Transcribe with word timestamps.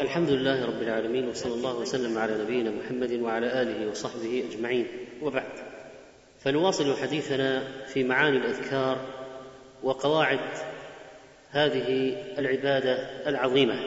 الحمد 0.00 0.30
لله 0.30 0.64
رب 0.66 0.82
العالمين 0.82 1.28
وصلى 1.28 1.54
الله 1.54 1.76
وسلم 1.76 2.18
على 2.18 2.42
نبينا 2.42 2.70
محمد 2.70 3.12
وعلى 3.12 3.62
آله 3.62 3.90
وصحبه 3.90 4.44
أجمعين. 4.50 4.86
وبعد 5.22 5.52
فنواصل 6.40 6.96
حديثنا 6.96 7.62
في 7.86 8.04
معاني 8.04 8.36
الأذكار 8.36 8.98
وقواعد 9.82 10.40
هذه 11.50 12.16
العبادة 12.38 12.94
العظيمة. 13.28 13.78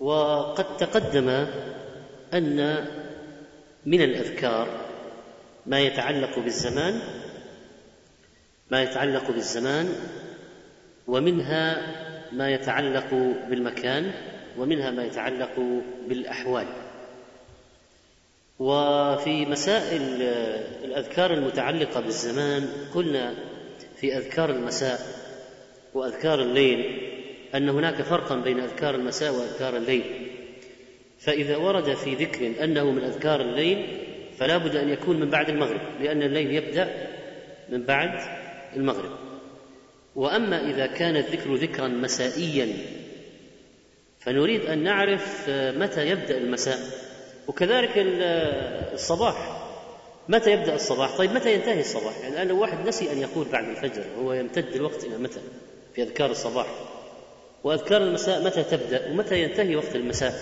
وقد 0.00 0.76
تقدم 0.76 1.28
أن 2.34 2.86
من 3.86 4.02
الأذكار 4.02 4.68
ما 5.66 5.80
يتعلق 5.80 6.38
بالزمان 6.38 7.00
ما 8.70 8.82
يتعلق 8.82 9.30
بالزمان 9.30 9.94
ومنها 11.06 11.76
ما 12.32 12.50
يتعلق 12.50 13.14
بالمكان 13.48 14.12
ومنها 14.60 14.90
ما 14.90 15.04
يتعلق 15.04 15.82
بالأحوال. 16.08 16.66
وفي 18.58 19.46
مسائل 19.46 20.02
الأذكار 20.84 21.34
المتعلقة 21.34 22.00
بالزمان 22.00 22.68
قلنا 22.94 23.34
في 23.96 24.16
أذكار 24.16 24.50
المساء 24.50 25.00
وأذكار 25.94 26.42
الليل 26.42 27.00
أن 27.54 27.68
هناك 27.68 28.02
فرقا 28.02 28.36
بين 28.36 28.60
أذكار 28.60 28.94
المساء 28.94 29.34
وأذكار 29.34 29.76
الليل. 29.76 30.04
فإذا 31.18 31.56
ورد 31.56 31.94
في 31.94 32.14
ذكر 32.14 32.64
أنه 32.64 32.90
من 32.90 33.04
أذكار 33.04 33.40
الليل 33.40 34.06
فلا 34.38 34.56
بد 34.56 34.76
أن 34.76 34.88
يكون 34.88 35.20
من 35.20 35.30
بعد 35.30 35.48
المغرب 35.48 35.80
لأن 36.00 36.22
الليل 36.22 36.54
يبدأ 36.54 37.08
من 37.68 37.82
بعد 37.82 38.20
المغرب. 38.76 39.18
وأما 40.16 40.70
إذا 40.70 40.86
كان 40.86 41.16
الذكر 41.16 41.54
ذكرا 41.54 41.88
مسائيا 41.88 42.99
فنريد 44.20 44.66
أن 44.66 44.82
نعرف 44.82 45.44
متى 45.48 46.06
يبدأ 46.08 46.38
المساء. 46.38 46.78
وكذلك 47.48 47.92
الصباح. 47.96 49.56
متى 50.28 50.52
يبدأ 50.52 50.74
الصباح؟ 50.74 51.16
طيب 51.16 51.32
متى 51.32 51.54
ينتهي 51.54 51.80
الصباح؟ 51.80 52.18
يعني 52.22 52.34
الآن 52.34 52.48
لو 52.48 52.60
واحد 52.60 52.88
نسي 52.88 53.12
أن 53.12 53.18
يقول 53.18 53.46
بعد 53.52 53.68
الفجر 53.68 54.04
هو 54.18 54.32
يمتد 54.32 54.74
الوقت 54.74 55.04
إلى 55.04 55.18
متى؟ 55.18 55.40
في 55.94 56.02
أذكار 56.02 56.30
الصباح. 56.30 56.66
وأذكار 57.64 58.02
المساء 58.02 58.44
متى 58.44 58.62
تبدأ؟ 58.62 59.10
ومتى 59.10 59.42
ينتهي 59.42 59.76
وقت 59.76 59.96
المساء؟ 59.96 60.34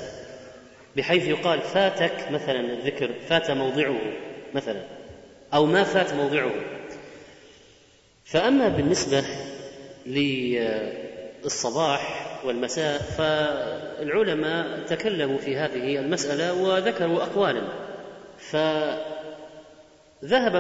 بحيث 0.97 1.29
يقال 1.29 1.61
فاتك 1.61 2.31
مثلا 2.31 2.61
الذكر 2.61 3.15
فات 3.29 3.51
موضعه 3.51 4.01
مثلا 4.55 4.83
أو 5.55 5.67
ما 5.67 5.85
فات 5.85 6.13
موضعه. 6.13 6.51
فأما 8.25 8.69
بالنسبة 8.69 9.25
للصباح 11.45 12.28
والمساء 12.45 12.99
فالعلماء 13.03 14.85
تكلموا 14.87 15.39
في 15.39 15.57
هذه 15.57 15.99
المسألة 15.99 16.55
وذكروا 16.63 17.23
أقوالا. 17.23 17.63
فذهب 18.39 19.05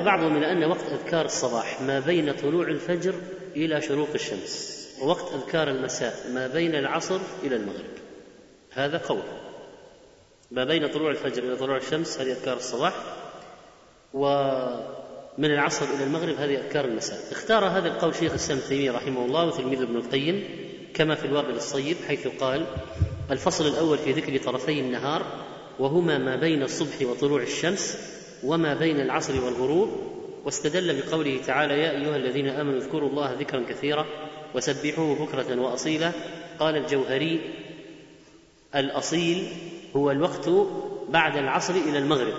بعضهم 0.04 0.36
إلى 0.36 0.52
أن 0.52 0.64
وقت 0.64 0.84
أذكار 0.92 1.24
الصباح 1.24 1.82
ما 1.82 2.00
بين 2.00 2.32
طلوع 2.32 2.68
الفجر 2.68 3.14
إلى 3.56 3.80
شروق 3.80 4.08
الشمس 4.14 4.78
ووقت 5.02 5.32
أذكار 5.34 5.68
المساء 5.68 6.14
ما 6.34 6.46
بين 6.46 6.74
العصر 6.74 7.20
إلى 7.42 7.56
المغرب. 7.56 7.98
هذا 8.72 8.98
قول. 8.98 9.22
ما 10.50 10.64
بين 10.64 10.88
طلوع 10.88 11.10
الفجر 11.10 11.42
إلى 11.42 11.56
طلوع 11.56 11.76
الشمس 11.76 12.20
هذه 12.20 12.32
أذكار 12.32 12.56
الصباح 12.56 12.94
ومن 14.14 15.44
العصر 15.44 15.84
إلى 15.96 16.04
المغرب 16.04 16.34
هذه 16.36 16.58
أذكار 16.58 16.84
المساء. 16.84 17.18
اختار 17.32 17.64
هذا 17.64 17.88
القول 17.88 18.14
شيخ 18.14 18.30
الإسلام 18.30 18.58
تيمية 18.68 18.92
رحمه 18.92 19.24
الله 19.24 19.46
وتلميذ 19.46 19.82
ابن 19.82 19.96
القيم. 19.96 20.67
كما 20.94 21.14
في 21.14 21.24
الوابل 21.24 21.50
الصيب 21.50 21.96
حيث 22.08 22.28
قال 22.28 22.66
الفصل 23.30 23.66
الأول 23.66 23.98
في 23.98 24.12
ذكر 24.12 24.38
طرفي 24.38 24.80
النهار 24.80 25.22
وهما 25.78 26.18
ما 26.18 26.36
بين 26.36 26.62
الصبح 26.62 27.02
وطلوع 27.02 27.42
الشمس 27.42 27.98
وما 28.44 28.74
بين 28.74 29.00
العصر 29.00 29.44
والغروب. 29.44 29.88
واستدل 30.44 31.00
بقوله 31.00 31.40
تعالى 31.46 31.82
يا 31.82 31.90
أيها 31.90 32.16
الذين 32.16 32.48
آمنوا 32.48 32.78
اذكروا 32.78 33.08
الله 33.08 33.32
ذكرا 33.40 33.64
كثيرا 33.68 34.06
وسبحوه 34.54 35.26
بكرة 35.26 35.60
وأصيلا. 35.60 36.12
قال 36.60 36.76
الجوهري 36.76 37.40
الأصيل 38.74 39.48
هو 39.96 40.10
الوقت 40.10 40.50
بعد 41.08 41.36
العصر 41.36 41.74
إلى 41.74 41.98
المغرب. 41.98 42.34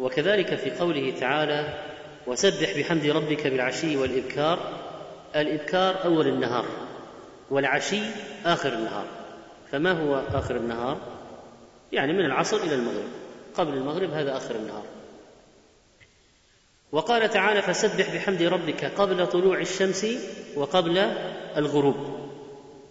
وكذلك 0.00 0.54
في 0.54 0.70
قوله 0.70 1.12
تعالى 1.20 1.84
وسبح 2.26 2.78
بحمد 2.78 3.06
ربك 3.06 3.46
بالعشي 3.46 3.96
والإبكار. 3.96 4.58
الإبكار 5.36 6.04
أول 6.04 6.28
النهار. 6.28 6.64
والعشي 7.50 8.00
آخر 8.44 8.72
النهار. 8.72 9.06
فما 9.72 9.92
هو 9.92 10.22
آخر 10.38 10.56
النهار؟ 10.56 10.98
يعني 11.92 12.12
من 12.12 12.24
العصر 12.24 12.56
إلى 12.56 12.74
المغرب. 12.74 13.08
قبل 13.54 13.74
المغرب 13.74 14.10
هذا 14.10 14.36
آخر 14.36 14.54
النهار. 14.54 14.84
وقال 16.92 17.30
تعالى 17.30 17.62
فسبح 17.62 18.14
بحمد 18.14 18.42
ربك 18.42 18.84
قبل 18.84 19.26
طلوع 19.26 19.58
الشمس 19.58 20.06
وقبل 20.56 20.98
الغروب. 21.56 21.96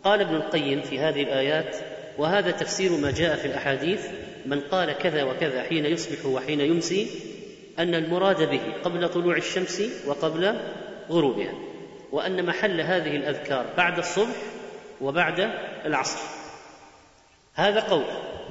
قال 0.03 0.21
ابن 0.21 0.35
القيم 0.35 0.81
في 0.81 0.99
هذه 0.99 1.23
الآيات 1.23 1.75
وهذا 2.17 2.51
تفسير 2.51 2.91
ما 2.91 3.11
جاء 3.11 3.35
في 3.35 3.45
الأحاديث 3.45 4.07
من 4.45 4.59
قال 4.59 4.93
كذا 4.93 5.23
وكذا 5.23 5.63
حين 5.63 5.85
يصبح 5.85 6.25
وحين 6.25 6.61
يمسي 6.61 7.07
أن 7.79 7.95
المراد 7.95 8.49
به 8.49 8.61
قبل 8.83 9.09
طلوع 9.09 9.37
الشمس 9.37 9.83
وقبل 10.07 10.55
غروبها. 11.09 11.53
وأن 12.15 12.45
محل 12.45 12.81
هذه 12.81 13.15
الأذكار 13.15 13.65
بعد 13.77 13.97
الصبح 13.97 14.35
وبعد 15.01 15.39
العصر. 15.85 16.19
هذا 17.53 17.79
قول 17.79 18.05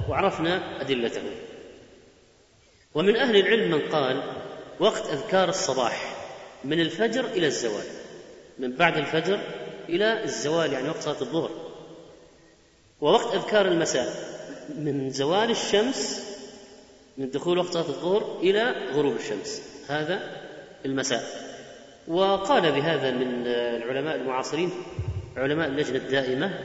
وعرفنا 0.09 0.81
أدلته. 0.81 1.21
ومن 2.95 3.15
أهل 3.15 3.35
العلم 3.35 3.71
من 3.71 3.81
قال 3.89 4.23
وقت 4.79 5.09
أذكار 5.09 5.49
الصباح 5.49 6.15
من 6.63 6.79
الفجر 6.79 7.25
إلى 7.25 7.47
الزوال 7.47 7.85
من 8.59 8.75
بعد 8.75 8.97
الفجر 8.97 9.39
إلى 9.89 10.23
الزوال 10.23 10.73
يعني 10.73 10.89
وقت 10.89 11.01
صلاة 11.01 11.21
الظهر. 11.21 11.51
ووقت 13.01 13.35
أذكار 13.35 13.67
المساء 13.67 14.13
من 14.77 15.09
زوال 15.09 15.51
الشمس 15.51 16.25
من 17.17 17.31
دخول 17.31 17.57
وقت 17.57 17.73
صلاة 17.73 17.89
الظهر 17.89 18.39
إلى 18.39 18.91
غروب 18.93 19.15
الشمس. 19.15 19.61
هذا 19.87 20.41
المساء. 20.85 21.44
وقال 22.07 22.71
بهذا 22.71 23.11
من 23.11 23.47
العلماء 23.47 24.15
المعاصرين 24.15 24.69
علماء 25.37 25.67
اللجنة 25.67 25.97
الدائمة 25.97 26.59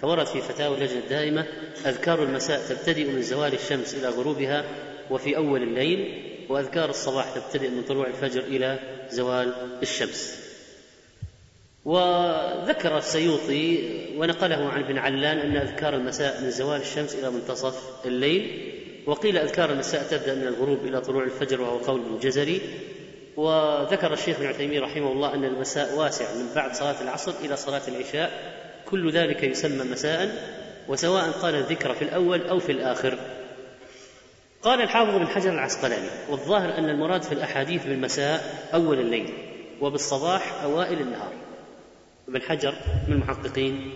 فورد 0.00 0.26
في 0.26 0.40
فتاوى 0.40 0.76
اللجنة 0.76 0.98
الدائمة 0.98 1.46
أذكار 1.86 2.22
المساء 2.22 2.60
تبتدئ 2.68 3.10
من 3.10 3.22
زوال 3.22 3.54
الشمس 3.54 3.94
إلى 3.94 4.08
غروبها 4.08 4.64
وفي 5.10 5.36
أول 5.36 5.62
الليل 5.62 6.22
وأذكار 6.48 6.90
الصباح 6.90 7.34
تبتدئ 7.34 7.68
من 7.70 7.82
طلوع 7.82 8.06
الفجر 8.06 8.40
إلى 8.40 8.78
زوال 9.10 9.78
الشمس. 9.82 10.46
وذكر 11.84 12.98
السيوطي 12.98 13.78
ونقله 14.16 14.68
عن 14.68 14.82
ابن 14.82 14.98
علان 14.98 15.38
أن 15.38 15.56
أذكار 15.56 15.94
المساء 15.94 16.42
من 16.42 16.50
زوال 16.50 16.80
الشمس 16.80 17.14
إلى 17.14 17.30
منتصف 17.30 18.06
الليل 18.06 18.72
وقيل 19.06 19.38
أذكار 19.38 19.72
المساء 19.72 20.02
تبدأ 20.02 20.34
من 20.34 20.46
الغروب 20.46 20.84
إلى 20.84 21.00
طلوع 21.00 21.24
الفجر 21.24 21.60
وهو 21.60 21.78
قول 21.78 22.02
الجزري 22.14 22.60
وذكر 23.36 24.12
الشيخ 24.12 24.36
ابن 24.36 24.46
عثيمين 24.46 24.82
رحمه 24.82 25.12
الله 25.12 25.34
أن 25.34 25.44
المساء 25.44 25.94
واسع 25.94 26.34
من 26.34 26.54
بعد 26.54 26.74
صلاة 26.74 27.02
العصر 27.02 27.32
إلى 27.44 27.56
صلاة 27.56 27.82
العشاء. 27.88 28.30
كل 28.90 29.10
ذلك 29.12 29.42
يسمى 29.42 29.84
مساء 29.84 30.30
وسواء 30.88 31.30
قال 31.30 31.54
الذكر 31.54 31.94
في 31.94 32.02
الأول 32.02 32.48
أو 32.48 32.58
في 32.58 32.72
الآخر. 32.72 33.18
قال 34.62 34.80
الحافظ 34.80 35.14
بن 35.14 35.26
حجر 35.26 35.52
العسقلاني 35.52 36.08
والظاهر 36.30 36.78
أن 36.78 36.88
المراد 36.88 37.22
في 37.22 37.32
الأحاديث 37.32 37.86
بالمساء 37.86 38.68
أول 38.74 38.98
الليل 39.00 39.32
وبالصباح 39.80 40.62
أوائل 40.62 41.00
النهار. 41.00 41.32
ابن 42.28 42.42
حجر 42.42 42.74
من 43.08 43.12
المحققين 43.12 43.90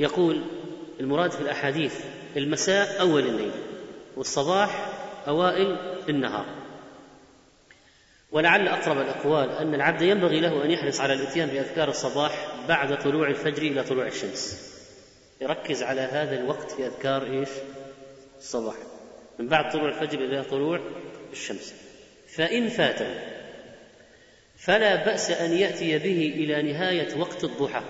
يقول 0.00 0.40
المراد 1.00 1.30
في 1.30 1.40
الأحاديث 1.40 1.94
المساء 2.36 3.00
أول 3.00 3.26
الليل 3.26 3.50
والصباح 4.16 4.88
أوائل 5.28 5.76
النهار. 6.08 6.46
ولعل 8.36 8.68
أقرب 8.68 9.00
الأقوال 9.00 9.50
أن 9.50 9.74
العبد 9.74 10.02
ينبغي 10.02 10.40
له 10.40 10.64
أن 10.64 10.70
يحرص 10.70 11.00
على 11.00 11.12
الإتيان 11.12 11.48
بأذكار 11.48 11.88
الصباح 11.88 12.48
بعد 12.68 12.98
طلوع 12.98 13.28
الفجر 13.28 13.62
إلى 13.62 13.82
طلوع 13.82 14.06
الشمس. 14.06 14.72
يركز 15.40 15.82
على 15.82 16.00
هذا 16.00 16.40
الوقت 16.40 16.70
في 16.70 16.86
أذكار 16.86 17.22
إيش؟ 17.22 17.48
الصباح. 18.38 18.74
من 19.38 19.48
بعد 19.48 19.72
طلوع 19.72 19.88
الفجر 19.88 20.18
إلى 20.18 20.42
طلوع 20.42 20.80
الشمس. 21.32 21.74
فإن 22.28 22.68
فاته 22.68 23.14
فلا 24.56 25.04
بأس 25.04 25.30
أن 25.30 25.52
يأتي 25.52 25.98
به 25.98 26.32
إلى 26.34 26.72
نهاية 26.72 27.18
وقت 27.18 27.44
الضحى. 27.44 27.82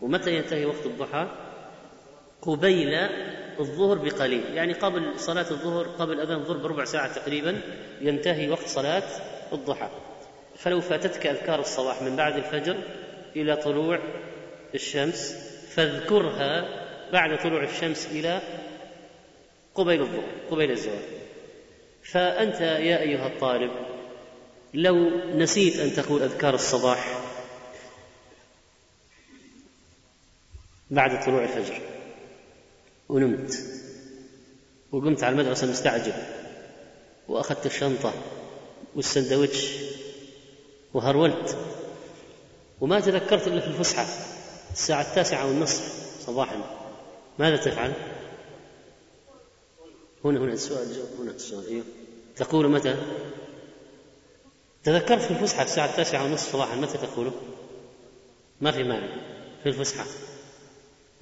ومتى 0.00 0.36
ينتهي 0.36 0.64
وقت 0.64 0.86
الضحى؟ 0.86 1.28
قبيل 2.42 2.94
الظهر 3.60 3.98
بقليل. 3.98 4.54
يعني 4.54 4.72
قبل 4.72 5.20
صلاة 5.20 5.50
الظهر 5.50 5.86
قبل 5.86 6.20
أذان 6.20 6.38
الظهر 6.38 6.56
بربع 6.56 6.84
ساعة 6.84 7.14
تقريبا 7.14 7.60
ينتهي 8.00 8.50
وقت 8.50 8.66
صلاة 8.66 9.35
الضحى. 9.52 9.88
فلو 10.56 10.80
فاتتك 10.80 11.26
أذكار 11.26 11.60
الصباح 11.60 12.02
من 12.02 12.16
بعد 12.16 12.36
الفجر 12.36 12.76
إلى 13.36 13.56
طلوع 13.56 13.98
الشمس 14.74 15.32
فاذكرها 15.74 16.64
بعد 17.12 17.42
طلوع 17.42 17.64
الشمس 17.64 18.06
إلى 18.06 18.40
قبيل 19.74 20.00
الظهر 20.00 20.28
قبيل 20.50 20.70
الزوال. 20.70 21.02
فأنت 22.02 22.60
يا 22.60 23.00
أيها 23.00 23.26
الطالب 23.26 23.70
لو 24.74 25.10
نسيت 25.34 25.76
أن 25.76 25.92
تقول 25.92 26.22
أذكار 26.22 26.54
الصباح 26.54 27.20
بعد 30.90 31.24
طلوع 31.24 31.42
الفجر 31.44 31.80
ونمت 33.08 33.54
وقمت 34.92 35.24
على 35.24 35.32
المدرسة 35.32 35.66
مستعجل 35.66 36.12
وأخذت 37.28 37.66
الشنطة 37.66 38.12
والسندوتش 38.96 39.68
وهرولت. 40.94 41.56
وما 42.80 43.00
تذكرت 43.00 43.48
إلا 43.48 43.60
في 43.60 43.66
الفسحة 43.66 44.06
الساعة 44.72 45.02
التاسعة 45.02 45.46
والنصف 45.46 46.06
صباحا. 46.26 46.56
ماذا 47.38 47.56
تفعل؟ 47.56 47.92
هنا 50.24 50.40
هنا 50.40 50.52
السؤال 50.52 51.06
هنا 51.20 51.30
السؤال 51.30 51.66
أيوه 51.66 51.84
تقول 52.36 52.70
متى؟ 52.70 52.96
تذكرت 54.84 55.22
في 55.22 55.30
الفسحة 55.30 55.62
الساعة 55.62 55.86
التاسعة 55.90 56.22
والنصف 56.22 56.52
صباحا 56.52 56.76
متى 56.76 56.98
تقوله؟ 56.98 57.32
ما 58.60 58.70
في 58.72 58.84
مانع. 58.84 59.08
في 59.62 59.68
الفسحة. 59.68 60.04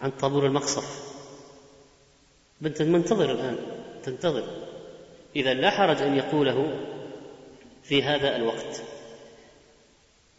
عن 0.01 0.11
طابور 0.11 0.47
المقصف. 0.47 1.03
بنت 2.61 2.83
منتظر 2.83 3.31
الآن. 3.31 3.57
تنتظر. 4.03 4.45
إذا 5.37 5.55
لا 5.55 5.71
حرج 5.71 6.03
أن 6.03 6.17
يقوله 6.17 6.81
في 7.85 8.03
هذا 8.03 8.37
الوقت. 8.37 8.83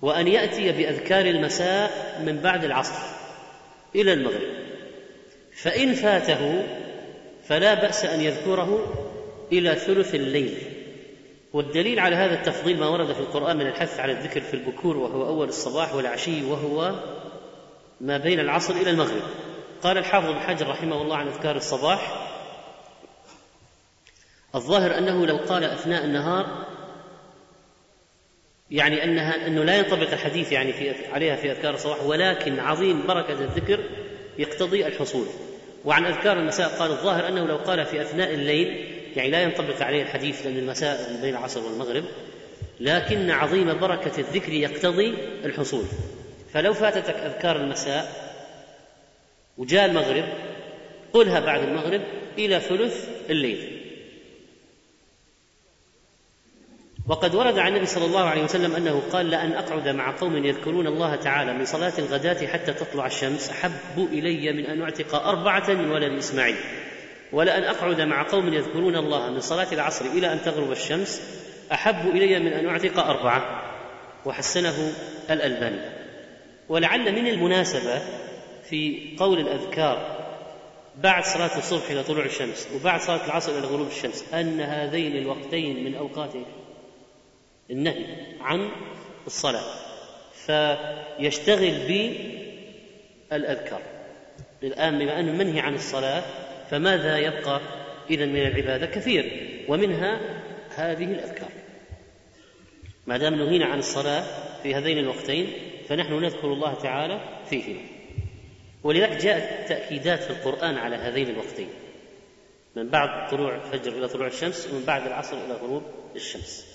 وأن 0.01 0.27
يأتي 0.27 0.71
بأذكار 0.71 1.25
المساء 1.25 2.21
من 2.25 2.39
بعد 2.41 2.63
العصر 2.63 3.15
إلى 3.95 4.13
المغرب. 4.13 4.65
فإن 5.53 5.93
فاته 5.93 6.63
فلا 7.47 7.73
بأس 7.73 8.05
أن 8.05 8.21
يذكره 8.21 8.93
إلى 9.51 9.75
ثلث 9.75 10.15
الليل. 10.15 10.57
والدليل 11.53 11.99
على 11.99 12.15
هذا 12.15 12.33
التفضيل 12.33 12.79
ما 12.79 12.87
ورد 12.87 13.13
في 13.13 13.19
القرآن 13.19 13.57
من 13.57 13.67
الحث 13.67 13.99
على 13.99 14.11
الذكر 14.11 14.41
في 14.41 14.53
البكور 14.53 14.97
وهو 14.97 15.27
أول 15.27 15.47
الصباح 15.47 15.95
والعشي 15.95 16.43
وهو 16.43 16.95
ما 18.01 18.17
بين 18.17 18.39
العصر 18.39 18.73
إلى 18.73 18.89
المغرب. 18.89 19.21
قال 19.83 19.97
الحافظ 19.97 20.29
بن 20.29 20.39
حجر 20.39 20.67
رحمه 20.67 21.01
الله 21.01 21.15
عن 21.15 21.27
أذكار 21.27 21.55
الصباح 21.55 22.29
الظاهر 24.55 24.97
أنه 24.97 25.25
لو 25.25 25.37
قال 25.37 25.63
أثناء 25.63 26.05
النهار 26.05 26.65
يعني 28.71 29.03
أنها 29.03 29.47
أنه 29.47 29.63
لا 29.63 29.77
ينطبق 29.77 30.11
الحديث 30.11 30.51
يعني 30.51 30.73
في 30.73 30.93
عليها 31.13 31.35
في 31.35 31.51
أذكار 31.51 31.73
الصباح 31.73 32.03
ولكن 32.03 32.59
عظيم 32.59 33.07
بركة 33.07 33.33
الذكر 33.33 33.79
يقتضي 34.37 34.87
الحصول. 34.87 35.25
وعن 35.85 36.05
أذكار 36.05 36.39
المساء 36.39 36.69
قال 36.69 36.91
الظاهر 36.91 37.27
أنه 37.27 37.47
لو 37.47 37.55
قال 37.55 37.85
في 37.85 38.01
أثناء 38.01 38.33
الليل 38.33 38.85
يعني 39.15 39.29
لا 39.29 39.41
ينطبق 39.43 39.81
عليه 39.81 40.01
الحديث 40.01 40.45
لأن 40.45 40.57
المساء 40.57 41.19
بين 41.21 41.35
العصر 41.35 41.63
والمغرب 41.63 42.03
لكن 42.79 43.31
عظيم 43.31 43.79
بركة 43.79 44.19
الذكر 44.19 44.53
يقتضي 44.53 45.13
الحصول. 45.45 45.85
فلو 46.53 46.73
فاتتك 46.73 47.15
أذكار 47.15 47.55
المساء 47.55 48.11
وجاء 49.57 49.85
المغرب 49.85 50.25
قلها 51.13 51.39
بعد 51.39 51.63
المغرب 51.63 52.01
إلى 52.37 52.59
ثلث 52.59 53.09
الليل. 53.29 53.74
وقد 57.07 57.35
ورد 57.35 57.59
عن 57.59 57.67
النبي 57.67 57.85
صلى 57.85 58.05
الله 58.05 58.23
عليه 58.23 58.43
وسلم 58.43 58.75
أنه 58.75 59.01
قال 59.11 59.29
لأن 59.29 59.51
أقعد 59.51 59.87
مع 59.89 60.15
قوم 60.17 60.45
يذكرون 60.45 60.87
الله 60.87 61.15
تعالى 61.15 61.53
من 61.53 61.65
صلاة 61.65 61.93
الغداة 61.99 62.47
حتى 62.47 62.73
تطلع 62.73 63.05
الشمس 63.05 63.49
أحب 63.49 63.71
إلي 63.97 64.53
من 64.53 64.65
أن 64.65 64.81
أعتق 64.81 65.15
أربعة 65.15 65.69
ولد 65.69 66.17
إسماعيل. 66.17 66.55
ولان 67.31 67.63
أقعد 67.63 68.01
مع 68.01 68.23
قوم 68.23 68.53
يذكرون 68.53 68.95
الله 68.95 69.29
من 69.29 69.39
صلاة 69.39 69.67
العصر 69.71 70.05
إلى 70.05 70.33
أن 70.33 70.41
تغرب 70.41 70.71
الشمس 70.71 71.21
أحب 71.71 72.07
إلي 72.09 72.39
من 72.39 72.53
أن 72.53 72.67
أعتق 72.67 72.99
أربعة. 72.99 73.61
وحسنه 74.25 74.93
الألباني. 75.29 75.81
ولعل 76.69 77.11
من 77.11 77.27
المناسبة 77.27 78.01
في 78.69 79.15
قول 79.19 79.39
الأذكار 79.39 80.15
بعد 81.03 81.23
صلاة 81.23 81.57
الصبح 81.57 81.89
إلى 81.89 82.03
طلوع 82.03 82.25
الشمس 82.25 82.67
وبعد 82.75 83.01
صلاة 83.01 83.25
العصر 83.25 83.51
إلى 83.51 83.67
غروب 83.67 83.87
الشمس 83.87 84.33
أن 84.33 84.61
هذين 84.61 85.17
الوقتين 85.17 85.83
من 85.83 85.95
أوقات 85.95 86.33
النهي 87.71 88.05
عن 88.41 88.69
الصلاة 89.27 89.63
فيشتغل 90.45 91.87
بالأذكار. 93.29 93.81
الآن 94.63 94.99
بما 94.99 95.19
أنه 95.19 95.31
منهي 95.31 95.59
عن 95.59 95.75
الصلاة 95.75 96.23
فماذا 96.69 97.17
يبقى 97.17 97.61
إذا 98.09 98.25
من 98.25 98.35
العبادة؟ 98.35 98.85
كثير 98.85 99.51
ومنها 99.67 100.19
هذه 100.75 101.03
الأذكار. 101.03 101.49
ما 103.07 103.17
دام 103.17 103.35
نهينا 103.35 103.65
عن 103.65 103.79
الصلاة 103.79 104.23
في 104.63 104.75
هذين 104.75 104.97
الوقتين 104.97 105.53
فنحن 105.87 106.13
نذكر 106.13 106.53
الله 106.53 106.73
تعالى 106.73 107.19
فيهما. 107.49 107.81
ولذلك 108.83 109.21
جاءت 109.23 109.69
تأكيدات 109.69 110.23
في 110.23 110.29
القرآن 110.29 110.77
على 110.77 110.95
هذين 110.95 111.29
الوقتين 111.29 111.69
من 112.75 112.89
بعد 112.89 113.29
طلوع 113.31 113.55
الفجر 113.55 113.97
إلى 113.97 114.07
طلوع 114.07 114.27
الشمس 114.27 114.67
ومن 114.71 114.85
بعد 114.85 115.07
العصر 115.07 115.45
إلى 115.45 115.53
غروب 115.53 115.83
الشمس. 116.15 116.74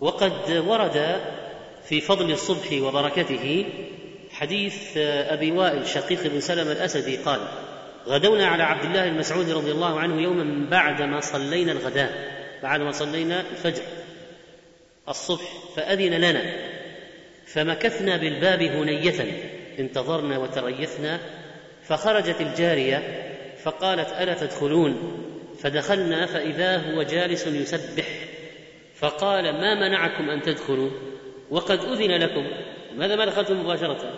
وقد 0.00 0.50
ورد 0.66 1.20
في 1.84 2.00
فضل 2.00 2.30
الصبح 2.30 2.72
وبركته 2.72 3.66
حديث 4.30 4.96
أبي 4.96 5.52
وائل 5.52 5.86
شقيق 5.86 6.26
بن 6.26 6.40
سلمة 6.40 6.72
الأسدي 6.72 7.16
قال 7.16 7.40
غدونا 8.06 8.46
على 8.46 8.62
عبد 8.62 8.84
الله 8.84 9.04
المسعود 9.04 9.50
رضي 9.50 9.70
الله 9.70 10.00
عنه 10.00 10.22
يوما 10.22 10.70
بعدما 10.70 11.20
صلينا 11.20 11.72
الغداء 11.72 12.10
بعدما 12.62 12.92
صلينا 12.92 13.40
الفجر. 13.40 13.82
الصبح 15.08 15.52
فأذن 15.76 16.14
لنا 16.14 16.42
فمكثنا 17.46 18.16
بالباب 18.16 18.62
هنية 18.62 19.26
انتظرنا 19.78 20.38
وتريثنا 20.38 21.20
فخرجت 21.82 22.40
الجارية 22.40 23.26
فقالت 23.62 24.08
ألا 24.20 24.34
تدخلون؟ 24.34 25.16
فدخلنا 25.60 26.26
فإذا 26.26 26.76
هو 26.76 27.02
جالس 27.02 27.46
يسبح. 27.46 28.06
فقال 29.00 29.44
ما 29.52 29.74
منعكم 29.74 30.30
أن 30.30 30.42
تدخلوا؟ 30.42 30.90
وقد 31.50 31.78
أذن 31.78 32.10
لكم. 32.10 32.46
ماذا 32.96 33.16
ما 33.16 33.24
دخلتم 33.24 33.60
مباشرة؟ 33.60 34.14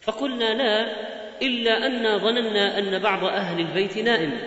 فقلنا 0.00 0.54
لا 0.54 0.96
إلا 1.42 1.86
أنا 1.86 2.18
ظننا 2.18 2.78
أن 2.78 2.98
بعض 2.98 3.24
أهل 3.24 3.60
البيت 3.60 3.98
نائم. 3.98 4.40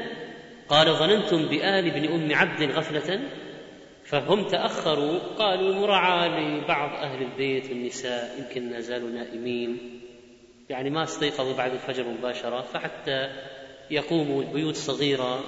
قال 0.69 0.94
ظننتم 0.94 1.48
بآل 1.48 1.88
ابن 1.88 2.05
أم 2.13 2.36
عبد 2.36 2.72
غفلة؟ 2.72 3.19
فهم 4.05 4.48
تأخروا 4.48 5.19
قالوا 5.38 5.75
مراعاة 5.75 6.39
لبعض 6.39 6.89
أهل 7.03 7.24
البيت 7.24 7.69
والنساء 7.69 8.36
يمكن 8.39 8.72
ما 8.72 8.79
زالوا 8.79 9.10
نائمين. 9.10 10.01
يعني 10.69 10.89
ما 10.89 11.03
استيقظوا 11.03 11.57
بعد 11.57 11.72
الفجر 11.72 12.03
مباشرة 12.03 12.62
فحتى 12.62 13.29
يقوموا 13.91 14.43
البيوت 14.43 14.75
صغيرة. 14.75 15.43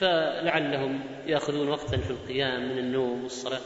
فلعلهم 0.00 1.00
يأخذون 1.26 1.68
وقتا 1.68 1.96
في 1.96 2.10
القيام 2.10 2.72
من 2.72 2.78
النوم 2.78 3.22
والصلاة. 3.22 3.60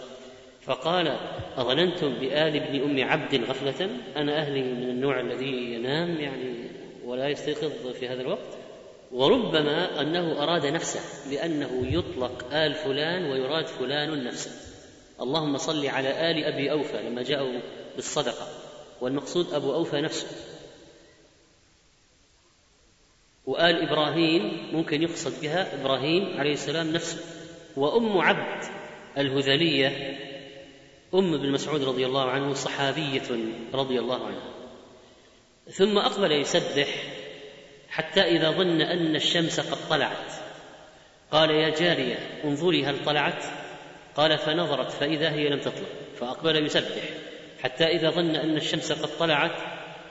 فقال 0.61 1.17
أظننتم 1.57 2.15
بآل 2.15 2.57
ابن 2.57 2.83
أم 2.83 3.11
عبد 3.11 3.35
غفلة؟ 3.35 3.91
أنا 4.17 4.39
أهلي 4.39 4.63
من 4.63 4.83
النوع 4.83 5.21
الذي 5.21 5.75
ينام 5.75 6.21
يعني 6.21 6.71
ولا 7.05 7.29
يستيقظ 7.29 7.93
في 8.01 8.09
هذا 8.09 8.21
الوقت. 8.21 8.59
وربما 9.13 10.01
أنه 10.01 10.43
أراد 10.43 10.67
نفسه 10.67 11.31
لأنه 11.31 11.87
يطلق 11.87 12.55
آل 12.55 12.75
فلان 12.75 13.31
ويراد 13.31 13.67
فلان 13.67 14.25
نفسه 14.25 14.51
اللهم 15.21 15.57
صل 15.57 15.87
على 15.87 16.31
آل 16.31 16.45
أبي 16.45 16.71
أوفى 16.71 17.03
لما 17.03 17.23
جاءوا 17.23 17.61
بالصدقة. 17.97 18.47
والمقصود 19.01 19.55
أبو 19.55 19.75
أوفى 19.75 20.01
نفسه. 20.01 20.27
وآل 23.47 23.89
إبراهيم 23.89 24.69
ممكن 24.73 25.03
يقصد 25.03 25.43
بها 25.43 25.81
إبراهيم 25.81 26.41
عليه 26.41 26.53
السلام 26.53 26.93
نفسه. 26.93 27.19
وأم 27.77 28.19
عبد 28.19 28.65
الهذلية 29.19 30.19
أم 31.15 31.35
ابن 31.35 31.53
مسعود 31.53 31.85
رضي 31.85 32.07
الله 32.07 32.31
عنه 32.31 32.55
صحابية 32.55 33.23
رضي 33.75 33.99
الله 33.99 34.27
عنها 34.27 34.53
ثم 35.71 35.99
أقبل 35.99 36.33
يسبح 36.33 36.89
حتى 37.91 38.21
إذا 38.21 38.51
ظن 38.51 38.81
أن 38.81 39.17
الشمس 39.17 39.61
قد 39.61 39.89
طلعت. 39.91 40.33
قال 41.31 41.51
يا 41.51 41.69
جارية 41.69 42.41
انظري 42.45 42.85
هل 42.85 43.05
طلعت؟ 43.05 43.45
قال 44.17 44.39
فنظرت 44.39 44.91
فإذا 44.91 45.31
هي 45.31 45.49
لم 45.49 45.61
تطلع. 45.61 45.89
فأقبل 46.21 46.67
يسبح 46.67 47.03
حتى 47.63 47.85
إذا 47.85 48.11
ظن 48.11 48.37
أن 48.37 48.57
الشمس 48.57 48.93
قد 48.93 49.19
طلعت 49.19 49.57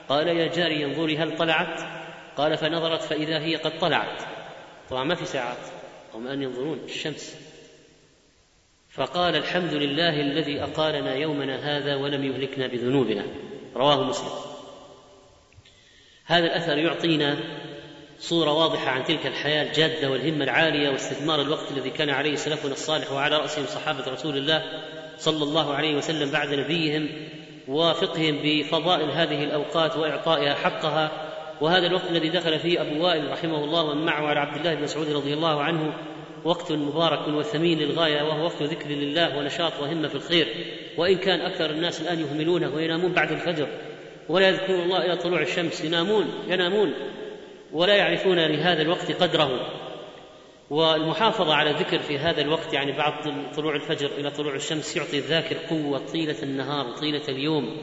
قال 0.09 0.27
يا 0.27 0.47
جارية 0.47 0.85
انظري 0.85 1.17
هل 1.17 1.37
طلعت؟ 1.37 2.00
قال 2.37 2.57
فنظرت 2.57 3.01
فإذا 3.01 3.39
هي 3.39 3.55
قد 3.55 3.79
طلعت. 3.79 4.21
طبعا 4.89 5.03
ما 5.03 5.15
في 5.15 5.25
ساعات. 5.25 5.57
هم 6.13 6.27
أن 6.27 6.41
ينظرون 6.43 6.79
الشمس. 6.85 7.35
فقال 8.89 9.35
الحمد 9.35 9.73
لله 9.73 10.21
الذي 10.21 10.63
أقالنا 10.63 11.15
يومنا 11.15 11.77
هذا 11.77 11.95
ولم 11.95 12.23
يهلكنا 12.23 12.67
بذنوبنا. 12.67 13.25
رواه 13.75 14.03
مسلم. 14.03 14.51
هذا 16.25 16.45
الأثر 16.45 16.77
يعطينا 16.77 17.37
صورة 18.19 18.51
واضحة 18.53 18.89
عن 18.89 19.03
تلك 19.03 19.27
الحياة 19.27 19.63
الجادة 19.63 20.09
والهمة 20.09 20.43
العالية 20.43 20.89
واستثمار 20.89 21.41
الوقت 21.41 21.71
الذي 21.71 21.89
كان 21.89 22.09
عليه 22.09 22.35
سلفنا 22.35 22.71
الصالح 22.71 23.11
وعلى 23.11 23.37
رأسهم 23.37 23.65
صحابة 23.65 24.11
رسول 24.11 24.37
الله 24.37 24.63
صلى 25.17 25.43
الله 25.43 25.73
عليه 25.73 25.95
وسلم 25.95 26.31
بعد 26.31 26.53
نبيهم 26.53 27.09
وفقهم 27.67 28.39
بفضائل 28.43 29.11
هذه 29.11 29.43
الأوقات 29.43 29.97
وإعطائها 29.97 30.53
حقها 30.53 31.30
وهذا 31.61 31.87
الوقت 31.87 32.11
الذي 32.11 32.29
دخل 32.29 32.59
فيه 32.59 32.81
أبو 32.81 33.05
وائل 33.05 33.31
رحمه 33.31 33.63
الله 33.63 33.83
ومن 33.83 34.05
معه 34.05 34.27
على 34.27 34.39
عبد 34.39 34.57
الله 34.57 34.75
بن 34.75 34.83
مسعود 34.83 35.11
رضي 35.11 35.33
الله 35.33 35.61
عنه 35.61 35.93
وقت 36.45 36.71
مبارك 36.71 37.27
وثمين 37.27 37.79
للغاية 37.79 38.23
وهو 38.23 38.43
وقت 38.43 38.63
ذكر 38.63 38.89
لله 38.89 39.37
ونشاط 39.37 39.73
وهمة 39.81 40.07
في 40.07 40.15
الخير. 40.15 40.47
وإن 40.97 41.17
كان 41.17 41.41
أكثر 41.41 41.69
الناس 41.69 42.01
الآن 42.01 42.19
يهملونه 42.19 42.75
وينامون 42.75 43.13
بعد 43.13 43.31
الفجر. 43.31 43.67
ولا 44.29 44.49
يذكرون 44.49 44.81
الله 44.81 45.05
إلى 45.05 45.17
طلوع 45.17 45.41
الشمس. 45.41 45.85
ينامون 45.85 46.25
ينامون. 46.47 46.93
ولا 47.73 47.95
يعرفون 47.95 48.39
لهذا 48.39 48.81
الوقت 48.81 49.11
قدره. 49.11 49.49
والمحافظة 50.69 51.53
على 51.53 51.69
الذكر 51.69 51.99
في 51.99 52.17
هذا 52.17 52.41
الوقت 52.41 52.73
يعني 52.73 52.91
بعد 52.91 53.13
طلوع 53.55 53.75
الفجر 53.75 54.09
إلى 54.17 54.31
طلوع 54.31 54.55
الشمس 54.55 54.97
يعطي 54.97 55.17
الذاكر 55.17 55.57
قوة 55.69 55.97
طيلة 55.97 56.43
النهار 56.43 56.87
وطيلة 56.87 57.23
اليوم. 57.29 57.77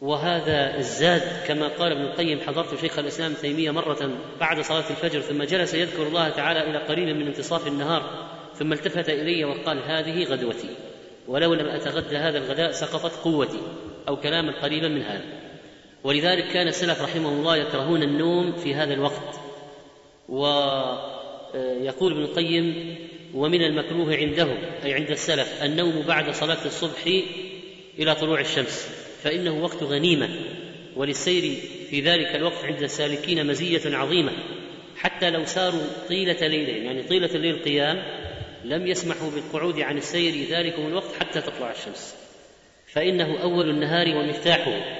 وهذا 0.00 0.76
الزاد 0.76 1.22
كما 1.46 1.68
قال 1.68 1.92
ابن 1.92 2.02
القيم 2.02 2.40
حضرت 2.40 2.80
شيخ 2.80 2.98
الإسلام 2.98 3.34
تيمية 3.34 3.70
مرة 3.70 4.10
بعد 4.40 4.60
صلاة 4.60 4.90
الفجر 4.90 5.20
ثم 5.20 5.42
جلس 5.42 5.74
يذكر 5.74 6.06
الله 6.06 6.28
تعالى 6.28 6.70
إلى 6.70 6.78
قريب 6.78 7.16
من 7.16 7.26
انتصاف 7.26 7.66
النهار 7.66 8.28
ثم 8.54 8.72
التفت 8.72 9.08
إلي 9.08 9.44
وقال 9.44 9.78
هذه 9.78 10.24
غدوتي 10.24 10.68
ولو 11.28 11.54
لم 11.54 11.66
أتغدى 11.66 12.16
هذا 12.16 12.38
الغداء 12.38 12.72
سقطت 12.72 13.16
قوتي 13.24 13.60
أو 14.08 14.16
كلاما 14.16 14.60
قريبا 14.62 14.88
من 14.88 15.02
هذا. 15.02 15.24
ولذلك 16.04 16.48
كان 16.48 16.68
السلف 16.68 17.02
رحمه 17.02 17.28
الله 17.28 17.56
يكرهون 17.56 18.02
النوم 18.02 18.52
في 18.52 18.74
هذا 18.74 18.94
الوقت. 18.94 19.40
ويقول 20.28 22.12
ابن 22.12 22.22
القيم 22.22 22.96
ومن 23.34 23.62
المكروه 23.62 24.16
عندهم 24.16 24.58
أي 24.84 24.94
عند 24.94 25.10
السلف 25.10 25.62
النوم 25.62 26.02
بعد 26.02 26.30
صلاة 26.30 26.66
الصبح 26.66 27.06
إلى 27.98 28.14
طلوع 28.14 28.40
الشمس. 28.40 29.07
فإنه 29.22 29.62
وقت 29.62 29.82
غنيمة 29.82 30.28
وللسير 30.96 31.60
في 31.90 32.00
ذلك 32.00 32.34
الوقت 32.34 32.64
عند 32.64 32.82
السالكين 32.82 33.46
مزية 33.46 33.96
عظيمة. 33.96 34.32
حتى 34.96 35.30
لو 35.30 35.44
ساروا 35.44 35.82
طيلة 36.08 36.46
ليلهم 36.46 36.84
يعني 36.84 37.02
طيلة 37.02 37.34
الليل 37.34 37.62
قيام 37.62 38.02
لم 38.64 38.86
يسمحوا 38.86 39.30
بالقعود 39.30 39.80
عن 39.80 39.98
السير 39.98 40.48
ذلكم 40.50 40.86
الوقت 40.86 41.14
حتى 41.20 41.40
تطلع 41.40 41.70
الشمس. 41.70 42.14
فإنه 42.86 43.42
أول 43.42 43.70
النهار 43.70 44.16
ومفتاحه. 44.16 44.98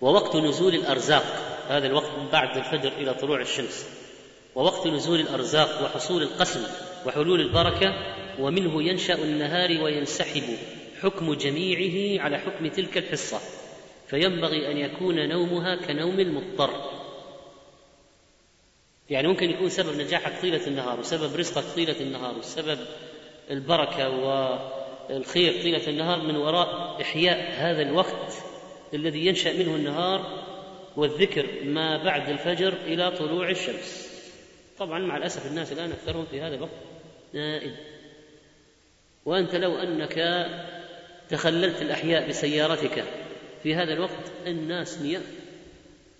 ووقت 0.00 0.36
نزول 0.36 0.74
الأرزاق 0.74 1.24
هذا 1.68 1.86
الوقت 1.86 2.18
من 2.18 2.28
بعد 2.32 2.56
الفجر 2.56 2.92
إلى 3.00 3.14
طلوع 3.14 3.40
الشمس. 3.40 3.86
ووقت 4.54 4.86
نزول 4.86 5.20
الأرزاق 5.20 5.84
وحصول 5.84 6.22
القسم 6.22 6.60
وحلول 7.06 7.40
البركة 7.40 7.94
ومنه 8.38 8.82
ينشأ 8.82 9.14
النهار 9.14 9.82
وينسحب. 9.82 10.42
حكم 11.02 11.34
جميعه 11.34 12.24
على 12.24 12.38
حكم 12.38 12.66
تلك 12.66 12.98
الحصة 12.98 13.40
فينبغي 14.06 14.70
أن 14.70 14.78
يكون 14.78 15.28
نومها 15.28 15.76
كنوم 15.76 16.20
المضطر. 16.20 16.90
يعني 19.10 19.28
ممكن 19.28 19.50
يكون 19.50 19.68
سبب 19.68 20.00
نجاحك 20.00 20.40
طيلة 20.42 20.66
النهار 20.66 21.00
وسبب 21.00 21.36
رزقك 21.36 21.64
طيلة 21.74 22.00
النهار 22.00 22.38
وسبب 22.38 22.78
البركة 23.50 24.08
والخير 24.08 25.62
طيلة 25.62 25.88
النهار 25.88 26.22
من 26.22 26.36
وراء 26.36 27.02
إحياء 27.02 27.52
هذا 27.52 27.82
الوقت 27.82 28.32
الذي 28.94 29.26
ينشأ 29.26 29.52
منه 29.52 29.74
النهار 29.76 30.44
والذكر 30.96 31.46
ما 31.64 32.04
بعد 32.04 32.28
الفجر 32.28 32.72
إلى 32.86 33.10
طلوع 33.10 33.50
الشمس. 33.50 34.08
طبعا 34.78 34.98
مع 34.98 35.16
الأسف 35.16 35.46
الناس 35.46 35.72
الآن 35.72 35.92
أكثرهم 35.92 36.26
في 36.26 36.40
هذا 36.40 36.54
الوقت 36.54 36.70
نائم. 37.32 37.76
وأنت 39.24 39.54
لو 39.54 39.78
أنك 39.78 40.18
تخللت 41.30 41.82
الأحياء 41.82 42.28
بسيارتك. 42.28 43.04
في 43.62 43.74
هذا 43.74 43.92
الوقت 43.92 44.32
الناس 44.46 44.98
نيام. 44.98 45.22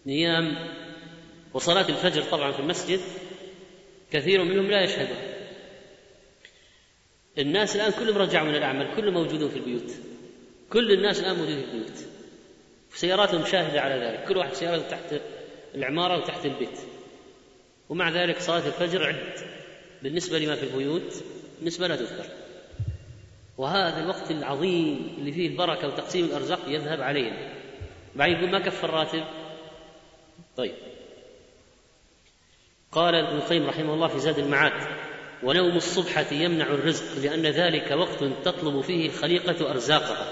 نيام 0.06 0.68
وصلاة 1.54 1.88
الفجر 1.88 2.22
طبعا 2.22 2.52
في 2.52 2.60
المسجد 2.60 3.00
كثير 4.10 4.44
منهم 4.44 4.70
لا 4.70 4.84
يشهدون. 4.84 5.18
الناس 7.38 7.76
الآن 7.76 7.92
كلهم 7.92 8.18
رجعوا 8.18 8.48
من 8.48 8.54
الأعمال 8.54 8.96
كلهم 8.96 9.14
موجودون 9.14 9.50
في 9.50 9.56
البيوت. 9.56 9.90
كل 10.70 10.92
الناس 10.92 11.20
الآن 11.20 11.36
موجودين 11.36 11.62
في 11.62 11.64
البيوت. 11.64 12.04
سياراتهم 12.94 13.44
شاهدة 13.44 13.80
على 13.80 13.94
ذلك. 14.04 14.28
كل 14.28 14.36
واحد 14.36 14.54
سيارته 14.54 14.88
تحت 14.88 15.20
العمارة 15.74 16.18
وتحت 16.18 16.46
البيت. 16.46 16.78
ومع 17.88 18.10
ذلك 18.10 18.40
صلاة 18.40 18.66
الفجر 18.66 19.06
عد. 19.06 19.48
بالنسبة 20.02 20.38
لما 20.38 20.54
في 20.54 20.62
البيوت 20.62 21.24
نسبة 21.62 21.86
لا 21.86 21.96
تذكر. 21.96 22.37
وهذا 23.58 24.00
الوقت 24.00 24.30
العظيم 24.30 25.14
اللي 25.18 25.32
فيه 25.32 25.48
البركة 25.48 25.88
وتقسيم 25.88 26.24
الأرزاق 26.24 26.60
يذهب 26.66 27.00
علينا. 27.00 27.36
بعدين 28.16 28.36
يقول 28.36 28.50
ما 28.50 28.58
كفى 28.58 28.84
الراتب؟ 28.84 29.24
طيب. 30.56 30.74
قال 32.92 33.14
ابن 33.14 33.36
القيم 33.36 33.66
رحمه 33.66 33.94
الله 33.94 34.08
في 34.08 34.18
زاد 34.18 34.38
المعاد 34.38 34.72
ونوم 35.42 35.76
الصبحة 35.76 36.26
يمنع 36.32 36.66
الرزق 36.66 37.18
لأن 37.22 37.46
ذلك 37.46 37.90
وقت 37.90 38.24
تطلب 38.44 38.80
فيه 38.80 39.06
الخليقة 39.06 39.70
أرزاقها 39.70 40.26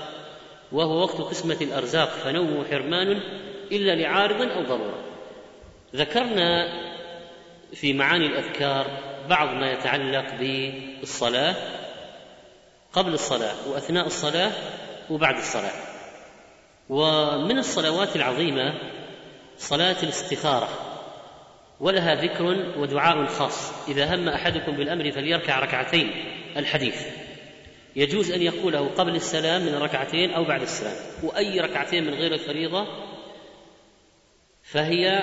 وهو 0.73 1.02
وقت 1.02 1.21
قسمة 1.21 1.59
الأرزاق 1.61 2.09
فنومه 2.09 2.64
حرمان 2.64 3.21
إلا 3.73 3.95
لعارض 3.95 4.42
أو 4.42 4.62
ضرورة. 4.62 5.04
ذكرنا 5.95 6.68
في 7.75 7.92
معاني 7.92 8.26
الأذكار 8.26 8.87
بعض 9.28 9.49
ما 9.49 9.73
يتعلق 9.73 10.35
بالصلاة 10.35 11.85
قبل 12.96 13.14
الصلاة 13.14 13.68
وأثناء 13.68 14.06
الصلاة 14.06 14.52
وبعد 15.10 15.36
الصلاة. 15.36 15.72
ومن 16.88 17.58
الصلوات 17.58 18.16
العظيمة 18.16 18.74
صلاة 19.58 19.96
الاستخارة 20.02 20.68
ولها 21.80 22.14
ذكر 22.14 22.72
ودعاء 22.78 23.26
خاص. 23.26 23.88
إذا 23.88 24.14
هم 24.14 24.28
أحدكم 24.28 24.72
بالأمر 24.76 25.12
فليركع 25.12 25.58
ركعتين 25.58 26.10
الحديث. 26.56 27.06
يجوز 27.96 28.30
أن 28.30 28.42
يقوله 28.42 28.88
قبل 28.88 29.16
السلام 29.16 29.62
من 29.62 29.74
ركعتين 29.74 30.30
أو 30.30 30.44
بعد 30.44 30.62
السلام. 30.62 30.96
وأي 31.22 31.60
ركعتين 31.60 32.04
من 32.04 32.14
غير 32.14 32.34
الفريضة 32.34 32.86
فهي 34.62 35.22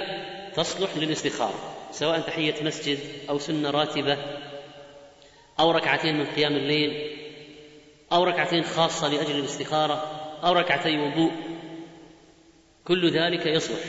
تصلح 0.55 0.89
للاستخارة 0.97 1.75
سواء 1.91 2.19
تحية 2.19 2.63
مسجد 2.63 2.99
أو 3.29 3.39
سنة 3.39 3.69
راتبة 3.69 4.17
أو 5.59 5.71
ركعتين 5.71 6.19
من 6.19 6.25
قيام 6.25 6.55
الليل. 6.55 7.22
أو 8.13 8.23
ركعتين 8.23 8.63
خاصة 8.63 9.07
لأجل 9.07 9.39
الاستخارة 9.39 10.21
أو 10.43 10.53
ركعتي 10.53 10.97
وضوء. 10.97 11.31
كل 12.85 13.11
ذلك 13.11 13.45
يصلح. 13.45 13.79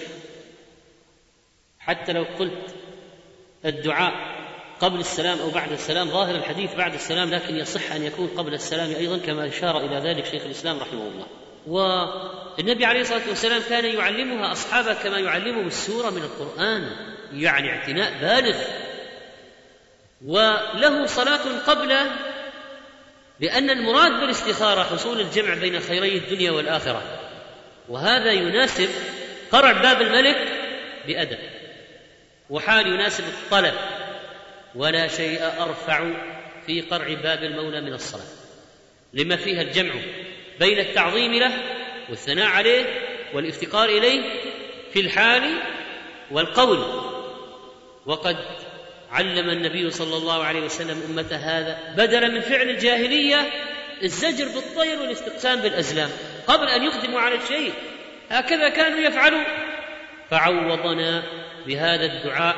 حتى 1.79 2.13
لو 2.13 2.25
قلت 2.39 2.75
الدعاء 3.65 4.13
قبل 4.81 5.01
السلام 5.01 5.39
أو 5.39 5.51
بعد 5.51 5.73
السلام 5.73 6.11
ظاهر 6.11 6.35
الحديث 6.35 6.75
بعد 6.75 6.95
السلام 6.95 7.31
لكن 7.31 7.57
يصح 7.57 7.93
أن 7.93 8.03
يكون 8.03 8.29
قبل 8.37 8.55
السلام 8.55 8.91
أيضا 8.91 9.19
كما 9.19 9.47
أشار 9.49 9.85
إلى 9.85 9.97
ذلك 9.97 10.25
شيخ 10.25 10.43
الإسلام 10.43 10.79
رحمه 10.79 11.03
الله. 11.09 11.27
والنبي 11.67 12.85
عليه 12.85 13.01
الصلاة 13.01 13.29
والسلام 13.29 13.63
كان 13.69 13.85
يعلمها 13.85 14.53
أصحابه 14.53 14.95
كما 14.95 15.19
يعلمهم 15.19 15.67
السورة 15.67 16.11
من 16.11 16.23
القرآن 16.23 16.91
يعني 17.33 17.71
اعتناء 17.71 18.13
بالغ. 18.21 18.57
وله 20.27 21.07
صلاة 21.07 21.61
قبله 21.67 22.34
لأن 23.45 23.71
المراد 23.71 24.21
بالاستخارة 24.21 24.83
حصول 24.83 25.21
الجمع 25.21 25.55
بين 25.55 25.81
خيري 25.81 26.17
الدنيا 26.17 26.51
والآخرة. 26.51 27.03
وهذا 27.89 28.33
يناسب 28.33 28.89
قرع 29.53 29.73
باب 29.73 30.03
الملك 30.03 30.49
بأدب. 31.07 31.39
وحال 32.51 32.87
يناسب 32.87 33.25
الطلب. 33.25 33.75
ولا 34.75 35.09
شيء 35.09 35.43
أرفع 35.61 36.11
في 36.67 36.81
قرع 36.81 37.15
باب 37.15 37.43
المولى 37.43 37.81
من 37.81 37.93
الصلاة. 37.93 38.25
لما 39.13 39.37
فيها 39.37 39.63
الجمع 39.63 39.95
بين 40.61 40.79
التعظيم 40.79 41.35
له 41.35 41.53
والثناء 42.11 42.47
عليه 42.47 42.85
والافتقار 43.35 43.89
إليه 43.89 44.23
في 44.93 45.01
الحال 45.01 45.59
والقول. 46.31 46.85
وقد 48.07 48.37
علم 49.15 49.51
النبي 49.51 49.91
صلى 49.91 50.17
الله 50.17 50.45
عليه 50.45 50.61
وسلم 50.61 51.03
امته 51.11 51.37
هذا 51.37 51.79
بدلا 51.97 52.29
من 52.29 52.41
فعل 52.41 52.71
الجاهلية 52.71 53.51
الزجر 54.03 54.49
بالطير 54.49 55.01
والاستقسام 55.01 55.61
بالأزلام 55.61 56.11
قبل 56.47 56.69
أن 56.69 56.83
يقدموا 56.83 57.21
على 57.21 57.35
الشيء. 57.35 57.73
هكذا 58.31 58.69
كانوا 58.69 58.99
يفعلون. 58.99 59.45
فعوضنا 60.31 61.23
بهذا 61.67 62.05
الدعاء 62.05 62.57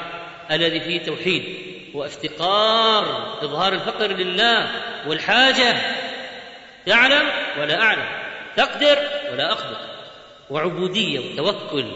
الذي 0.50 0.80
فيه 0.80 1.02
توحيد 1.02 1.44
وافتقار 1.94 3.38
إظهار 3.42 3.72
الفقر 3.72 4.06
لله 4.06 4.70
والحاجة. 5.08 5.76
تعلم 6.86 7.28
ولا 7.60 7.82
أعلم 7.82 8.08
تقدر 8.56 8.98
ولا 9.32 9.52
أقدر 9.52 9.76
وعبودية 10.50 11.18
وتوكل 11.18 11.86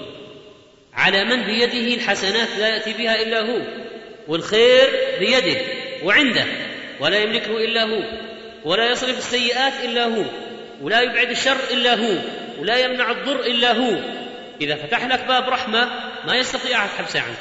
على 0.94 1.24
من 1.24 1.42
بيده 1.42 1.94
الحسنات 1.94 2.48
لا 2.58 2.68
يأتي 2.68 2.92
بها 2.92 3.22
إلا 3.22 3.40
هو. 3.40 3.89
والخير 4.28 4.90
بيده 5.18 5.60
وعنده 6.02 6.44
ولا 7.00 7.18
يملكه 7.18 7.64
إلا 7.64 7.82
هو 7.82 8.02
ولا 8.64 8.90
يصرف 8.90 9.18
السيئات 9.18 9.72
إلا 9.84 10.04
هو 10.04 10.24
ولا 10.80 11.00
يبعد 11.00 11.30
الشر 11.30 11.56
إلا 11.70 11.94
هو 11.94 12.18
ولا 12.58 12.78
يمنع 12.78 13.10
الضر 13.10 13.40
إلا 13.40 13.72
هو. 13.72 13.96
إذا 14.60 14.76
فتح 14.76 15.04
لك 15.04 15.24
باب 15.24 15.48
رحمة 15.48 15.88
ما 16.26 16.36
يستطيع 16.36 16.78
أحد 16.78 16.88
حبسه 16.88 17.20
عنك. 17.20 17.36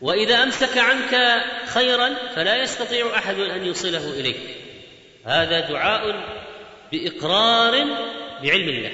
وإذا 0.00 0.42
أمسك 0.42 0.78
عنك 0.78 1.42
خيرا 1.66 2.14
فلا 2.34 2.62
يستطيع 2.62 3.16
أحد 3.16 3.38
أن 3.38 3.66
يوصله 3.66 4.10
إليك. 4.20 4.40
هذا 5.26 5.60
دعاء 5.60 6.24
بإقرار 6.92 7.84
بعلم 8.42 8.68
الله 8.68 8.92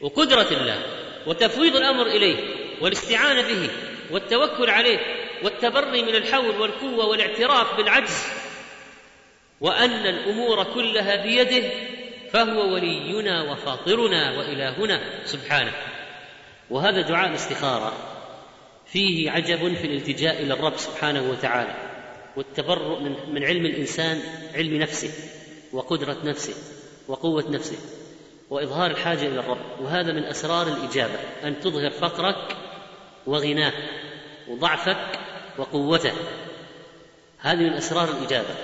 وقدرة 0.00 0.48
الله 0.50 0.78
وتفويض 1.26 1.76
الأمر 1.76 2.06
إليه 2.06 2.36
والاستعانة 2.80 3.42
به 3.42 3.70
والتوكل 4.10 4.70
عليه. 4.70 4.98
والتبري 5.44 6.02
من 6.02 6.14
الحول 6.14 6.60
والقوة 6.60 7.06
والاعتراف 7.06 7.76
بالعجز 7.76 8.24
وأن 9.60 10.06
الأمور 10.06 10.64
كلها 10.64 11.16
بيده 11.16 11.70
فهو 12.32 12.74
ولينا 12.74 13.52
وفاطرنا 13.52 14.38
وإلهنا 14.38 15.24
سبحانه. 15.24 15.72
وهذا 16.70 17.00
دعاء 17.00 17.28
الاستخارة. 17.28 17.92
فيه 18.86 19.30
عجب 19.30 19.74
في 19.74 19.86
الالتجاء 19.86 20.42
إلى 20.42 20.54
الرب 20.54 20.76
سبحانه 20.76 21.30
وتعالى 21.30 21.74
والتبرؤ 22.36 23.00
من, 23.00 23.34
من 23.34 23.44
علم 23.44 23.66
الإنسان 23.66 24.20
علم 24.54 24.76
نفسه 24.76 25.10
وقدرة 25.72 26.16
نفسه 26.24 26.54
وقوة 27.08 27.50
نفسه 27.50 27.78
وإظهار 28.50 28.90
الحاجة 28.90 29.26
إلى 29.26 29.40
الرب. 29.40 29.80
وهذا 29.80 30.12
من 30.12 30.24
أسرار 30.24 30.66
الإجابة 30.66 31.18
أن 31.44 31.60
تظهر 31.60 31.90
فقرك 31.90 32.56
وغناك 33.26 33.74
وضعفك 34.48 35.18
وقوته. 35.58 36.12
هذه 37.38 37.58
من 37.58 37.72
أسرار 37.72 38.08
الإجابة. 38.10 38.54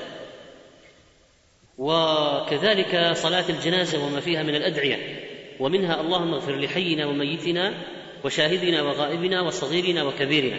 وكذلك 1.78 3.12
صلاة 3.12 3.44
الجنازة 3.48 4.04
وما 4.06 4.20
فيها 4.20 4.42
من 4.42 4.54
الأدعية. 4.54 5.24
ومنها 5.60 6.00
اللهم 6.00 6.34
اغفر 6.34 6.60
لحينا 6.60 7.06
وميتنا 7.06 7.74
وشاهدنا 8.24 8.82
وغائبنا 8.82 9.40
وصغيرنا 9.40 10.02
وكبيرنا. 10.02 10.58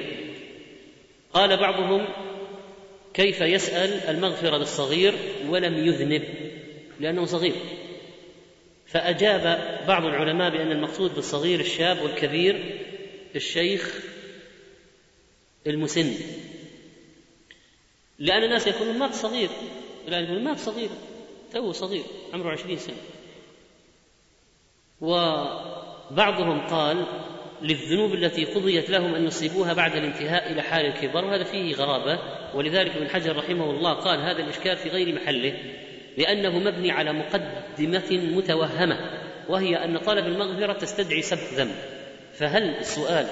قال 1.34 1.58
بعضهم 1.58 2.08
كيف 3.14 3.42
يسأل 3.42 3.90
المغفرة 4.10 4.58
للصغير 4.58 5.14
ولم 5.50 5.88
يذنب؟ 5.88 6.24
لأنه 7.00 7.26
صغير. 7.26 7.56
فأجاب 8.88 9.70
بعض 9.88 10.06
العلماء 10.06 10.50
بأن 10.50 10.72
المقصود 10.72 11.16
بالصغير 11.16 11.60
الشاب 11.60 12.02
والكبير 12.02 12.80
الشيخ 13.36 14.00
المسن. 15.68 16.14
لأن 18.20 18.44
الناس 18.44 18.68
يقولون 18.68 18.98
مات 18.98 19.14
صغير. 19.14 19.50
فلان 20.06 20.24
يقول 20.24 20.44
مات 20.44 20.60
صغير. 20.60 20.90
تو 21.54 21.72
صغير 21.72 22.04
عمره 22.34 22.52
عشرين 22.52 22.78
سنة. 22.78 22.96
وبعضهم 25.02 26.68
قال 26.68 27.06
للذنوب 27.62 28.14
التي 28.14 28.46
قضيت 28.46 28.90
لهم 28.90 29.16
أن 29.16 29.26
يصيبوها 29.26 29.74
بعد 29.74 29.96
الانتهاء 29.96 30.52
إلى 30.52 30.62
حال 30.62 30.86
الكبر 30.86 31.26
وهذا 31.26 31.44
فيه 31.44 31.76
غرابة. 31.76 32.20
ولذلك 32.56 32.96
ابن 32.96 33.10
حجر 33.10 33.38
رحمه 33.38 33.70
الله 33.70 33.94
قال 33.94 34.20
هذا 34.20 34.44
الإشكال 34.44 34.78
في 34.78 34.90
غير 34.90 35.16
محله 35.16 35.60
لأنه 36.18 36.60
مبني 36.60 36.92
على 36.92 37.14
مقدمة 37.14 38.12
متوهمة 38.12 38.98
وهي 39.50 39.76
أن 39.76 39.98
طلب 39.98 40.26
المغفرة 40.26 40.74
تستدعي 40.74 41.22
سبق 41.22 41.54
ذنب. 41.54 41.76
فهل 42.34 42.64
السؤال 42.64 43.28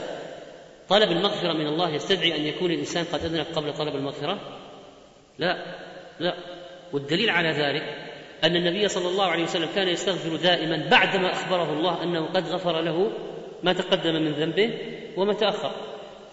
طلب 0.90 1.12
المغفرة 1.12 1.54
من 1.54 1.68
الله 1.68 1.90
يستدعي 1.90 2.36
أن 2.36 2.42
يكون 2.42 2.72
الإنسان 2.72 3.06
قد 3.06 3.26
أذنب 3.26 3.46
قبل 3.56 3.74
طلب 3.74 3.96
المغفرة؟ 3.96 4.40
لا 5.40 5.58
لا. 6.20 6.34
والدليل 6.94 7.30
على 7.30 7.50
ذلك 7.52 7.84
أن 8.44 8.56
النبي 8.56 8.88
صلى 8.88 9.08
الله 9.08 9.26
عليه 9.26 9.44
وسلم 9.44 9.70
كان 9.76 9.88
يستغفر 9.88 10.36
دائما 10.36 10.88
بعدما 10.92 11.32
أخبره 11.32 11.74
الله 11.74 12.04
أنه 12.04 12.26
قد 12.26 12.48
غفر 12.48 12.82
له 12.82 13.12
ما 13.64 13.74
تقدم 13.74 14.14
من 14.14 14.32
ذنبه 14.32 14.74
وما 15.18 15.34
تأخر. 15.34 15.72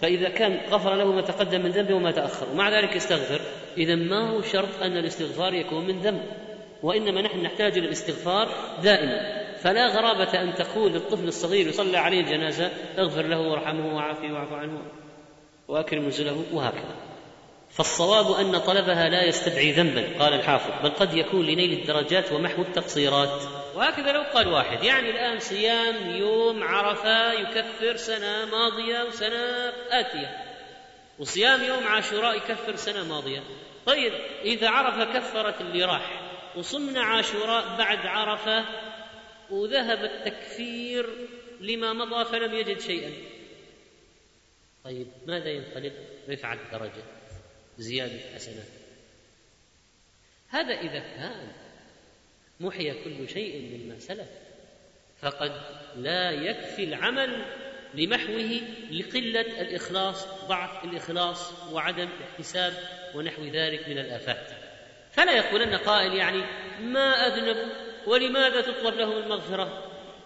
فإذا 0.01 0.29
كان 0.29 0.61
غفر 0.71 0.95
له 0.95 1.13
ما 1.13 1.21
تقدم 1.21 1.63
من 1.63 1.71
ذنبه 1.71 1.95
وما 1.95 2.11
تأخر. 2.11 2.47
ومع 2.53 2.81
ذلك 2.81 2.97
يستغفر. 2.97 3.41
إذا 3.79 3.95
ما 3.95 4.31
هو 4.31 4.43
شرط 4.43 4.83
أن 4.83 4.97
الاستغفار 4.97 5.55
يكون 5.55 5.87
من 5.87 6.01
ذنب 6.01 6.23
وإنما 6.83 7.23
نحن 7.23 7.43
نحتاج 7.43 7.79
إلى 7.79 7.87
الاستغفار 7.87 8.49
دائما. 8.83 9.44
فلا 9.65 9.87
غرابة 9.87 10.43
أن 10.43 10.55
تقول 10.55 10.93
للطفل 10.93 11.29
الصغير 11.29 11.67
يصلى 11.67 11.97
عليه 11.99 12.21
الجنازة 12.21 12.71
اغفر 12.99 13.23
له 13.23 13.41
وارحمه 13.41 13.97
وعافه 13.97 14.33
واعف 14.33 14.53
عنه 14.53 14.83
وأكرم 15.69 16.07
نزله 16.07 16.45
وهكذا. 16.53 16.97
فالصواب 17.71 18.41
أن 18.41 18.59
طلبها 18.59 19.09
لا 19.09 19.25
يستدعي 19.25 19.73
ذنبا 19.73 20.19
قال 20.19 20.35
الحافظ 20.35 20.83
بل 20.83 20.91
قد 20.91 21.15
يكون 21.15 21.47
لنيل 21.47 21.73
الدرجات 21.73 22.33
ومحو 22.33 22.63
التقصيرات. 22.63 23.43
وهكذا 23.75 24.13
لو 24.13 24.23
قال 24.35 24.49
واحد 24.49 24.85
يعني 24.85 25.11
الآن 25.11 25.39
صيام 25.39 26.11
يوم 26.11 26.63
عرفة 26.63 27.33
يكفر 27.33 27.97
سنة 27.97 28.45
ماضية 28.45 29.03
وسنة 29.03 29.73
آتية 29.91 30.37
وصيام 31.19 31.65
يوم 31.65 31.87
عاشوراء 31.87 32.37
يكفر 32.37 32.77
سنة 32.77 33.05
ماضية. 33.05 33.43
طيب 33.87 34.13
إذا 34.43 34.69
عرفة 34.69 35.05
كفرت 35.05 35.61
اللي 35.61 35.85
راح 35.85 36.21
وصمنا 36.57 37.03
عاشوراء 37.03 37.65
بعد 37.79 38.07
عرفة 38.07 38.65
وذهب 39.51 40.05
التكفير 40.05 41.29
لما 41.61 41.93
مضى 41.93 42.25
فلم 42.25 42.55
يجد 42.55 42.81
شيئا. 42.81 43.13
طيب 44.85 45.07
ماذا 45.27 45.51
ينقلب 45.51 45.93
رفع 46.29 46.53
الدرجه 46.53 47.03
زيادة 47.79 48.21
حسنات 48.35 48.67
هذا 50.49 50.75
إذا 50.75 50.99
كان 50.99 51.53
محي 52.61 53.05
كل 53.05 53.29
شيء 53.29 53.79
مما 53.79 53.99
سلف 53.99 54.29
فقد 55.21 55.53
لا 55.97 56.31
يكفي 56.31 56.85
العمل 56.85 57.45
لمحوه 57.95 58.61
لقلة 58.91 59.61
الإخلاص 59.61 60.27
ضعف 60.27 60.85
الإخلاص 60.85 61.53
وعدم 61.73 62.09
الاحتساب 62.19 62.73
ونحو 63.15 63.45
ذلك 63.45 63.89
من 63.89 63.99
الآفات. 63.99 64.51
فلا 65.13 65.37
يقولن 65.37 65.77
قائل 65.77 66.15
يعني 66.15 66.43
ما 66.81 67.27
أذنب 67.27 67.84
ولماذا 68.07 68.61
تطلب 68.61 68.95
لهم 68.95 69.13
المغفرة؟ 69.13 69.83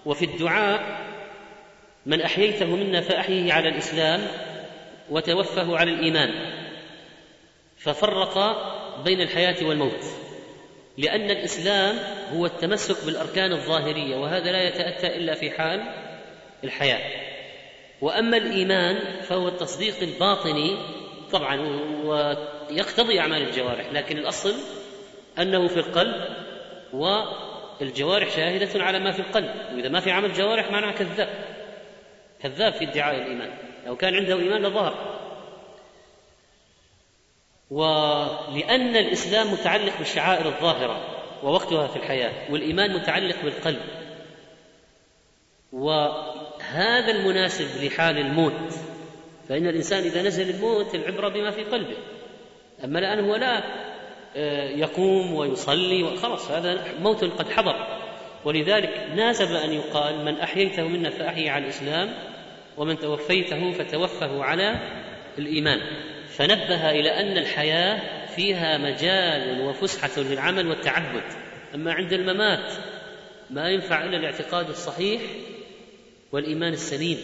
وفي 0.06 0.24
الدعاء 0.24 1.00
من 2.06 2.20
أحييته 2.22 2.66
منا 2.66 3.00
فأحيه 3.00 3.52
على 3.52 3.68
الإسلام 3.68 4.26
وتوفه 5.10 5.76
على 5.76 5.90
الإيمان. 5.90 6.30
ففرق 7.78 8.38
بين 9.04 9.20
الحياة 9.20 9.66
والموت 9.66 10.04
لأن 10.98 11.30
الإسلام 11.30 11.98
هو 12.34 12.46
التمسك 12.46 13.06
بالأركان 13.06 13.52
الظاهرية 13.52 14.16
وهذا 14.16 14.52
لا 14.52 14.62
يتأتى 14.62 15.16
إلا 15.16 15.34
في 15.34 15.50
حال 15.50 15.80
الحياة. 16.64 17.28
وأما 18.00 18.36
الإيمان 18.36 19.20
فهو 19.22 19.48
التصديق 19.48 19.94
الباطني 20.02 20.76
طبعا 21.32 21.56
ويقتضي 22.04 23.20
أعمال 23.20 23.42
الجوارح 23.42 23.92
لكن 23.92 24.18
الأصل 24.18 24.54
أنه 25.38 25.68
في 25.68 25.76
القلب 25.76 26.24
والجوارح 27.80 28.30
شاهدة 28.30 28.84
على 28.84 28.98
ما 28.98 29.12
في 29.12 29.18
القلب 29.18 29.50
وإذا 29.74 29.88
ما 29.88 30.00
في 30.00 30.10
عمل 30.10 30.32
جوارح 30.32 30.70
معناه 30.70 30.92
كذاب. 30.92 31.28
كذاب 32.42 32.72
في 32.72 32.84
ادعاء 32.84 33.16
الإيمان. 33.16 33.50
لو 33.86 33.96
كان 33.96 34.14
عنده 34.14 34.38
إيمان 34.38 34.62
لظهر. 34.62 35.18
ولأن 37.70 38.96
الإسلام 38.96 39.52
متعلق 39.52 39.98
بالشعائر 39.98 40.46
الظاهرة 40.46 41.00
ووقتها 41.42 41.86
في 41.86 41.96
الحياة 41.96 42.52
والإيمان 42.52 42.94
متعلق 42.94 43.42
بالقلب. 43.42 43.80
وهذا 45.72 47.10
المناسب 47.10 47.84
لحال 47.84 48.18
الموت. 48.18 48.74
فإن 49.48 49.66
الإنسان 49.66 50.02
إذا 50.02 50.22
نزل 50.22 50.50
الموت 50.50 50.94
العبرة 50.94 51.28
بما 51.28 51.50
في 51.50 51.64
قلبه. 51.64 51.96
أما 52.84 52.98
الآن 52.98 53.24
هو 53.24 53.36
لا 53.36 53.62
يقوم 54.76 55.34
ويصلي 55.34 56.02
وخلاص 56.02 56.50
هذا 56.50 56.84
موت 57.00 57.24
قد 57.24 57.50
حضر. 57.50 57.98
ولذلك 58.44 59.06
ناسب 59.14 59.52
أن 59.52 59.72
يقال 59.72 60.24
من 60.24 60.40
أحييته 60.40 60.88
منا 60.88 61.10
فأحيي 61.10 61.48
على 61.48 61.64
الإسلام 61.64 62.14
ومن 62.76 62.98
توفيته 62.98 63.72
فتوفه 63.72 64.44
على 64.44 64.74
الإيمان. 65.38 65.80
فنبه 66.28 66.90
إلى 66.90 67.10
أن 67.10 67.38
الحياة 67.38 68.26
فيها 68.26 68.78
مجال 68.78 69.60
وفسحة 69.60 70.22
للعمل 70.22 70.66
والتعبد. 70.66 71.22
أما 71.74 71.92
عند 71.92 72.12
الممات 72.12 72.72
ما 73.50 73.70
ينفع 73.70 74.04
إلا 74.04 74.16
الاعتقاد 74.16 74.68
الصحيح 74.68 75.20
والإيمان 76.32 76.72
السليم. 76.72 77.18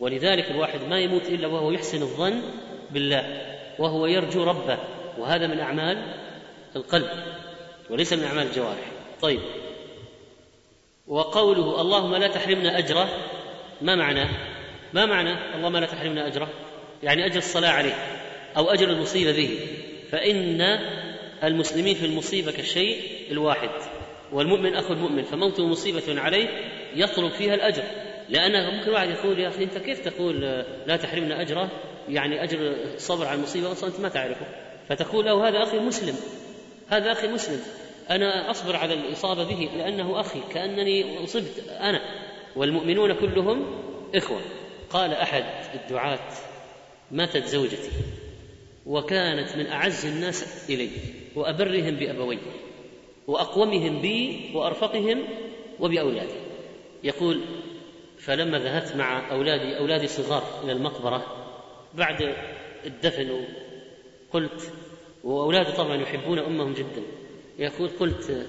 ولذلك 0.00 0.50
الواحد 0.50 0.80
ما 0.88 1.00
يموت 1.00 1.28
إلا 1.28 1.46
وهو 1.46 1.70
يحسن 1.70 2.02
الظن 2.02 2.42
بالله 2.90 3.42
وهو 3.78 4.06
يرجو 4.06 4.44
ربه. 4.44 4.78
وهذا 5.18 5.46
من 5.46 5.60
أعمال 5.60 6.14
القلب 6.76 7.08
وليس 7.90 8.12
من 8.12 8.24
أعمال 8.24 8.46
الجوارح. 8.46 8.92
طيب. 9.20 9.40
وقوله 11.06 11.80
اللهم 11.80 12.14
لا 12.14 12.28
تحرمنا 12.28 12.78
أجره 12.78 13.08
ما 13.82 13.96
معناه 13.96 14.28
ما 14.92 15.06
معنى 15.06 15.56
اللهم 15.56 15.76
لا 15.76 15.86
تحرمنا 15.86 16.26
أجره؟ 16.26 16.48
يعني 17.02 17.26
أجر 17.26 17.38
الصلاة 17.38 17.70
عليه 17.70 17.94
أو 18.56 18.70
أجر 18.70 18.90
المصيبة 18.90 19.32
به. 19.32 19.58
فإن 20.10 20.60
المسلمين 21.44 21.94
في 21.94 22.06
المصيبة 22.06 22.52
كالشيء 22.52 23.02
الواحد 23.30 23.70
والمؤمن 24.32 24.74
أخو 24.74 24.92
المؤمن 24.92 25.22
فموته 25.22 25.66
مصيبة 25.66 26.20
عليه 26.20 26.48
يطلب 26.94 27.32
فيها 27.32 27.54
الأجر. 27.54 27.82
لأن 28.28 28.76
ممكن 28.76 28.90
واحد 28.90 29.08
يقول 29.08 29.38
يا 29.38 29.48
أخي 29.48 29.64
أنت 29.64 29.78
كيف 29.78 30.08
تقول 30.08 30.40
لا 30.86 30.96
تحرمنا 30.96 31.40
أجره؟ 31.40 31.68
يعني 32.08 32.42
أجر 32.42 32.58
الصبر 32.94 33.26
على 33.26 33.38
المصيبة 33.38 33.72
أصلا 33.72 33.90
أنت 33.90 34.00
ما 34.00 34.08
تعرفه. 34.08 34.63
فتقول 34.88 35.24
له 35.24 35.48
هذا 35.48 35.62
أخي 35.62 35.78
مسلم 35.78 36.16
هذا 36.88 37.12
أخي 37.12 37.28
مسلم 37.28 37.60
أنا 38.10 38.50
أصبر 38.50 38.76
على 38.76 38.94
الإصابة 38.94 39.44
به 39.44 39.70
لأنه 39.76 40.20
أخي 40.20 40.40
كأنني 40.52 41.24
أصبت 41.24 41.64
أنا 41.80 42.00
والمؤمنون 42.56 43.12
كلهم 43.12 43.64
إخوة. 44.14 44.40
قال 44.90 45.12
أحد 45.14 45.44
الدعاة 45.74 46.28
ماتت 47.10 47.46
زوجتي 47.46 47.90
وكانت 48.86 49.56
من 49.56 49.66
أعز 49.66 50.06
الناس 50.06 50.70
إلي 50.70 50.90
وأبرهم 51.36 51.96
بأبوي 51.96 52.38
وأقومهم 53.26 54.00
بي 54.00 54.50
وأرفقهم 54.54 55.24
وبأولادي. 55.80 56.34
يقول 57.04 57.40
فلما 58.18 58.58
ذهبت 58.58 58.96
مع 58.96 59.30
أولادي 59.30 59.78
أولادي 59.78 60.08
صغار 60.08 60.44
إلى 60.64 60.72
المقبرة 60.72 61.26
بعد 61.94 62.34
الدفن 62.86 63.44
قلت 64.34 64.72
وأولاده 65.24 65.76
طبعا 65.76 65.96
يحبون 65.96 66.38
أمهم 66.38 66.74
جدا 66.74 67.02
يقول 67.58 67.90
قلت 68.00 68.46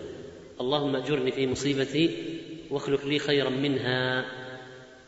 اللهم 0.62 0.95
أجرني 0.95 1.32
في 1.32 1.48
مصيبتي 1.48 2.10
واخلق 2.69 3.06
لي 3.06 3.19
خيرا 3.19 3.50
منها. 3.50 4.26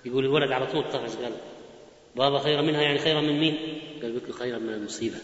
يقول 0.06 0.26
الولد 0.26 0.52
على 0.52 0.68
طول 0.68 0.84
طفش 0.84 1.16
قال 1.16 1.32
بابا 2.16 2.40
خيرا 2.40 2.62
منها 2.62 2.82
يعني 2.82 3.00
خيرا 3.00 3.22
من 3.22 3.40
مين؟ 3.40 3.58
قال 4.02 4.16
قلت 4.16 4.30
له 4.30 4.36
خيرا 4.36 4.58
من 4.58 4.74
المصيبة. 4.74 5.16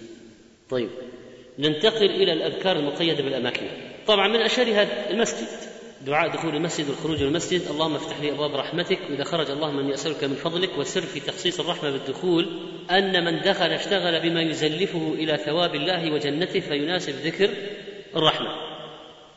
طيب 0.70 0.89
ننتقل 1.60 2.06
إلى 2.06 2.34
الأذكار 2.34 2.76
المقيدة 2.80 3.24
بالأماكن. 3.24 3.68
طبعا 4.08 4.28
من 4.28 4.42
أشهرها 4.42 5.10
المسجد. 5.12 5.48
دعاء 6.06 6.30
دخول 6.30 6.56
المسجد 6.56 6.89
والخروج 6.89 7.22
من 7.22 7.28
المسجد. 7.28 7.62
اللهم 7.70 7.96
افتح 7.96 8.22
لي 8.22 8.32
أبواب 8.32 8.56
رحمتك. 8.56 9.00
وإذا 9.10 9.24
خرج 9.24 9.52
اللهم 9.52 9.80
أني 9.80 9.94
أسألك 9.94 10.24
من 10.24 10.36
فضلك 10.36 10.78
والسر 10.78 11.02
في 11.02 11.20
تخصيص 11.20 11.60
الرحمة 11.60 11.92
بالدخول. 11.92 12.48
أن 12.92 13.26
من 13.26 13.42
دخل 13.42 13.66
اشتغل 13.66 14.20
بما 14.20 14.42
يزلفه 14.42 15.13
إلى 15.13 15.38
ثواب 15.38 15.76
الله 15.76 16.12
وجنته 16.13 16.60
فيناسب 16.60 17.13
ذكر 17.13 17.50
الرحمة. 18.16 18.48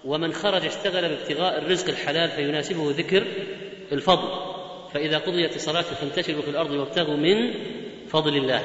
ومن 0.04 0.32
خرج 0.32 0.66
اشتغل 0.66 1.08
بابتغاء 1.08 1.58
الرزق 1.58 1.88
الحلال 1.88 2.30
فيناسبه 2.30 2.90
ذكر 2.90 3.26
الفضل. 3.92 4.28
فإذا 4.94 5.18
قضيت 5.18 5.56
الصلاه 5.56 5.82
فانتشروا 5.82 6.42
في 6.42 6.50
الأرض 6.50 6.70
وابتغوا 6.70 7.16
من 7.16 7.54
فضل 8.08 8.36
الله. 8.36 8.64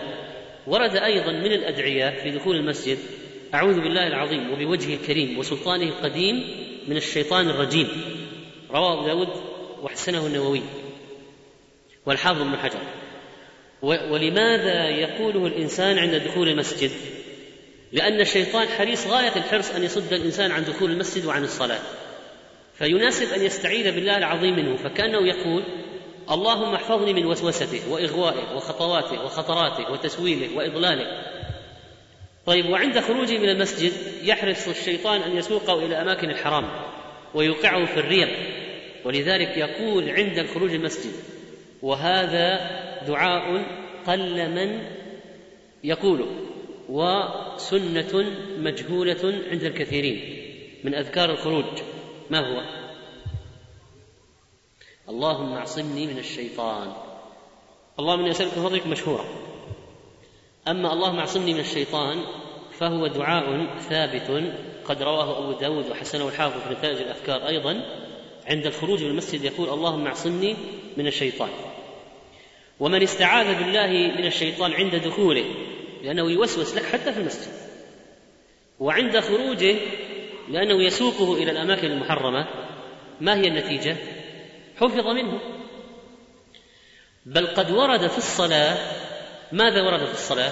ورد 0.68 0.96
أيضا 0.96 1.32
من 1.32 1.52
الأدعية 1.52 2.24
في 2.24 2.32
دخول 2.32 2.56
المسجد 2.56 2.98
أعوذ 3.54 3.82
بالله 3.82 4.08
العظيم 4.08 4.54
وبوجهه 4.54 4.96
الكريم 4.96 5.40
وسلطانه 5.40 5.84
القديم 5.84 6.44
من 6.88 6.98
الشيطان 6.98 7.50
الرجيم. 7.50 7.88
رواه 8.72 8.94
أبو 8.94 9.08
داود 9.08 9.28
وحسنه 9.84 10.28
النووي 10.28 10.62
والحافظ 12.06 12.42
ابن 12.42 12.58
حجر. 12.58 12.80
ولماذا 13.82 14.90
يقوله 14.90 15.48
الإنسان 15.48 15.98
عند 16.00 16.16
دخول 16.16 16.50
المسجد؟ 16.50 16.92
لأن 17.92 18.22
الشيطان 18.22 18.68
حريص 18.68 19.08
غاية 19.08 19.36
الحرص 19.36 19.72
أن 19.72 19.84
يصد 19.84 20.14
الإنسان 20.14 20.52
عن 20.52 20.64
دخول 20.64 20.92
المسجد 20.92 21.26
وعن 21.26 21.44
الصلاة. 21.44 21.80
فيناسب 22.78 23.34
أن 23.34 23.46
يستعيذ 23.46 23.92
بالله 23.92 24.18
العظيم 24.18 24.56
منه 24.56 24.78
فكأنه 24.78 25.28
يقول 25.28 25.64
اللهم 26.32 26.74
احفظني 26.74 27.14
من 27.14 27.26
وسوسته 27.26 27.92
وإغوائه 27.92 28.56
وخطواته 28.56 29.26
وخطراته 29.26 29.92
وتسويله 29.92 30.58
وإضلاله. 30.58 31.31
طيب 32.46 32.70
وعند 32.70 33.00
خروجه 33.00 33.38
من 33.38 33.50
المسجد 33.50 33.92
يحرص 34.24 34.68
الشيطان 34.68 35.22
أن 35.22 35.38
يسوقه 35.38 35.86
إلى 35.86 36.02
أماكن 36.02 36.30
الحرام 36.30 36.70
ويوقعه 37.34 37.86
في 37.86 38.00
الريب 38.00 38.30
ولذلك 39.06 39.58
يقول 39.58 40.10
عند 40.10 40.38
الخروج 40.38 40.74
المسجد 40.74 41.14
وهذا 41.82 42.56
دعاء 43.08 43.66
قل 44.08 44.50
من 44.50 44.84
يقوله 45.84 46.28
وسنة 46.90 48.26
مجهولة 48.58 49.42
عند 49.52 49.64
الكثيرين 49.64 50.42
من 50.84 50.96
أذكار 50.96 51.32
الخروج. 51.32 51.66
ما 52.30 52.40
هو؟ 52.40 52.62
اللهم 55.10 55.54
اعصمني 55.54 56.08
من 56.08 56.18
الشيطان. 56.18 56.94
اللهم 58.00 58.20
اني 58.20 58.32
اسالك 58.32 58.52
فضلك 58.52 58.88
مشهورة. 58.88 59.51
أما 60.68 60.94
اللهم 60.94 61.20
اعصمني 61.20 61.54
من 61.54 61.60
الشيطان 61.60 62.24
فهو 62.80 63.08
دعاء 63.08 63.78
ثابت 63.90 64.54
قد 64.86 65.04
رواه 65.04 65.40
أبو 65.40 65.60
داود 65.60 65.90
وحسنه 65.90 66.28
الحافظ 66.28 66.62
في 66.68 66.74
نتائج 66.74 66.98
الأفكار 66.98 67.48
أيضا 67.48 67.84
عند 68.48 68.66
الخروج 68.66 69.04
من 69.04 69.10
المسجد 69.10 69.44
يقول 69.44 69.70
اللهم 69.70 70.08
اعصمني 70.08 70.56
من 70.98 71.08
الشيطان. 71.08 71.50
ومن 72.80 73.04
استعاذ 73.04 73.58
بالله 73.58 73.88
من 74.18 74.26
الشيطان 74.26 74.74
عند 74.74 74.96
دخوله 74.96 75.46
لأنه 76.04 76.32
يوسوس 76.32 76.76
لك 76.76 76.84
حتى 76.84 77.14
في 77.14 77.20
المسجد. 77.20 77.54
وعند 78.80 79.20
خروجه 79.20 79.76
لأنه 80.50 80.84
يسوقه 80.84 81.34
إلى 81.34 81.52
الأماكن 81.52 81.92
المحرمة 81.92 82.48
ما 83.22 83.36
هي 83.36 83.48
النتيجة؟ 83.48 83.98
حفظ 84.78 85.08
منه. 85.08 85.40
بل 87.26 87.48
قد 87.48 87.72
ورد 87.72 88.08
في 88.08 88.18
الصلاة 88.18 89.01
ماذا 89.52 89.82
ورد 89.82 90.06
في 90.06 90.14
الصلاة؟ 90.14 90.52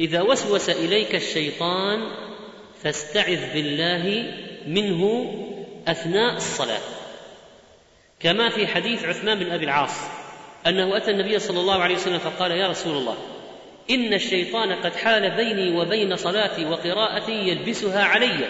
إذا 0.00 0.22
وسوس 0.22 0.70
إليك 0.70 1.14
الشيطان 1.14 2.00
فاستعذ 2.82 3.52
بالله 3.54 4.32
منه 4.66 5.32
أثناء 5.88 6.36
الصلاة. 6.36 6.80
كما 8.20 8.48
في 8.48 8.66
حديث 8.66 9.04
عثمان 9.04 9.38
بن 9.38 9.50
أبي 9.50 9.64
العاص 9.64 9.94
أنه 10.66 10.96
أتى 10.96 11.10
النبي 11.10 11.38
صلى 11.38 11.60
الله 11.60 11.82
عليه 11.82 11.94
وسلم 11.94 12.18
فقال 12.18 12.50
يا 12.50 12.68
رسول 12.68 12.96
الله 12.96 13.16
إن 13.90 14.14
الشيطان 14.14 14.72
قد 14.72 14.96
حال 14.96 15.36
بيني 15.36 15.76
وبين 15.76 16.16
صلاتي 16.16 16.64
وقراءتي 16.64 17.32
يلبسها 17.32 18.02
علي. 18.02 18.48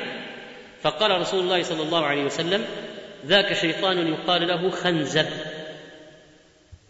فقال 0.82 1.20
رسول 1.20 1.40
الله 1.40 1.62
صلى 1.62 1.82
الله 1.82 2.06
عليه 2.06 2.24
وسلم 2.24 2.64
ذاك 3.26 3.52
شيطان 3.52 4.08
يقال 4.08 4.48
له 4.48 4.70
خنزب. 4.70 5.26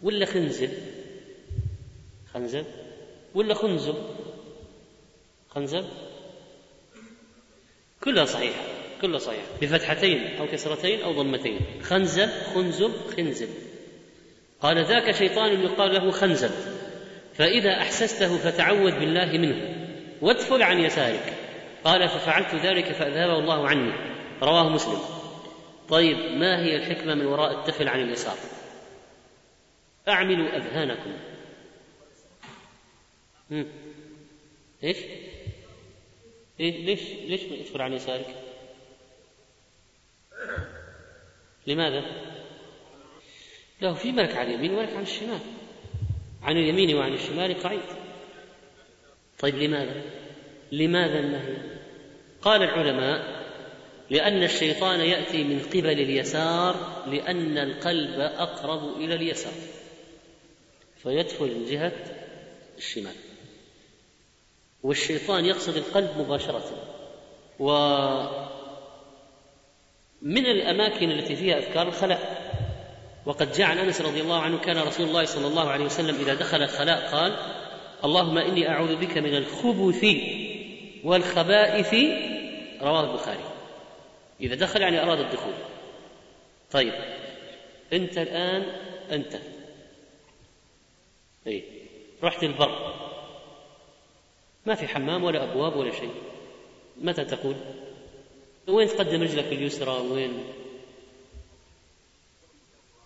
ولا 0.03 0.25
خنزب؟ 0.25 0.69
خنزب 2.37 2.65
ولا 3.35 3.53
خنزب؟ 3.53 3.95
خنزب؟ 5.49 5.85
كلها 8.03 8.25
صحيحة 8.25 8.61
كلها 9.01 9.19
صحيحة. 9.19 9.45
بفتحتين 9.61 10.37
أو 10.37 10.47
كسرتين 10.47 11.01
أو 11.01 11.11
ضمتين. 11.11 11.59
خنزب 11.83 12.29
خنزب 12.55 12.91
خنزب. 13.17 13.49
قال 14.61 14.85
ذاك 14.85 15.11
شيطان 15.11 15.63
يقال 15.63 15.93
له 15.93 16.11
خنزب. 16.11 16.51
فإذا 17.33 17.71
أحسسته 17.71 18.37
فتعوذ 18.37 18.99
بالله 18.99 19.37
منه. 19.37 19.75
وادفل 20.21 20.63
عن 20.63 20.79
يسارك. 20.79 21.33
قال 21.83 22.09
ففعلت 22.09 22.55
ذلك 22.55 22.85
فأذهبه 22.85 23.39
الله 23.39 23.67
عني. 23.67 23.93
رواه 24.43 24.69
مسلم. 24.69 24.99
طيب 25.89 26.17
ما 26.17 26.63
هي 26.65 26.75
الحكمة 26.75 27.15
من 27.15 27.25
وراء 27.25 27.59
الدفل 27.59 27.87
عن 27.87 28.01
اليسار؟ 28.01 28.37
أعملوا 30.07 30.57
أذهانكم. 30.57 31.13
إيش؟ 33.51 34.97
إيه 36.59 36.85
ليش 36.85 37.01
ليش 37.01 37.41
يدخل 37.41 37.81
عن 37.81 37.93
يسارك؟ 37.93 38.35
لماذا؟ 41.67 42.03
له 43.81 43.93
في 43.93 44.11
ملك 44.11 44.35
عن 44.35 44.47
اليمين 44.47 44.73
وملك 44.73 44.93
عن 44.93 45.01
الشمال 45.01 45.39
عن 46.43 46.57
اليمين 46.57 46.95
وعن 46.95 47.13
الشمال 47.13 47.63
قعيد 47.63 47.81
طيب 49.39 49.55
لماذا؟ 49.55 50.01
لماذا 50.71 51.19
النهي؟ 51.19 51.57
قال 52.41 52.63
العلماء 52.63 53.37
لأن 54.09 54.43
الشيطان 54.43 54.99
يأتي 54.99 55.43
من 55.43 55.59
قبل 55.59 55.99
اليسار 55.99 57.03
لأن 57.07 57.57
القلب 57.57 58.19
أقرب 58.19 58.97
إلى 58.97 59.15
اليسار 59.15 59.53
فيدخل 61.03 61.55
من 61.55 61.65
جهة 61.65 61.93
الشمال 62.77 63.15
والشيطان 64.83 65.45
يقصد 65.45 65.77
القلب 65.77 66.17
مباشرة. 66.17 66.63
ومن 67.59 68.27
الأماكن 70.45 71.11
التي 71.11 71.35
فيها 71.35 71.57
أذكار 71.57 71.87
الخلاء. 71.87 72.47
وقد 73.25 73.51
جاء 73.51 73.67
عن 73.67 73.77
أنس 73.77 74.01
رضي 74.01 74.21
الله 74.21 74.39
عنه 74.41 74.57
كان 74.57 74.77
رسول 74.77 75.07
الله 75.07 75.25
صلى 75.25 75.47
الله 75.47 75.69
عليه 75.69 75.85
وسلم 75.85 76.15
إذا 76.15 76.33
دخل 76.33 76.63
الخلاء 76.63 77.11
قال 77.11 77.37
اللهم 78.03 78.37
إني 78.37 78.69
أعوذ 78.69 78.95
بك 78.95 79.17
من 79.17 79.35
الخبث 79.35 80.05
والخبائث. 81.03 81.93
رواه 82.81 83.11
البخاري. 83.11 83.43
إذا 84.41 84.55
دخل 84.55 84.81
يعني 84.81 85.03
أراد 85.03 85.19
الدخول. 85.19 85.53
طيب. 86.71 86.93
أنت 87.93 88.17
الآن 88.17 88.65
أنت. 89.11 89.39
اي 91.47 91.63
رحت 92.23 92.43
البر. 92.43 92.93
ما 94.67 94.75
في 94.75 94.87
حمام 94.87 95.23
ولا 95.23 95.43
أبواب 95.43 95.75
ولا 95.75 95.91
شيء. 95.91 96.11
متى 97.01 97.25
تقول؟ 97.25 97.55
وين 98.67 98.87
تقدم 98.87 99.23
رجلك 99.23 99.45
اليسرى 99.45 99.91
وين؟ 100.11 100.43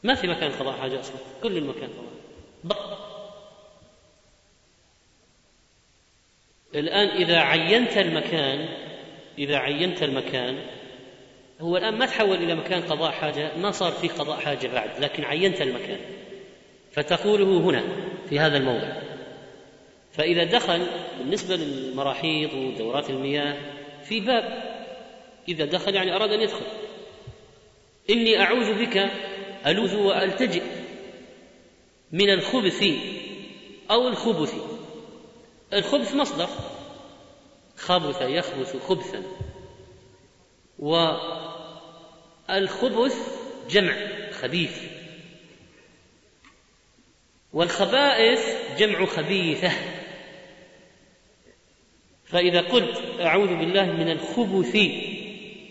ما 0.04 0.16
في 0.16 0.28
مكان 0.28 0.52
قضاء 0.52 0.78
حاجة 0.78 1.00
أصلا. 1.00 1.16
كل 1.44 1.58
المكان 1.58 1.90
قضاء. 1.90 2.14
بر 2.64 2.98
الآن 6.76 7.08
إذا 7.08 7.40
عينت 7.40 7.98
المكان 7.98 8.60
إذا 9.38 9.58
عينت 9.58 10.04
المكان 10.04 10.66
هو 11.62 11.78
الآن 11.78 11.98
ما 11.98 12.06
تحول 12.06 12.36
إلى 12.36 12.56
مكان 12.56 12.82
قضاء 12.82 13.12
حاجة 13.12 13.58
ما 13.58 13.72
صار 13.72 13.92
فيه 13.92 14.10
قضاء 14.10 14.40
حاجة 14.40 14.68
بعد 14.68 15.00
لكن 15.00 15.24
عينت 15.24 15.62
المكان. 15.62 16.00
فتقوله 16.92 17.58
هنا 17.58 17.84
في 18.30 18.40
هذا 18.40 18.58
الموضع. 18.58 19.11
فإذا 20.14 20.44
دخل 20.44 20.88
بالنسبة 21.18 21.56
للمراحيض 21.56 22.54
ودورات 22.54 23.10
المياه 23.10 23.58
في 24.04 24.20
باب. 24.20 24.72
إذا 25.48 25.66
دخل 25.66 25.96
يعني 25.96 26.16
أراد 26.16 26.32
أن 26.32 26.42
يدخل. 26.42 26.66
إني 28.10 28.40
أعوذ 28.40 28.86
بك 28.86 29.12
ألوذ 29.68 29.96
وألتجئ 29.96 30.64
من 32.12 32.30
الخبث 32.30 32.84
أو 33.92 34.08
الخبث. 34.08 34.56
الخبث 35.74 36.16
مصدر. 36.16 36.50
خبث 37.78 38.22
يخبث 38.22 38.78
خبثا. 38.88 39.24
والخبث 42.50 43.16
جمع 43.70 43.96
خبيث. 44.32 44.82
والخبائث 47.54 48.58
جمع 48.78 49.06
خبيثة. 49.06 49.72
فإذا 52.32 52.62
قلت 52.62 53.02
أعوذ 53.22 53.48
بالله 53.48 53.86
من 53.86 54.12
الخبث 54.12 54.78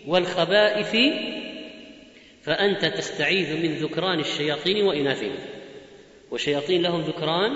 والخبائث 0.07 0.95
فأنت 2.43 2.85
تستعيذ 2.85 3.57
من 3.63 3.75
ذكران 3.75 4.19
الشياطين 4.19 4.85
وإناثهم. 4.85 5.35
والشياطين 6.31 6.81
لهم 6.81 7.01
ذكران 7.01 7.51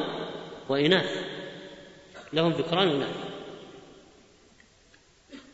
وإناث. 0.70 1.26
لهم 2.34 2.52
ذكران 2.52 2.88
وإناث. 2.88 3.16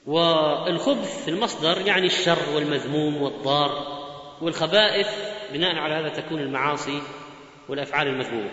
والخبث 0.05 1.23
في 1.23 1.31
المصدر 1.31 1.87
يعني 1.87 2.05
الشر 2.05 2.55
والمذموم 2.55 3.21
والضار 3.21 4.01
والخبائث 4.41 5.07
بناء 5.53 5.75
على 5.75 5.93
هذا 5.93 6.21
تكون 6.21 6.39
المعاصي 6.41 7.01
والأفعال 7.69 8.07
المذمومة. 8.07 8.51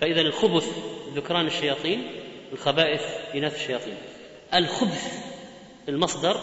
فإذا 0.00 0.20
الخبث 0.20 0.68
ذكران 1.14 1.46
الشياطين 1.46 2.06
الخبائث 2.52 3.02
إناث 3.34 3.54
الشياطين. 3.54 3.94
الخبث 4.54 5.32
المصدر 5.88 6.40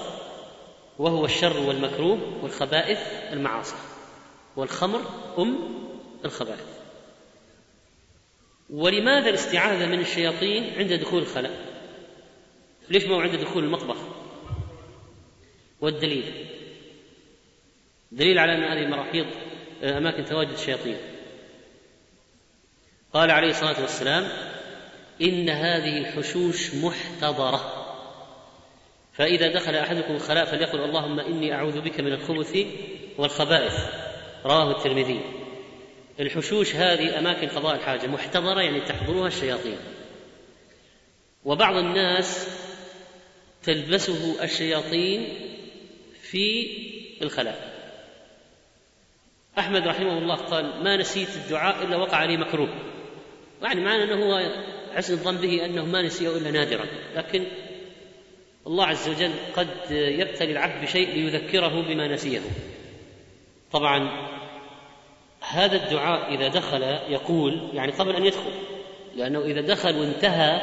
وهو 1.00 1.26
الشر 1.26 1.60
والمكروه 1.60 2.44
والخبائث 2.44 3.00
المعاصي 3.32 3.76
والخمر 4.56 5.02
أم 5.38 5.58
الخبائث. 6.26 6.80
ولماذا 8.70 9.30
الاستعاذة 9.30 9.86
من 9.86 10.00
الشياطين 10.00 10.74
عند 10.78 10.94
دخول 10.94 11.22
الخلاء؟ 11.22 11.66
ليش 12.90 13.06
ما 13.06 13.16
هو 13.16 13.20
عند 13.20 13.36
دخول 13.36 13.64
المطبخ 13.64 13.98
والدليل؟ 15.82 16.46
دليل 18.12 18.40
على 18.40 18.54
أن 18.54 18.64
هذه 18.64 18.90
مراحيض 18.90 19.26
آه، 19.84 19.98
أماكن 19.98 20.26
تواجد 20.26 20.52
الشياطين. 20.52 20.98
قال 23.14 23.32
عليه 23.32 23.50
الصلاة 23.50 23.82
والسلام 23.82 24.32
إن 25.22 25.50
هذه 25.50 25.98
الحشوش 25.98 26.76
محتضرة. 26.76 27.79
فإذا 29.20 29.48
دخل 29.48 29.76
أحدكم 29.76 30.16
الخلاء 30.16 30.46
فليقل 30.46 30.80
اللهم 30.80 31.20
إني 31.20 31.54
أعوذ 31.54 31.82
بك 31.82 32.00
من 32.00 32.14
الخبث 32.14 32.58
والخبائث. 33.18 33.74
رواه 34.46 34.78
الترمذي. 34.78 35.22
الحشوش 36.20 36.76
هذه 36.76 37.20
أماكن 37.20 37.48
قضاء 37.48 37.76
الحاجة 37.76 38.08
محتضرة 38.08 38.62
يعني 38.62 38.82
تحضرها 38.82 39.28
الشياطين. 39.28 39.78
وبعض 41.46 41.76
الناس 41.76 42.48
تلبسه 43.64 44.44
الشياطين 44.44 45.28
في 46.22 46.70
الخلاء. 47.22 47.74
أحمد 49.58 49.88
رحمه 49.88 50.18
الله 50.18 50.36
قال 50.36 50.84
ما 50.84 50.98
نسيت 50.98 51.36
الدعاء 51.36 51.86
إلا 51.86 51.98
وقع 51.98 52.26
لي 52.26 52.38
مكروه. 52.38 52.74
يعني 53.62 53.82
معنى 53.82 54.04
أنه 54.04 54.26
هو 54.26 54.52
حسن 54.96 55.14
الظن 55.14 55.38
به 55.38 55.66
أنه 55.66 55.86
ما 55.86 56.02
نسيه 56.02 56.38
إلا 56.38 56.52
نادرا. 56.52 56.86
لكن 57.16 57.46
الله 58.70 58.86
عز 58.86 59.10
وجل 59.10 59.32
قد 59.56 59.68
يبتلي 59.92 60.52
العبد 60.52 60.82
بشيء 60.84 61.14
ليذكره 61.14 61.82
بما 61.82 62.08
نسيه. 62.08 62.40
طبعا 63.72 64.30
هذا 65.50 65.76
الدعاء 65.76 66.36
إذا 66.36 66.48
دخل 66.48 66.84
يقول 67.10 67.70
يعني 67.74 67.92
قبل 67.92 68.16
أن 68.16 68.26
يدخل 68.26 68.52
لأنه 69.16 69.42
إذا 69.42 69.62
دخل 69.62 69.98
وانتهى 69.98 70.62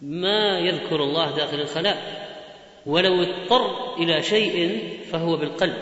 ما 0.00 0.58
يذكر 0.58 1.02
الله 1.02 1.36
داخل 1.36 1.60
الخلاء. 1.60 2.24
ولو 2.86 3.22
اضطر 3.22 3.94
إلى 3.96 4.22
شيء 4.22 4.88
فهو 5.12 5.36
بالقلب. 5.36 5.76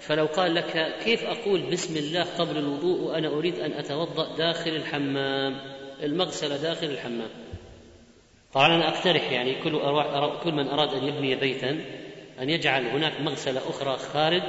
فلو 0.00 0.26
قال 0.26 0.54
لك 0.54 0.94
كيف 1.04 1.24
أقول 1.24 1.60
بسم 1.60 1.96
الله 1.96 2.26
قبل 2.38 2.56
الوضوء 2.58 3.00
وأنا 3.00 3.28
أريد 3.28 3.58
أن 3.58 3.72
أتوضأ 3.72 4.36
داخل 4.36 4.70
الحمام 4.70 5.56
المغسلة 6.02 6.56
داخل 6.56 6.86
الحمام؟ 6.86 7.43
طبعا 8.54 8.66
أنا 8.66 8.88
أقترح 8.88 9.32
يعني 9.32 9.54
كل 9.54 9.72
كل 10.44 10.52
من 10.52 10.68
أراد 10.68 10.94
أن 10.94 11.04
يبني 11.04 11.34
بيتا 11.36 11.80
أن 12.40 12.50
يجعل 12.50 12.86
هناك 12.86 13.20
مغسلة 13.20 13.60
أخرى 13.68 13.96
خارج 13.96 14.42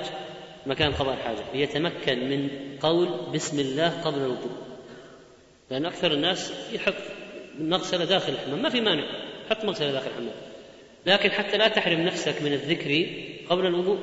مكان 0.66 0.94
قضاء 0.94 1.14
الحاجة 1.14 1.44
ليتمكن 1.54 2.30
من 2.30 2.50
قول 2.80 3.10
بسم 3.34 3.60
الله 3.60 4.02
قبل 4.02 4.18
الوضوء. 4.18 4.52
لأن 5.72 5.86
أكثر 5.86 6.12
الناس 6.12 6.54
يحط 6.74 6.94
مغسلة 7.60 8.06
داخل 8.06 8.34
الحمام 8.34 8.62
ما 8.62 8.70
في 8.70 8.82
مانع 8.82 9.04
حط 9.50 9.66
مغسلة 9.66 9.92
داخل 9.92 10.08
الحمام. 10.08 10.36
لكن 11.06 11.32
حتى 11.32 11.58
لا 11.58 11.68
تحرم 11.68 12.00
نفسك 12.00 12.42
من 12.42 12.54
الذكر 12.54 13.08
قبل 13.50 13.66
الوضوء. 13.66 14.00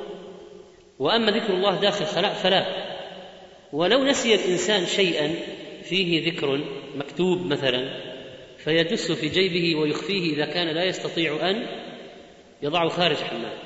وأما 0.98 1.30
ذكر 1.30 1.54
الله 1.54 1.80
داخل 1.80 2.04
الخلاء 2.04 2.32
فلا. 2.32 2.66
ولو 3.72 4.04
نسي 4.04 4.34
الإنسان 4.34 4.86
شيئا 4.86 5.34
فيه 5.82 6.32
ذكر 6.32 6.60
مكتوب 6.96 7.46
مثلا 7.46 8.11
فيدس 8.64 9.12
في 9.12 9.28
جيبه 9.28 9.80
ويخفيه 9.80 10.34
إذا 10.34 10.46
كان 10.46 10.68
لا 10.68 10.84
يستطيع 10.84 11.50
أن 11.50 11.66
يضعه 12.62 12.88
خارج 12.88 13.16
حمام. 13.16 13.58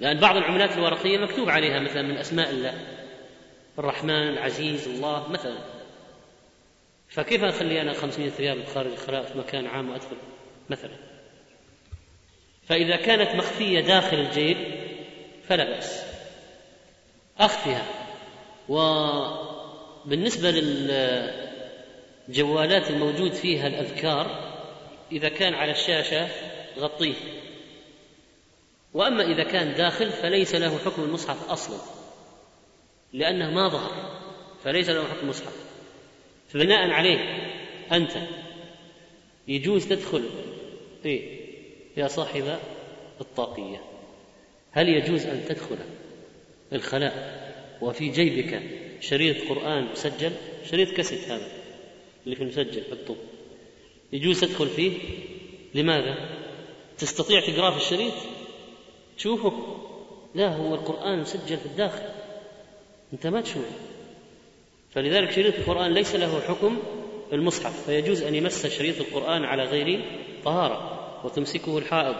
لأن 0.00 0.20
بعض 0.20 0.36
العملات 0.36 0.72
الورقية 0.72 1.18
مكتوب 1.18 1.50
عليها 1.50 1.80
مثلا 1.80 2.02
من 2.02 2.16
أسماء 2.16 2.50
الله 2.50 2.74
الرحمن 3.78 4.28
العزيز 4.28 4.88
الله 4.88 5.28
مثلا. 5.28 5.58
فكيف 7.08 7.44
أخلي 7.44 7.80
أنا 7.80 7.92
500 7.92 8.32
ريال 8.38 8.66
خارج 8.66 8.90
الخلاء 8.92 9.22
في 9.22 9.38
مكان 9.38 9.66
عام 9.66 9.90
وأدخل 9.90 10.16
مثلا؟ 10.70 10.96
فإذا 12.68 12.96
كانت 12.96 13.34
مخفية 13.36 13.80
داخل 13.80 14.16
الجيب 14.16 14.56
فلا 15.48 15.64
بأس. 15.64 16.04
أخفها 17.38 17.84
وبالنسبة 18.68 20.50
للجوالات 22.28 22.90
الموجود 22.90 23.32
فيها 23.32 23.66
الأذكار 23.66 24.54
إذا 25.12 25.28
كان 25.28 25.54
على 25.54 25.70
الشاشة 25.70 26.28
غطيه. 26.78 27.14
وأما 28.94 29.24
إذا 29.24 29.44
كان 29.44 29.74
داخل 29.74 30.10
فليس 30.10 30.54
له 30.54 30.78
حكم 30.78 31.02
المصحف 31.02 31.50
أصلا 31.50 31.78
لأنه 33.12 33.50
ما 33.50 33.68
ظهر 33.68 34.20
فليس 34.64 34.88
له 34.88 35.04
حكم 35.04 35.20
المصحف. 35.22 35.64
فبناء 36.48 36.90
عليه 36.90 37.18
أنت 37.92 38.12
يجوز 39.48 39.88
تدخل 39.88 40.24
إيه 41.04 41.44
يا 41.96 42.06
صاحب 42.06 42.58
الطاقية. 43.20 43.80
هل 44.72 44.88
يجوز 44.88 45.26
أن 45.26 45.44
تدخل 45.48 45.76
الخلاء 46.72 47.44
وفي 47.80 48.08
جيبك 48.08 48.62
شريط 49.00 49.48
قرآن 49.48 49.84
مسجل؟ 49.84 50.32
شريط 50.70 50.90
كاسيت 50.90 51.30
هذا. 51.30 51.48
اللي 52.24 52.36
في 52.36 52.42
المسجل 52.42 52.82
مكتوب 52.92 53.16
يجوز 54.12 54.40
تدخل 54.40 54.68
فيه؟ 54.68 54.92
لماذا؟ 55.74 56.14
تستطيع 56.98 57.40
تقرأه 57.40 57.70
في 57.70 57.76
الشريط؟ 57.76 58.12
تشوفه؟ 59.16 59.52
لا 60.34 60.56
هو 60.56 60.74
القرآن 60.74 61.18
مسجل 61.18 61.56
في 61.56 61.66
الداخل. 61.66 62.02
أنت 63.12 63.26
ما 63.26 63.40
تشوف. 63.40 63.64
فلذلك 64.90 65.30
شريط 65.30 65.54
القرآن 65.54 65.94
ليس 65.94 66.14
له 66.14 66.40
حكم 66.40 66.78
المصحف 67.32 67.86
فيجوز 67.86 68.22
أن 68.22 68.34
يمس 68.34 68.66
شريط 68.66 69.00
القرآن 69.00 69.44
على 69.44 69.64
غير 69.64 70.04
طهارة 70.44 71.00
وتمسكه 71.24 71.78
الحائض. 71.78 72.16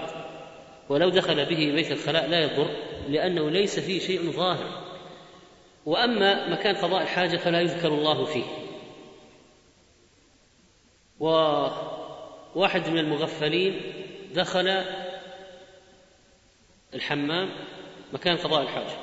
ولو 0.89 1.09
دخل 1.09 1.35
به 1.47 1.73
بيت 1.73 1.93
الخلاء 1.93 2.29
لا 2.29 2.41
يضر 2.41 2.71
لأنه 3.09 3.51
ليس 3.51 3.81
فيه 3.81 4.01
شيء 4.01 4.31
ظاهر. 4.31 4.85
وأما 5.87 6.51
مكان 6.51 6.75
قضاء 6.75 7.03
الحاجة 7.03 7.37
فلا 7.37 7.61
يذكر 7.61 7.89
الله 7.89 8.25
فيه. 8.25 8.45
وواحد 11.25 12.89
من 12.89 12.99
المغفلين 12.99 13.81
دخل 14.35 14.85
الحمام 16.95 17.51
مكان 18.13 18.37
قضاء 18.37 18.63
الحاجة 18.63 18.97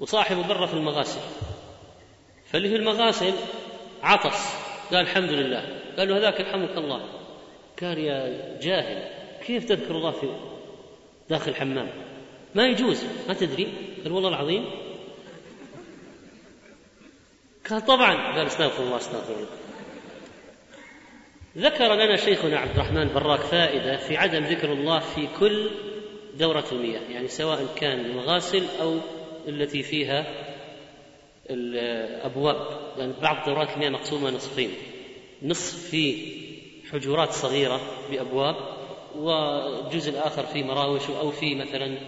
وصاحبه 0.00 0.48
برا 0.48 0.66
في 0.66 0.74
المغاسل. 0.74 1.20
فاللي 2.46 2.68
في 2.68 2.76
المغاسل 2.76 3.32
عطس 4.02 4.54
قال 4.90 5.00
الحمد 5.00 5.30
لله. 5.30 5.82
قال 5.98 6.08
له 6.08 6.18
هذاك 6.18 6.40
يرحمك 6.40 6.76
الله. 6.78 7.00
قال 7.82 7.98
يا 7.98 8.58
جاهل 8.62 9.10
كيف 9.46 9.64
تذكر 9.64 9.96
الله 9.96 10.10
في 10.10 10.26
داخل 11.30 11.50
الحمام؟ 11.50 11.88
ما 12.54 12.66
يجوز 12.66 13.04
ما 13.28 13.34
تدري. 13.34 13.68
قال 14.04 14.12
والله 14.12 14.28
العظيم. 14.28 14.70
قال 17.70 17.84
طبعا. 17.84 18.36
قال 18.36 18.46
استغفر 18.46 18.82
الله 18.82 18.96
استغفر 18.96 19.34
الله. 19.34 19.67
ذكر 21.58 21.94
لنا 21.94 22.16
شيخنا 22.16 22.58
عبد 22.58 22.70
الرحمن 22.70 23.08
براك 23.14 23.40
فائدة 23.40 23.96
في 23.96 24.16
عدم 24.16 24.44
ذكر 24.44 24.72
الله 24.72 24.98
في 24.98 25.28
كل 25.40 25.70
دورة 26.34 26.64
المياه 26.72 27.00
يعني 27.10 27.28
سواء 27.28 27.66
كان 27.76 28.00
المغاسل 28.00 28.62
أو 28.80 28.98
التي 29.48 29.82
فيها 29.82 30.26
الأبواب 31.50 32.56
لأن 32.96 33.10
يعني 33.10 33.22
بعض 33.22 33.46
دورات 33.46 33.68
المياه 33.70 33.90
مقسومة 33.90 34.30
نصفين. 34.30 34.70
نصف 35.42 35.90
في 35.90 36.32
حجرات 36.92 37.32
صغيرة 37.32 37.80
بأبواب 38.10 38.56
والجزء 39.16 40.10
الآخر 40.10 40.46
في 40.46 40.62
مراوش 40.62 41.10
أو 41.10 41.30
في 41.30 41.54
مثلا 41.54 41.98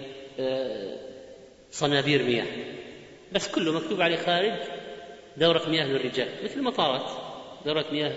آه، 0.40 0.96
صنابير 1.70 2.22
مياه. 2.22 2.46
بس 3.32 3.48
كله 3.48 3.72
مكتوب 3.72 4.00
عليه 4.00 4.16
خارج 4.16 4.52
دورة 5.36 5.68
مياه 5.68 5.84
للرجال 5.84 6.28
مثل 6.44 6.58
المطارات 6.58 7.10
دورة 7.66 7.84
مياه 7.92 8.12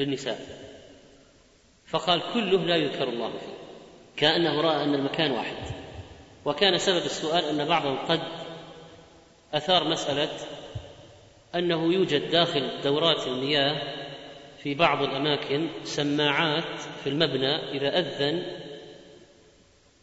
للنساء. 0.00 0.55
فقال 1.96 2.22
كله 2.34 2.64
لا 2.64 2.76
يذكر 2.76 3.08
الله 3.08 3.30
فيه 3.30 3.56
كأنه 4.16 4.60
رأى 4.60 4.84
أن 4.84 4.94
المكان 4.94 5.30
واحد. 5.30 5.56
وكان 6.44 6.78
سبب 6.78 7.04
السؤال 7.04 7.44
أن 7.44 7.64
بعضهم 7.64 7.98
قد 7.98 8.20
أثار 9.54 9.88
مسألة 9.88 10.28
أنه 11.54 11.92
يوجد 11.92 12.30
داخل 12.30 12.70
دورات 12.84 13.26
المياه 13.26 13.82
في 14.62 14.74
بعض 14.74 15.02
الأماكن 15.02 15.68
سماعات 15.84 16.80
في 17.04 17.10
المبنى 17.10 17.56
إذا 17.56 17.98
أذن 17.98 18.42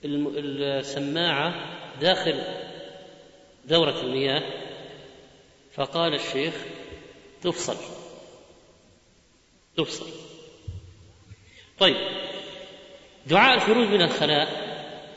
السماعة 0.06 1.54
داخل 2.02 2.44
دورة 3.66 4.02
المياه. 4.02 4.44
فقال 5.74 6.14
الشيخ 6.14 6.54
تفصل 7.42 7.78
تفصل. 9.78 10.33
طيب. 11.80 11.96
دعاء 13.28 13.56
الخروج 13.56 13.88
من 13.88 14.02
الخلاء. 14.02 14.48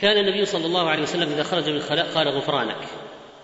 كان 0.01 0.19
النبي 0.19 0.45
صلى 0.45 0.67
الله 0.67 0.89
عليه 0.89 1.03
وسلم 1.03 1.33
إذا 1.33 1.43
خرج 1.43 1.69
من 1.69 1.77
الخلاء 1.77 2.07
قال 2.07 2.29
غفرانك. 2.29 2.77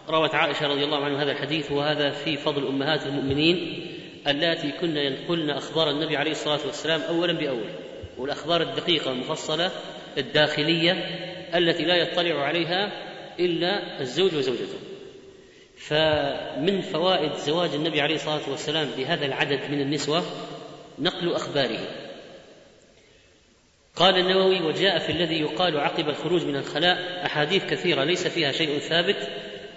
روت 0.08 0.34
عائشة 0.34 0.66
رضي 0.66 0.84
الله 0.84 1.04
عنها 1.04 1.22
هذا 1.22 1.32
الحديث 1.32 1.72
وهذا 1.72 2.10
في 2.10 2.36
فضل 2.36 2.66
أمهات 2.66 3.06
المؤمنين 3.06 3.86
اللاتي 4.26 4.72
كن 4.80 4.96
ينقلن 4.96 5.50
أخبار 5.50 5.90
النبي 5.90 6.16
عليه 6.16 6.30
الصلاة 6.30 6.60
والسلام 6.66 7.00
أولا 7.00 7.32
بأول. 7.32 7.70
والأخبار 8.18 8.62
الدقيقة 8.62 9.10
المفصلة 9.10 9.70
الداخلية 10.18 10.92
التي 11.54 11.84
لا 11.84 11.96
يطلع 11.96 12.42
عليها 12.42 12.92
إلا 13.40 14.00
الزوج 14.00 14.34
وزوجته. 14.34 14.78
فمن 15.76 16.80
فوائد 16.80 17.34
زواج 17.34 17.74
النبي 17.74 18.00
عليه 18.00 18.14
الصلاة 18.14 18.50
والسلام 18.50 18.88
بهذا 18.96 19.26
العدد 19.26 19.60
من 19.70 19.80
النسوة 19.80 20.22
نقل 20.98 21.34
أخباره. 21.34 21.78
قال 23.96 24.18
النووي 24.18 24.62
وجاء 24.62 24.98
في 24.98 25.12
الذي 25.12 25.40
يقال 25.40 25.80
عقب 25.80 26.08
الخروج 26.08 26.44
من 26.44 26.56
الخلاء 26.56 27.26
أحاديث 27.26 27.64
كثيرة 27.64 28.04
ليس 28.04 28.26
فيها 28.26 28.52
شيء 28.52 28.78
ثابت 28.78 29.28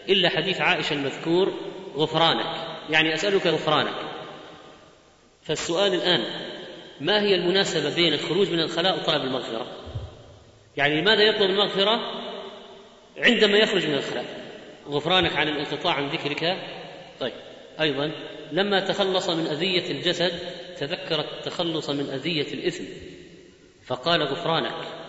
إلا 0.09 0.29
حديث 0.29 0.61
عائشة 0.61 0.93
المذكور 0.93 1.53
غفرانك. 1.95 2.67
يعني 2.89 3.13
أسألك 3.13 3.47
غفرانك. 3.47 3.93
فالسؤال 5.43 5.93
الآن 5.93 6.23
ما 7.01 7.21
هي 7.21 7.35
المناسبة 7.35 7.95
بين 7.95 8.13
الخروج 8.13 8.49
من 8.49 8.59
الخلاء 8.59 8.99
وطلب 8.99 9.21
المغفرة؟ 9.21 9.67
يعني 10.77 11.01
لماذا 11.01 11.23
يطلب 11.23 11.49
المغفرة 11.49 11.99
عندما 13.17 13.57
يخرج 13.57 13.87
من 13.87 13.95
الخلاء؟ 13.95 14.25
غفرانك 14.89 15.35
عن 15.35 15.47
الانقطاع 15.47 15.93
عن 15.93 16.07
ذكرك؟ 16.07 16.57
طيب 17.19 17.33
أيضا 17.81 18.11
لما 18.51 18.79
تخلص 18.79 19.29
من 19.29 19.47
أذية 19.47 19.91
الجسد 19.91 20.31
تذكر 20.77 21.19
التخلص 21.19 21.89
من 21.89 22.09
أذية 22.09 22.53
الإثم. 22.53 22.83
فقال 23.85 24.23
غفرانك 24.23 25.05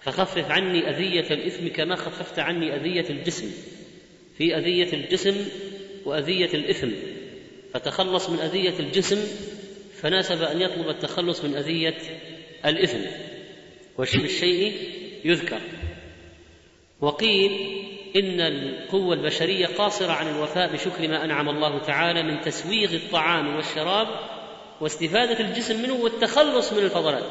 فخفف 0.00 0.50
عني 0.50 0.90
أذية 0.90 1.30
الإثم 1.30 1.68
كما 1.68 1.96
خففت 1.96 2.38
عني 2.38 2.76
أذية 2.76 3.10
الجسم 3.10 3.50
في 4.38 4.56
أذية 4.56 4.92
الجسم 4.92 5.48
وأذية 6.04 6.54
الإثم 6.54 6.90
فتخلص 7.74 8.30
من 8.30 8.38
أذية 8.38 8.78
الجسم 8.78 9.18
فناسب 10.00 10.42
أن 10.42 10.60
يطلب 10.60 10.88
التخلص 10.88 11.44
من 11.44 11.56
أذية 11.56 11.96
الإثم 12.64 12.98
وشيء 13.98 14.24
الشيء 14.24 14.72
يذكر. 15.24 15.60
وقيل 17.00 17.52
إن 18.16 18.40
القوة 18.40 19.14
البشرية 19.14 19.66
قاصرة 19.66 20.12
عن 20.12 20.28
الوفاء 20.36 20.72
بشكر 20.72 21.08
ما 21.08 21.24
أنعم 21.24 21.48
الله 21.48 21.78
تعالى 21.78 22.22
من 22.22 22.40
تسويغ 22.40 22.94
الطعام 22.94 23.56
والشراب 23.56 24.08
واستفادة 24.80 25.40
الجسم 25.40 25.82
منه 25.82 25.94
والتخلص 25.94 26.72
من 26.72 26.84
الفضلات. 26.84 27.24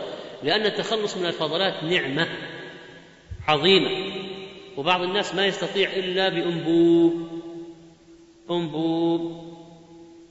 لأن 0.43 0.65
التخلص 0.65 1.17
من 1.17 1.25
الفضلات 1.25 1.83
نعمة 1.83 2.27
عظيمة 3.47 3.89
وبعض 4.77 5.01
الناس 5.01 5.35
ما 5.35 5.45
يستطيع 5.45 5.89
إلا 5.93 6.29
بأنبوب 6.29 7.41
أنبوب. 8.51 9.43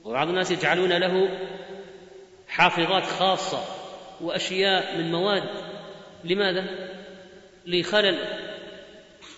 وبعض 0.03 0.27
الناس 0.27 0.51
يجعلون 0.51 0.93
له 0.93 1.39
حافظات 2.47 3.03
خاصة 3.03 3.63
وأشياء 4.21 4.97
من 4.97 5.11
مواد. 5.11 5.43
لماذا؟ 6.23 6.63
لخلل 7.65 8.17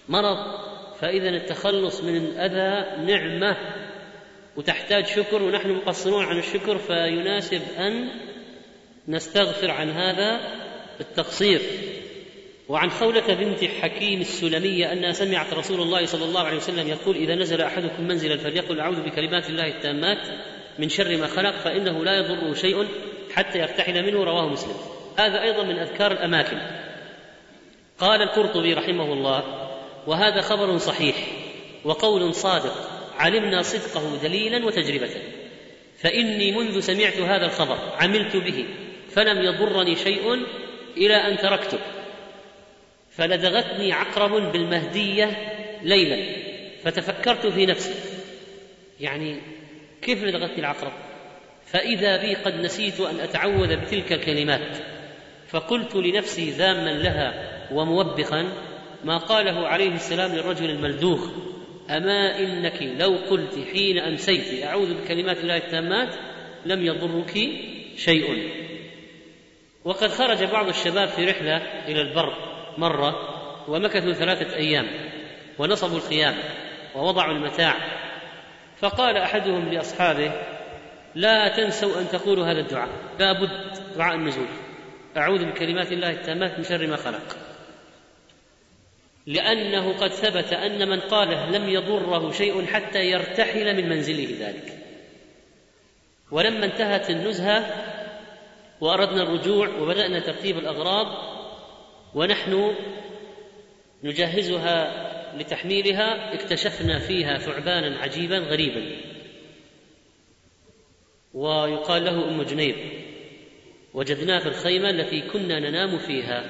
مرض 0.09 0.37
فإذا 0.99 1.29
التخلص 1.29 2.01
من 2.01 2.17
الأذى 2.17 3.01
نعمة 3.13 3.57
وتحتاج 4.55 5.05
شكر 5.05 5.43
ونحن 5.43 5.71
مقصرون 5.71 6.25
عن 6.25 6.39
الشكر 6.39 6.77
فيناسب 6.77 7.61
أن 7.77 8.09
نستغفر 9.07 9.71
عن 9.71 9.89
هذا 9.89 10.39
التقصير 10.99 11.61
وعن 12.69 12.89
خولة 12.89 13.33
بنت 13.33 13.63
حكيم 13.81 14.21
السلمية 14.21 14.93
أنها 14.93 15.11
سمعت 15.11 15.53
رسول 15.53 15.81
الله 15.81 16.05
صلى 16.05 16.25
الله 16.25 16.41
عليه 16.41 16.57
وسلم 16.57 16.87
يقول 16.87 17.15
إذا 17.15 17.35
نزل 17.35 17.61
أحدكم 17.61 18.03
منزلا 18.03 18.37
فليقل 18.37 18.79
أعوذ 18.79 19.01
بكلمات 19.01 19.49
الله 19.49 19.67
التامات 19.67 20.27
من 20.79 20.89
شر 20.89 21.17
ما 21.17 21.27
خلق 21.27 21.51
فإنه 21.51 22.03
لا 22.03 22.17
يضره 22.17 22.53
شيء 22.53 22.87
حتى 23.33 23.59
يرتحل 23.59 24.05
منه 24.05 24.23
رواه 24.23 24.49
مسلم. 24.49 24.75
هذا 25.17 25.41
أيضا 25.41 25.63
من 25.63 25.79
أذكار 25.79 26.11
الأماكن. 26.11 26.57
قال 27.99 28.21
القرطبي 28.21 28.73
رحمه 28.73 29.13
الله 29.13 29.69
وهذا 30.07 30.41
خبر 30.41 30.77
صحيح 30.77 31.15
وقول 31.83 32.35
صادق 32.35 32.73
علمنا 33.17 33.61
صدقه 33.61 34.17
دليلا 34.23 34.65
وتجربة. 34.65 35.09
فإني 35.97 36.51
منذ 36.51 36.79
سمعت 36.79 37.17
هذا 37.17 37.45
الخبر 37.45 37.77
عملت 37.99 38.35
به 38.35 38.65
فلم 39.09 39.41
يضرني 39.41 39.95
شيء 39.95 40.45
إلى 40.97 41.15
أن 41.15 41.37
تركته. 41.37 41.79
فلدغتني 43.11 43.93
عقرب 43.93 44.51
بالمهدية 44.51 45.31
ليلا. 45.83 46.35
فتفكرت 46.83 47.47
في 47.47 47.65
نفسي. 47.65 47.93
يعني 48.99 49.37
كيف 50.01 50.23
لدغتني 50.23 50.59
العقرب؟ 50.59 50.93
فإذا 51.65 52.17
بي 52.17 52.33
قد 52.33 52.55
نسيت 52.55 52.99
أن 52.99 53.19
أتعوذ 53.19 53.75
بتلك 53.75 54.13
الكلمات. 54.13 54.77
فقلت 55.47 55.95
لنفسي 55.95 56.49
ذاما 56.49 56.89
لها 56.89 57.51
وموبخا 57.71 58.53
ما 59.03 59.17
قاله 59.17 59.67
عليه 59.67 59.89
السلام 59.89 60.35
للرجل 60.35 60.69
الملدوغ 60.69 61.29
أما 61.89 62.39
إنك 62.39 62.81
لو 62.81 63.15
قلت 63.29 63.59
حين 63.73 63.97
أمسيت 63.97 64.63
أعوذ 64.63 64.93
بكلمات 64.93 65.37
الله 65.37 65.57
التامات 65.57 66.15
لم 66.65 66.85
يضرك 66.85 67.33
شيء. 67.97 68.49
وقد 69.85 70.09
خرج 70.09 70.43
بعض 70.43 70.67
الشباب 70.67 71.07
في 71.07 71.25
رحلة 71.25 71.57
إلى 71.87 72.01
البر 72.01 72.33
مرة 72.77 73.15
ومكثوا 73.69 74.13
ثلاثة 74.13 74.55
أيام 74.55 74.87
ونصبوا 75.59 75.97
الخيام 75.97 76.35
ووضعوا 76.95 77.33
المتاع. 77.33 77.75
فقال 78.77 79.17
أحدهم 79.17 79.69
لأصحابه 79.69 80.31
لا 81.15 81.47
تنسوا 81.47 82.01
أن 82.01 82.07
تقولوا 82.07 82.45
هذا 82.45 82.59
الدعاء 82.59 82.89
لا 83.19 83.33
بد 83.33 83.77
دعاء 83.97 84.15
النزول. 84.15 84.47
أعوذ 85.17 85.45
بكلمات 85.45 85.91
الله 85.91 86.09
التامات 86.09 86.57
من 86.57 86.63
شر 86.63 86.87
ما 86.87 86.95
خلق. 86.95 87.37
لأنه 89.27 89.97
قد 89.97 90.11
ثبت 90.11 90.53
أن 90.53 90.89
من 90.89 90.99
قاله 90.99 91.49
لم 91.49 91.69
يضره 91.69 92.31
شيء 92.31 92.65
حتى 92.65 92.99
يرتحل 92.99 93.75
من 93.75 93.89
منزله 93.89 94.27
ذلك. 94.39 94.77
ولما 96.31 96.65
انتهت 96.65 97.09
النزهة 97.09 97.65
وأردنا 98.81 99.23
الرجوع 99.23 99.67
وبدأنا 99.79 100.19
ترتيب 100.19 100.57
الأغراض 100.57 101.07
ونحن 102.15 102.75
نجهزها 104.03 105.05
لتحميلها 105.37 106.33
اكتشفنا 106.33 106.99
فيها 106.99 107.37
ثعبانا 107.37 107.99
عجيبا 107.99 108.37
غريبا. 108.37 108.95
ويقال 111.33 112.05
له 112.05 112.27
أم 112.27 112.43
جنيب 112.43 112.75
وجدناه 113.93 114.39
في 114.39 114.47
الخيمة 114.47 114.89
التي 114.89 115.21
كنا 115.21 115.59
ننام 115.59 115.97
فيها 115.97 116.49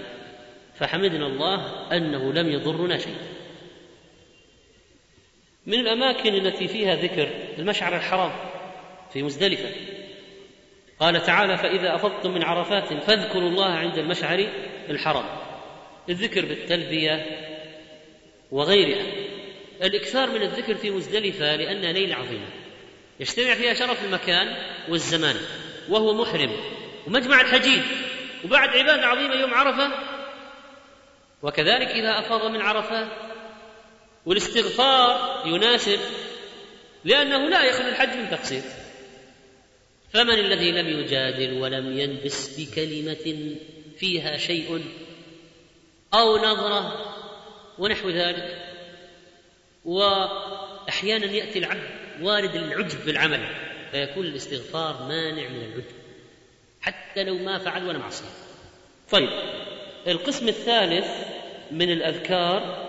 فحمدنا 0.76 1.28
الله 1.28 1.88
أنه 1.98 2.34
لم 2.34 2.50
يضرنا 2.50 2.98
شيء 2.98 3.18
من 5.66 5.80
الأماكن 5.80 6.34
التي 6.34 6.68
فيها 6.68 6.96
ذكر 6.96 7.30
المشعر 7.58 7.96
الحرام 7.96 8.32
في 9.14 9.24
مزدلفة 9.24 9.70
قال 11.00 11.24
تعالى 11.24 11.58
فإذا 11.58 11.96
افضتم 11.96 12.32
من 12.32 12.44
عرفات 12.44 12.94
فاذكروا 12.94 13.50
الله 13.50 13.74
عند 13.74 13.98
المشعر 13.98 14.48
الحرام. 14.90 15.26
الذكر 16.10 16.46
بالتلبية 16.46 17.26
وغيرها. 18.52 19.06
الإكثار 19.84 20.30
من 20.30 20.42
الذكر 20.42 20.76
في 20.76 20.92
مزدلفة 20.92 21.56
لانها 21.56 21.92
ليلة 21.92 22.16
عظيمة. 22.16 22.48
يجتمع 23.20 23.54
فيها 23.54 23.74
شرف 23.74 24.06
المكان 24.06 24.56
والزمان 24.90 25.36
وهو 25.90 26.14
محرم 26.14 26.58
ومجمع 27.08 27.42
الحجيج 27.42 27.82
وبعد 28.46 28.70
عبادة 28.70 29.06
عظيمة 29.08 29.36
يوم 29.36 29.54
عرفة. 29.54 29.92
وكذلك 31.44 31.88
إذا 31.88 32.20
أفاض 32.20 32.46
من 32.46 32.62
عرفات 32.62 33.08
والاستغفار 34.26 35.42
يناسب 35.46 36.00
لأنه 37.04 37.50
لا 37.50 37.64
يخلو 37.64 37.88
الحج 37.88 38.18
من 38.18 38.30
تقصير. 38.30 38.62
فمن 40.16 40.40
الذي 40.40 40.72
لم 40.72 40.88
يجادل 41.00 41.54
ولم 41.54 41.98
يلبس 41.98 42.60
بكلمة 42.60 43.56
فيها 43.98 44.38
شيء 44.38 44.84
أو 46.14 46.38
نظرة 46.38 47.06
ونحو 47.80 48.10
ذلك 48.10 48.58
وأحيانا 49.86 51.26
يأتي 51.26 51.60
العبد 51.60 51.90
وارد 52.22 52.56
العجب 52.56 53.06
بالعمل 53.06 53.48
فيكون 53.92 54.26
الاستغفار 54.26 55.06
مانع 55.10 55.50
من 55.50 55.64
العجب 55.64 55.84
حتى 56.82 57.24
لو 57.24 57.38
ما 57.38 57.58
فعل 57.58 57.88
ولا 57.88 57.98
معصية. 57.98 58.30
طيب 59.12 59.30
القسم 60.08 60.48
الثالث 60.48 61.08
من 61.72 61.92
الأذكار 61.92 62.86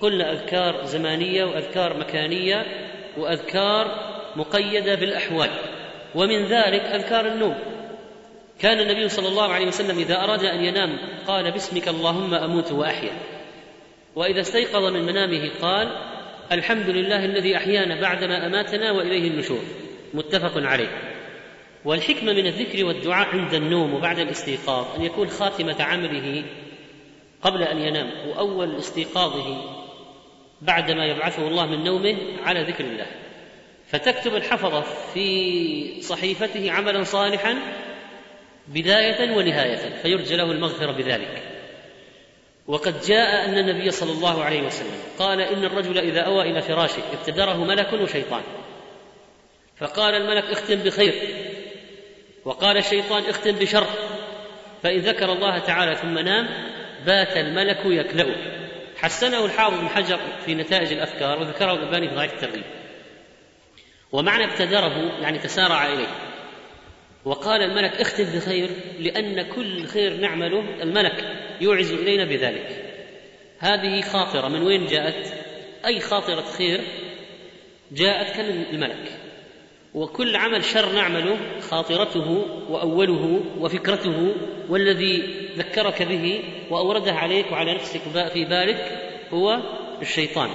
قلنا 0.00 0.32
أذكار 0.32 0.84
زمانية 0.84 1.44
وأذكار 1.44 1.96
مكانية 1.96 2.66
وأذكار 3.16 4.08
مقيدة 4.36 4.94
بالأحوال. 4.94 5.50
ومن 6.14 6.44
ذلك 6.44 6.80
أذكار 6.80 7.26
النوم. 7.26 7.54
كان 8.60 8.80
النبي 8.80 9.08
صلى 9.08 9.28
الله 9.28 9.52
عليه 9.52 9.66
وسلم 9.66 9.98
إذا 9.98 10.24
أراد 10.24 10.44
أن 10.44 10.64
ينام 10.64 10.98
قال 11.26 11.50
باسمك 11.50 11.88
اللهم 11.88 12.34
أموت 12.34 12.72
وأحيا. 12.72 13.12
وإذا 14.16 14.40
استيقظ 14.40 14.84
من 14.84 15.06
منامه 15.06 15.50
قال 15.62 15.88
الحمد 16.52 16.88
لله 16.88 17.24
الذي 17.24 17.56
أحيانا 17.56 18.00
بعدما 18.00 18.46
أماتنا 18.46 18.90
وإليه 18.92 19.30
النشور. 19.30 19.62
متفق 20.14 20.52
عليه. 20.56 20.88
والحكمة 21.84 22.32
من 22.32 22.46
الذكر 22.46 22.84
والدعاء 22.84 23.26
عند 23.26 23.54
النوم 23.54 23.94
وبعد 23.94 24.18
الاستيقاظ 24.18 24.86
أن 24.96 25.04
يكون 25.04 25.28
خاتمة 25.28 25.82
عمله 25.82 26.44
قبل 27.42 27.62
أن 27.62 27.78
ينام 27.78 28.10
وأول 28.28 28.76
استيقاظه 28.76 29.64
بعدما 30.62 31.06
يبعثه 31.06 31.48
الله 31.48 31.66
من 31.66 31.84
نومه 31.84 32.16
على 32.44 32.62
ذكر 32.62 32.84
الله. 32.84 33.06
فتكتب 33.88 34.34
الحفظه 34.34 34.80
في 35.14 36.02
صحيفته 36.02 36.72
عملا 36.72 37.02
صالحا 37.02 37.58
بداية 38.68 39.36
ونهاية 39.36 40.00
فيرجى 40.02 40.36
له 40.36 40.52
المغفرة 40.52 40.92
بذلك. 40.92 41.42
وقد 42.66 43.00
جاء 43.00 43.44
أن 43.44 43.58
النبي 43.58 43.90
صلى 43.90 44.12
الله 44.12 44.44
عليه 44.44 44.62
وسلم 44.62 45.00
قال 45.18 45.40
إن 45.40 45.64
الرجل 45.64 45.98
إذا 45.98 46.20
أوى 46.20 46.50
إلى 46.50 46.62
فراشه 46.62 47.02
ابتدره 47.12 47.64
ملك 47.64 47.92
وشيطان. 47.92 48.42
فقال 49.76 50.14
الملك 50.14 50.44
اختم 50.44 50.76
بخير. 50.76 51.14
وقال 52.44 52.76
الشيطان 52.76 53.22
اختم 53.24 53.52
بشر. 53.52 53.86
فإن 54.82 54.98
ذكر 54.98 55.32
الله 55.32 55.58
تعالى 55.58 55.96
ثم 55.96 56.18
نام 56.18 56.48
بات 57.06 57.36
الملك 57.36 57.78
يكلأه. 57.84 58.36
حسنه 58.96 59.44
الحافظ 59.44 59.80
بن 59.80 59.88
حجر 59.88 60.18
في 60.44 60.54
نتائج 60.54 60.92
الأفكار 60.92 61.40
وذكره 61.40 61.72
الألباني 61.72 62.08
في 62.08 62.14
ضعيف 62.14 62.34
الترغيب. 62.34 62.77
ومعنى 64.12 64.44
ابتدره 64.44 65.20
يعني 65.20 65.38
تسارع 65.38 65.86
إليه. 65.86 66.08
وقال 67.24 67.62
الملك 67.62 67.92
اختم 67.92 68.24
بخير 68.24 68.70
لأن 68.98 69.42
كل 69.42 69.86
خير 69.86 70.16
نعمله 70.20 70.82
الملك 70.82 71.24
يوعز 71.60 71.92
إلينا 71.92 72.24
بذلك. 72.24 72.84
هذه 73.58 74.00
خاطرة 74.00 74.48
من 74.48 74.62
وين 74.62 74.86
جاءت؟ 74.86 75.32
أي 75.86 76.00
خاطرة 76.00 76.44
خير؟ 76.58 76.80
جاءت 77.92 78.36
كالملك 78.36 79.12
وكل 79.94 80.36
عمل 80.36 80.64
شر 80.64 80.92
نعمله 80.92 81.36
خاطرته 81.60 82.46
وأوله 82.68 83.40
وفكرته 83.58 84.34
والذي 84.68 85.22
ذكرك 85.56 86.02
به 86.02 86.44
واورده 86.70 87.12
عليك 87.12 87.52
وعلى 87.52 87.74
نفسك 87.74 88.00
في 88.32 88.44
بالك 88.44 89.02
هو 89.32 89.58
الشيطان. 90.02 90.50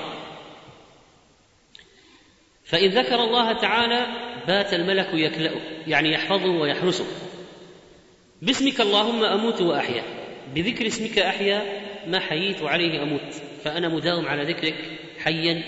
فإن 2.74 2.90
ذكر 2.90 3.24
الله 3.24 3.54
تعالى 3.54 4.08
بات 4.48 4.74
الملك 4.74 5.10
يكلأه 5.14 5.62
يعني 5.88 6.12
يحفظه 6.12 6.50
ويحرسه. 6.50 7.06
باسمك 8.42 8.82
اللهم 8.82 9.24
أموت 9.24 9.62
وأحيا. 9.62 10.04
بذكر 10.56 10.88
اسمك 10.88 11.20
أحيا 11.20 11.82
ما 12.08 12.20
حييت 12.20 12.62
وعليه 12.62 13.04
أموت. 13.04 13.34
فأنا 13.64 13.90
مداوم 13.90 14.26
على 14.26 14.44
ذكرك 14.44 15.00
حيا 15.18 15.64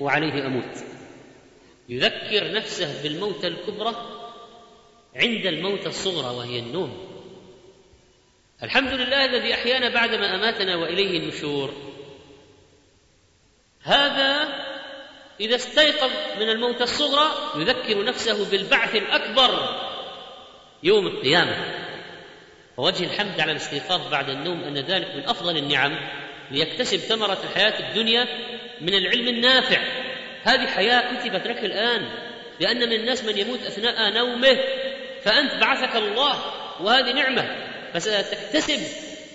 وعليه 0.00 0.46
أموت. 0.46 0.84
يذكر 1.88 2.52
نفسه 2.52 3.02
بالموتى 3.02 3.46
الكبرى 3.46 3.94
عند 5.16 5.46
الموتى 5.46 5.86
الصغرى 5.86 6.36
وهي 6.36 6.58
النوم. 6.58 6.98
الحمد 8.62 8.92
لله 8.92 9.24
الذي 9.24 9.54
أحيانا 9.54 9.88
بعدما 9.88 10.34
أماتنا 10.34 10.76
وإليه 10.76 11.18
النشور. 11.18 11.74
هذا 13.82 14.48
إذا 15.40 15.56
استيقظ 15.56 16.10
من 16.40 16.48
الموتى 16.48 16.82
الصغرى 16.84 17.30
يذكر 17.56 18.04
نفسه 18.04 18.50
بالبعث 18.50 18.96
الأكبر 18.96 19.80
يوم 20.82 21.06
القيامة. 21.06 21.56
ووجه 22.76 23.04
الحمد 23.04 23.40
على 23.40 23.52
الاستيقاظ 23.52 24.10
بعد 24.10 24.30
النوم 24.30 24.64
أن 24.64 24.78
ذلك 24.78 25.14
من 25.16 25.28
أفضل 25.28 25.56
النعم 25.56 25.96
ليكتسب 26.50 26.96
ثمرة 26.96 27.38
الحياة 27.44 27.88
الدنيا 27.88 28.26
من 28.80 28.94
العلم 28.94 29.28
النافع. 29.28 29.80
هذه 30.42 30.66
حياة 30.66 31.14
كتبت 31.14 31.46
لك 31.46 31.64
الآن 31.64 32.08
لأن 32.60 32.78
من 32.78 32.92
الناس 32.92 33.24
من 33.24 33.38
يموت 33.38 33.62
أثناء 33.62 34.12
نومه 34.12 34.58
فأنت 35.24 35.54
بعثك 35.54 35.96
الله 35.96 36.42
وهذه 36.80 37.12
نعمة 37.12 37.56
فستكتسب 37.94 38.80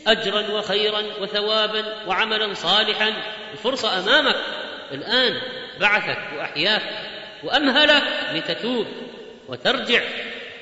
أجرا 0.07 0.51
وخيرا 0.51 1.01
وثوابا 1.21 2.07
وعملا 2.07 2.53
صالحا. 2.53 3.13
الفرصة 3.53 3.99
أمامك 3.99 4.35
الآن 4.91 5.41
بعثك 5.79 6.19
وأحياك 6.37 6.81
وأمهلك 7.43 8.03
لتتوب 8.33 8.87
وترجع 9.47 10.01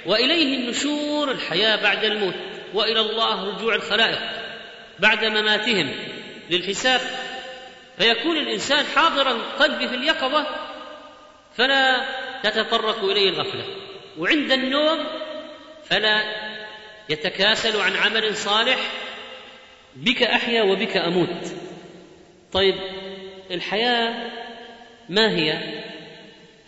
وإليه 0.05 0.57
النشور 0.57 1.32
الحياة 1.32 1.76
بعد 1.76 2.05
الموت 2.05 2.34
وإلى 2.74 2.99
الله 2.99 3.55
رجوع 3.55 3.76
الخلائق 3.76 4.20
بعد 4.99 5.26
مماتهم 5.26 5.91
للحساب. 6.49 7.01
فيكون 7.97 8.38
الإنسان 8.38 8.86
حاضر 8.95 9.32
القلب 9.32 9.88
في 9.88 9.95
اليقظة 9.95 10.45
فلا 11.55 12.05
تتطرق 12.43 13.03
إليه 13.03 13.30
الغفلة 13.30 13.66
وعند 14.18 14.51
النوم 14.51 15.05
فلا 15.89 16.24
يتكاسل 17.09 17.82
عن 17.82 17.95
عمل 17.95 18.36
صالح 18.36 18.80
بك 19.95 20.24
أحيا 20.24 20.64
وبك 20.64 20.97
أموت. 20.97 21.53
طيب 22.51 22.76
الحياة 23.51 24.32
ما 25.10 25.32
هي؟ 25.32 25.58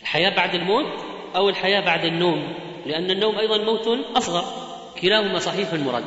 الحياة 0.02 0.30
بعد 0.30 0.56
الموت 0.56 1.06
أو 1.36 1.50
الحياة 1.50 1.80
بعد 1.80 2.06
النوم؟ 2.06 2.54
لأن 2.86 3.12
النوم 3.12 3.40
أيضا 3.40 3.58
موت 3.58 3.88
أصغر 4.18 4.46
كلاهما 5.02 5.40
صحيح 5.40 5.74
مرد 5.74 6.06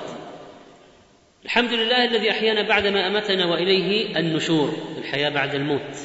الحمد 1.45 1.72
لله 1.72 2.05
الذي 2.05 2.31
أحيانا 2.31 2.62
بعدما 2.62 3.07
امتنا 3.07 3.47
وإليه 3.47 4.18
النشور 4.18 4.74
الحياة 4.99 5.29
بعد 5.29 5.55
الموت. 5.55 5.97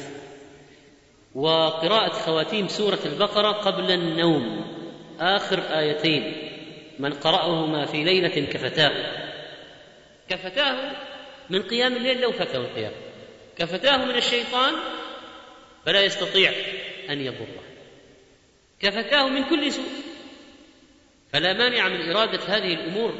وقراءة 1.34 2.12
خواتيم 2.12 2.68
سورة 2.68 2.98
البقرة 3.06 3.52
قبل 3.52 3.90
النوم 3.90 4.64
آخر 5.20 5.60
آيتين 5.78 6.32
من 6.98 7.12
قرأهما 7.12 7.86
في 7.86 8.04
ليلة 8.04 8.28
كفتاه. 8.28 8.92
كفتاه 10.28 10.92
من 11.50 11.62
قيام 11.62 11.96
الليل 11.96 12.20
لو 12.20 12.32
فاته 12.32 12.56
القيام 12.56 12.92
كفتاه 13.56 14.04
من 14.04 14.14
الشيطان 14.14 14.74
فلا 15.86 16.02
يستطيع 16.04 16.52
أن 17.10 17.20
يضره. 17.20 17.62
كفتاه 18.80 19.28
من 19.28 19.44
كل 19.44 19.72
سوء. 19.72 19.88
فلا 21.32 21.52
مانع 21.52 21.88
من 21.88 22.10
إرادة 22.10 22.40
هذه 22.46 22.74
الأمور 22.74 23.14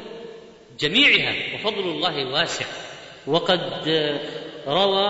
جميعها 0.79 1.55
وفضل 1.55 1.89
الله 1.89 2.25
واسع. 2.25 2.65
وقد 3.27 3.59
روى 4.67 5.07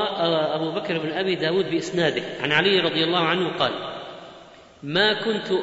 أبو 0.56 0.72
بكر 0.72 0.98
بن 0.98 1.12
أبي 1.12 1.36
داود 1.36 1.70
بإسناده 1.70 2.24
عن 2.40 2.52
علي 2.52 2.80
رضي 2.80 3.04
الله 3.04 3.20
عنه 3.20 3.58
قال 3.58 3.72
ما 4.84 5.14
كنت 5.14 5.60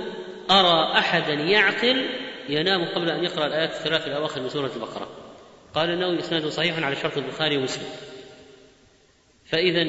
أرى 0.51 0.99
أحدا 0.99 1.33
يعقل 1.33 2.11
ينام 2.49 2.85
قبل 2.85 3.11
أن 3.11 3.25
يقرأ 3.25 3.47
الآيات 3.47 3.71
الثلاث 3.71 4.07
الأواخر 4.07 4.41
من 4.41 4.49
سورة 4.49 4.71
البقرة. 4.77 5.09
قال 5.75 5.91
النووي 5.91 6.19
إسناده 6.19 6.51
صحيح 6.51 6.79
على 6.79 6.97
شرط 6.97 7.17
البخاري 7.17 7.57
ومسلم. 7.57 7.89
فإذا 9.47 9.83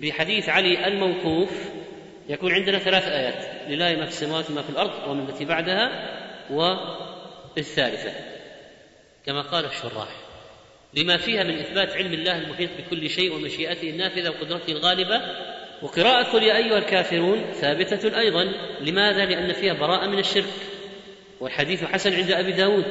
بحديث 0.00 0.48
علي 0.48 0.86
الموقوف 0.86 1.50
يكون 2.28 2.52
عندنا 2.52 2.78
ثلاث 2.78 3.08
آيات 3.08 3.68
لله 3.68 3.96
ما 3.96 4.04
في 4.04 4.10
السماوات 4.10 4.50
وما 4.50 4.62
في 4.62 4.70
الأرض 4.70 5.08
ومن 5.08 5.28
التي 5.28 5.44
بعدها 5.44 5.90
والثالثة. 6.50 8.12
كما 9.26 9.42
قال 9.42 9.64
الشراح 9.64 10.08
لما 10.94 11.16
فيها 11.16 11.44
من 11.44 11.58
إثبات 11.58 11.92
علم 11.96 12.12
الله 12.12 12.38
المحيط 12.38 12.70
بكل 12.78 13.10
شيء 13.10 13.34
ومشيئته 13.34 13.90
النافذة 13.90 14.30
وقدرته 14.30 14.72
الغالبة 14.72 15.20
وقراءة 15.82 16.22
قل 16.22 16.42
يا 16.42 16.56
أيها 16.56 16.78
الكافرون 16.78 17.44
ثابتة 17.52 18.18
أيضا. 18.18 18.44
لماذا؟ 18.80 19.24
لأن 19.24 19.52
فيها 19.52 19.72
براءة 19.72 20.06
من 20.06 20.18
الشرك. 20.18 20.52
والحديث 21.40 21.84
حسن 21.84 22.14
عند 22.14 22.32
أبي 22.32 22.52
داود. 22.52 22.86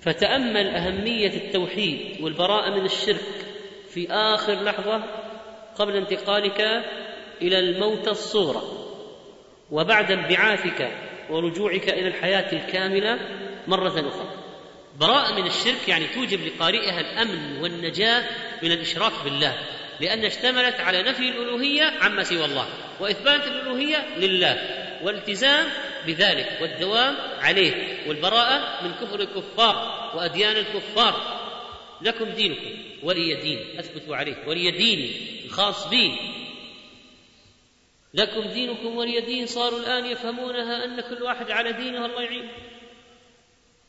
فتأمل 0.00 0.66
أهمية 0.66 1.36
التوحيد 1.36 2.20
والبراءة 2.20 2.70
من 2.70 2.84
الشرك 2.84 3.46
في 3.90 4.10
آخر 4.10 4.62
لحظة 4.64 5.23
قبل 5.78 5.96
انتقالك 5.96 6.60
إلى 7.42 7.58
الموت 7.58 8.08
الصغرى 8.08 8.62
وبعد 9.70 10.10
انبعاثك 10.10 10.90
ورجوعك 11.30 11.88
إلى 11.88 12.08
الحياة 12.08 12.52
الكاملة 12.52 13.18
مرة 13.66 14.08
أخرى. 14.08 14.44
براءة 15.00 15.34
من 15.40 15.46
الشرك 15.46 15.88
يعني 15.88 16.06
توجب 16.06 16.40
لقارئها 16.46 17.00
الأمن 17.00 17.62
والنجاة 17.62 18.24
من 18.62 18.72
الإشراك 18.72 19.12
بالله 19.24 19.54
لأن 20.00 20.24
اشتملت 20.24 20.80
على 20.80 21.02
نفي 21.02 21.28
الألوهية 21.28 21.92
عما 22.00 22.24
سوى 22.24 22.44
الله 22.44 22.66
وإثبات 23.00 23.46
الألوهية 23.46 24.18
لله 24.18 24.84
والالتزام 25.02 25.66
بذلك 26.06 26.58
والدوام 26.60 27.16
عليه 27.40 27.96
والبراءة 28.08 28.84
من 28.84 28.92
كفر 28.92 29.20
الكفار 29.20 30.10
وأديان 30.16 30.56
الكفار. 30.56 31.44
لكم 32.02 32.24
دينكم 32.24 32.70
ولي 33.02 33.34
دين 33.34 33.58
أثبتوا 33.78 34.16
عليه 34.16 34.36
ولي 34.46 34.70
ديني. 34.70 35.10
الخاص 35.54 35.88
بي 35.88 36.18
لكم 38.14 38.40
دينكم 38.40 38.96
ولي 38.96 39.20
دين 39.20 39.46
صاروا 39.46 39.78
الآن 39.78 40.06
يفهمونها 40.06 40.84
أن 40.84 41.00
كل 41.00 41.22
واحد 41.22 41.50
على 41.50 41.72
دينه 41.72 42.06
الله 42.06 42.22
يعين. 42.22 42.52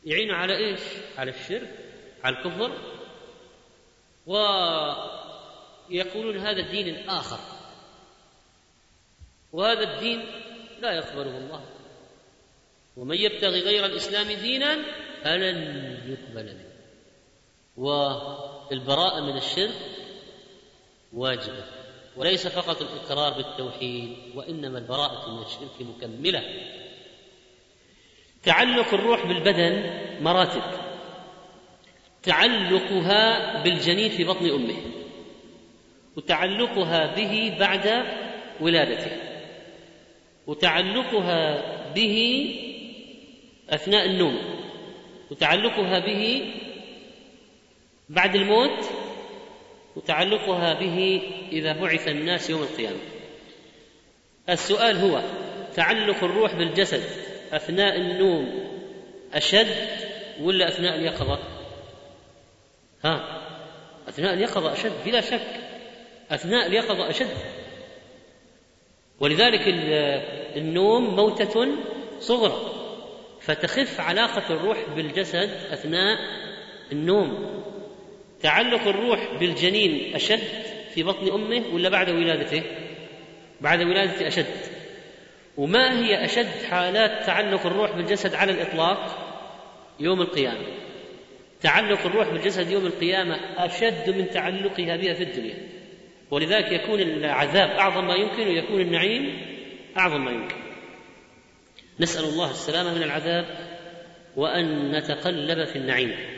يعين 0.04 0.30
على 0.30 0.56
إيش؟ 0.56 0.80
على 1.18 1.30
الشرك 1.30 1.74
على 2.24 2.36
الكفر. 2.36 2.78
ويقولون 5.90 6.36
هذا 6.38 6.60
الدين 6.60 6.88
الآخر. 6.88 7.38
وهذا 9.52 9.94
الدين 9.94 10.26
لا 10.80 10.92
يقبله 10.92 11.38
الله. 11.38 11.64
ومن 12.96 13.16
يبتغي 13.16 13.60
غير 13.60 13.86
الإسلام 13.86 14.32
دينا 14.32 14.82
فلن 15.24 15.56
يقبل 16.06 16.44
منه. 16.44 16.72
والبراءة 17.76 19.20
من 19.20 19.36
الشرك 19.36 19.95
واجبة 21.16 21.64
وليس 22.16 22.46
فقط 22.46 22.82
الإقرار 22.82 23.32
بالتوحيد 23.32 24.16
وإنما 24.34 24.78
البراءة 24.78 25.30
من 25.30 25.42
الشرك 25.42 25.80
مكملة. 25.80 26.42
تعلق 28.42 28.94
الروح 28.94 29.26
بالبدن 29.26 30.00
مراتب. 30.20 30.62
تعلقها 32.22 33.62
بالجنين 33.62 34.10
في 34.10 34.24
بطن 34.24 34.50
أمه. 34.50 34.76
وتعلقها 36.16 37.14
به 37.14 37.56
بعد 37.60 38.04
ولادته. 38.60 39.16
وتعلقها 40.46 41.62
به 41.94 42.46
أثناء 43.70 44.06
النوم. 44.06 44.38
وتعلقها 45.30 45.98
به 45.98 46.52
بعد 48.08 48.36
الموت 48.36 48.90
وتعلقها 49.96 50.74
به 50.74 51.22
إذا 51.52 51.72
بعث 51.72 52.08
الناس 52.08 52.50
يوم 52.50 52.62
القيامة. 52.62 52.98
السؤال 54.48 54.96
هو 54.96 55.22
تعلق 55.74 56.24
الروح 56.24 56.54
بالجسد 56.54 57.02
أثناء 57.52 57.96
النوم 57.96 58.68
أشد 59.34 59.76
ولا 60.40 60.68
أثناء 60.68 60.94
اليقظة؟ 60.94 61.38
ها 63.04 63.42
أثناء 64.08 64.34
اليقظة 64.34 64.72
أشد 64.72 64.92
بلا 65.06 65.20
شك 65.20 65.46
أثناء 66.30 66.66
اليقظة 66.66 67.10
أشد. 67.10 67.36
ولذلك 69.20 69.60
النوم 70.56 71.16
موتة 71.16 71.68
صغرى 72.20 72.72
فتخف 73.40 74.00
علاقة 74.00 74.54
الروح 74.54 74.78
بالجسد 74.96 75.50
أثناء 75.72 76.18
النوم. 76.92 77.62
تعلق 78.42 78.88
الروح 78.88 79.34
بالجنين 79.40 80.14
أشد 80.14 80.48
في 80.94 81.02
بطن 81.02 81.32
أمه 81.32 81.74
ولا 81.74 81.88
بعد 81.88 82.10
ولادته؟ 82.10 82.62
بعد 83.60 83.82
ولادته 83.82 84.26
أشد. 84.26 84.46
وما 85.56 86.04
هي 86.04 86.24
أشد 86.24 86.64
حالات 86.70 87.26
تعلق 87.26 87.66
الروح 87.66 87.96
بالجسد 87.96 88.34
على 88.34 88.52
الإطلاق؟ 88.52 89.26
يوم 90.00 90.20
القيامة. 90.20 90.66
تعلق 91.60 92.06
الروح 92.06 92.28
بالجسد 92.28 92.70
يوم 92.70 92.86
القيامة 92.86 93.36
أشد 93.56 94.10
من 94.10 94.30
تعلقها 94.30 94.96
بها 94.96 95.14
في 95.14 95.22
الدنيا. 95.22 95.54
ولذلك 96.30 96.72
يكون 96.72 97.00
العذاب 97.00 97.70
أعظم 97.70 98.06
ما 98.06 98.14
يمكن 98.14 98.48
ويكون 98.48 98.80
النعيم 98.80 99.40
أعظم 99.98 100.24
ما 100.24 100.30
يمكن. 100.30 100.56
نسأل 102.00 102.24
الله 102.24 102.50
السلامة 102.50 102.94
من 102.94 103.02
العذاب 103.02 103.46
وأن 104.36 104.92
نتقلب 104.92 105.64
في 105.64 105.76
النعيم. 105.76 106.35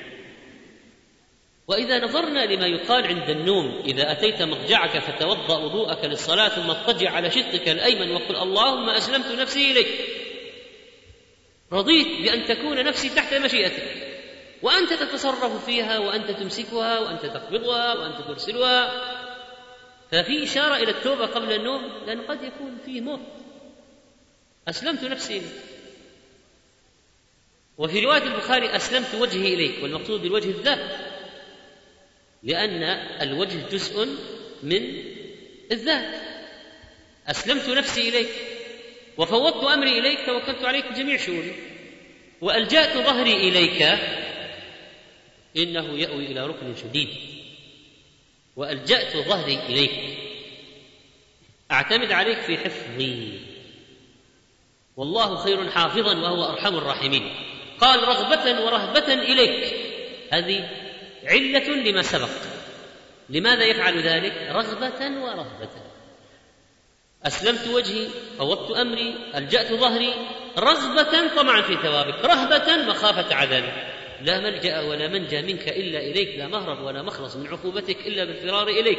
وإذا 1.69 2.05
نظرنا 2.05 2.47
لما 2.47 2.67
يقال 2.67 3.07
عند 3.07 3.31
النوم 3.31 3.83
إذا 3.85 4.13
أتيت 4.13 4.43
مضجعك 4.43 4.99
فتوضأ 4.99 5.59
وضوءك 5.59 6.05
للصلاة 6.05 6.49
ثم 6.49 6.71
اضطجع 6.71 7.11
على 7.11 7.31
شقك 7.31 7.69
الأيمن 7.69 8.11
وقل 8.11 8.37
اللهم 8.37 8.89
أسلمت 8.89 9.27
نفسي 9.27 9.71
إليك. 9.71 9.89
رضيت 11.73 12.07
بأن 12.07 12.45
تكون 12.45 12.85
نفسي 12.85 13.09
تحت 13.09 13.35
مشيئتك. 13.35 13.83
وأنت 14.63 14.93
تتصرف 14.93 15.65
فيها 15.65 15.99
وأنت 15.99 16.31
تمسكها 16.31 16.99
وأنت 16.99 17.27
تقبضها 17.27 17.95
وأنت 17.95 18.21
ترسلها. 18.29 18.93
ففي 20.11 20.45
إشارة 20.45 20.77
إلى 20.77 20.91
التوبة 20.91 21.27
قبل 21.27 21.53
النوم 21.53 21.93
لأن 22.07 22.21
قد 22.21 22.43
يكون 22.43 22.79
فيه 22.85 23.01
موت. 23.01 23.21
أسلمت 24.69 25.05
نفسي 25.05 25.39
إليك. 25.39 25.53
وفي 27.79 28.01
رواية 28.01 28.23
البخاري 28.23 28.77
أسلمت 28.77 29.15
وجهي 29.15 29.55
إليك 29.55 29.83
والمقصود 29.83 30.23
بالوجه 30.23 30.49
الذات. 30.49 31.08
لأن 32.49 32.83
الوجه 33.23 33.57
جزء 33.73 34.09
من 34.63 35.05
الذات. 35.73 36.21
أسلمت 37.27 37.69
نفسي 37.69 38.09
إليك 38.09 38.29
وفوضت 39.19 39.65
أمري 39.65 39.99
إليك 39.99 40.27
توكلت 40.27 40.65
عليك 40.65 40.93
جميع 40.93 41.17
شؤوني 41.17 41.53
وألجأت 42.41 42.97
ظهري 42.97 43.49
إليك. 43.49 43.83
إنه 45.57 45.99
يأوي 45.99 46.27
إلى 46.27 46.47
ركن 46.47 46.77
شديد 46.77 47.09
وألجأت 48.57 49.17
ظهري 49.17 49.59
إليك. 49.69 50.19
أعتمد 51.71 52.13
عليك 52.13 52.39
في 52.39 52.57
حفظي. 52.57 53.41
والله 54.97 55.37
خير 55.37 55.71
حافظا 55.71 56.17
وهو 56.17 56.45
أرحم 56.45 56.77
الراحمين. 56.77 57.35
قال 57.81 58.09
رغبة 58.09 58.65
ورهبة 58.65 59.15
إليك. 59.15 59.75
هذه 60.33 60.88
علة 61.29 61.69
لما 61.69 62.03
سبق. 62.03 62.29
لماذا 63.29 63.65
يفعل 63.65 64.01
ذلك؟ 64.01 64.33
رغبة 64.51 65.23
ورهبة. 65.23 65.71
أسلمت 67.25 67.69
وجهي 67.69 68.09
فوضت 68.39 68.71
أمري 68.77 69.15
ألجأت 69.35 69.73
ظهري 69.73 70.15
رغبة 70.59 71.37
طمعا 71.37 71.63
في 71.63 71.77
ثوابك 71.77 72.25
رهبة 72.25 72.77
مخافة 72.77 73.35
عذابك. 73.35 73.87
لا 74.23 74.41
ملجأ 74.41 74.81
ولا 74.81 75.09
منجى 75.09 75.43
منك 75.43 75.69
إلا 75.69 75.99
إليك 75.99 76.39
لا 76.39 76.47
مهرب 76.47 76.83
ولا 76.83 77.03
مخلص 77.03 77.37
من 77.37 77.47
عقوبتك 77.47 78.07
إلا 78.07 78.25
بالفرار 78.25 78.69
إليك. 78.69 78.99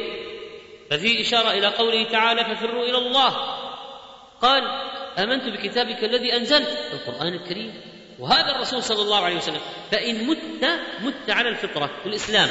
ففي 0.90 1.20
إشارة 1.20 1.50
إلى 1.50 1.66
قوله 1.66 2.04
تعالى 2.04 2.44
ففروا 2.44 2.84
إلى 2.84 2.98
الله 2.98 3.36
قال 4.40 4.62
آمنت 5.18 5.44
بكتابك 5.44 6.04
الذي 6.04 6.36
أنزلت 6.36 6.78
القرآن 6.92 7.34
الكريم. 7.34 7.89
وهذا 8.20 8.56
الرسول 8.56 8.82
صلى 8.82 9.02
الله 9.02 9.24
عليه 9.24 9.36
وسلم. 9.36 9.60
فإن 9.90 10.26
مت 10.26 10.64
مت 11.00 11.30
على 11.30 11.48
الفطرة 11.48 11.90
الإسلام 12.06 12.48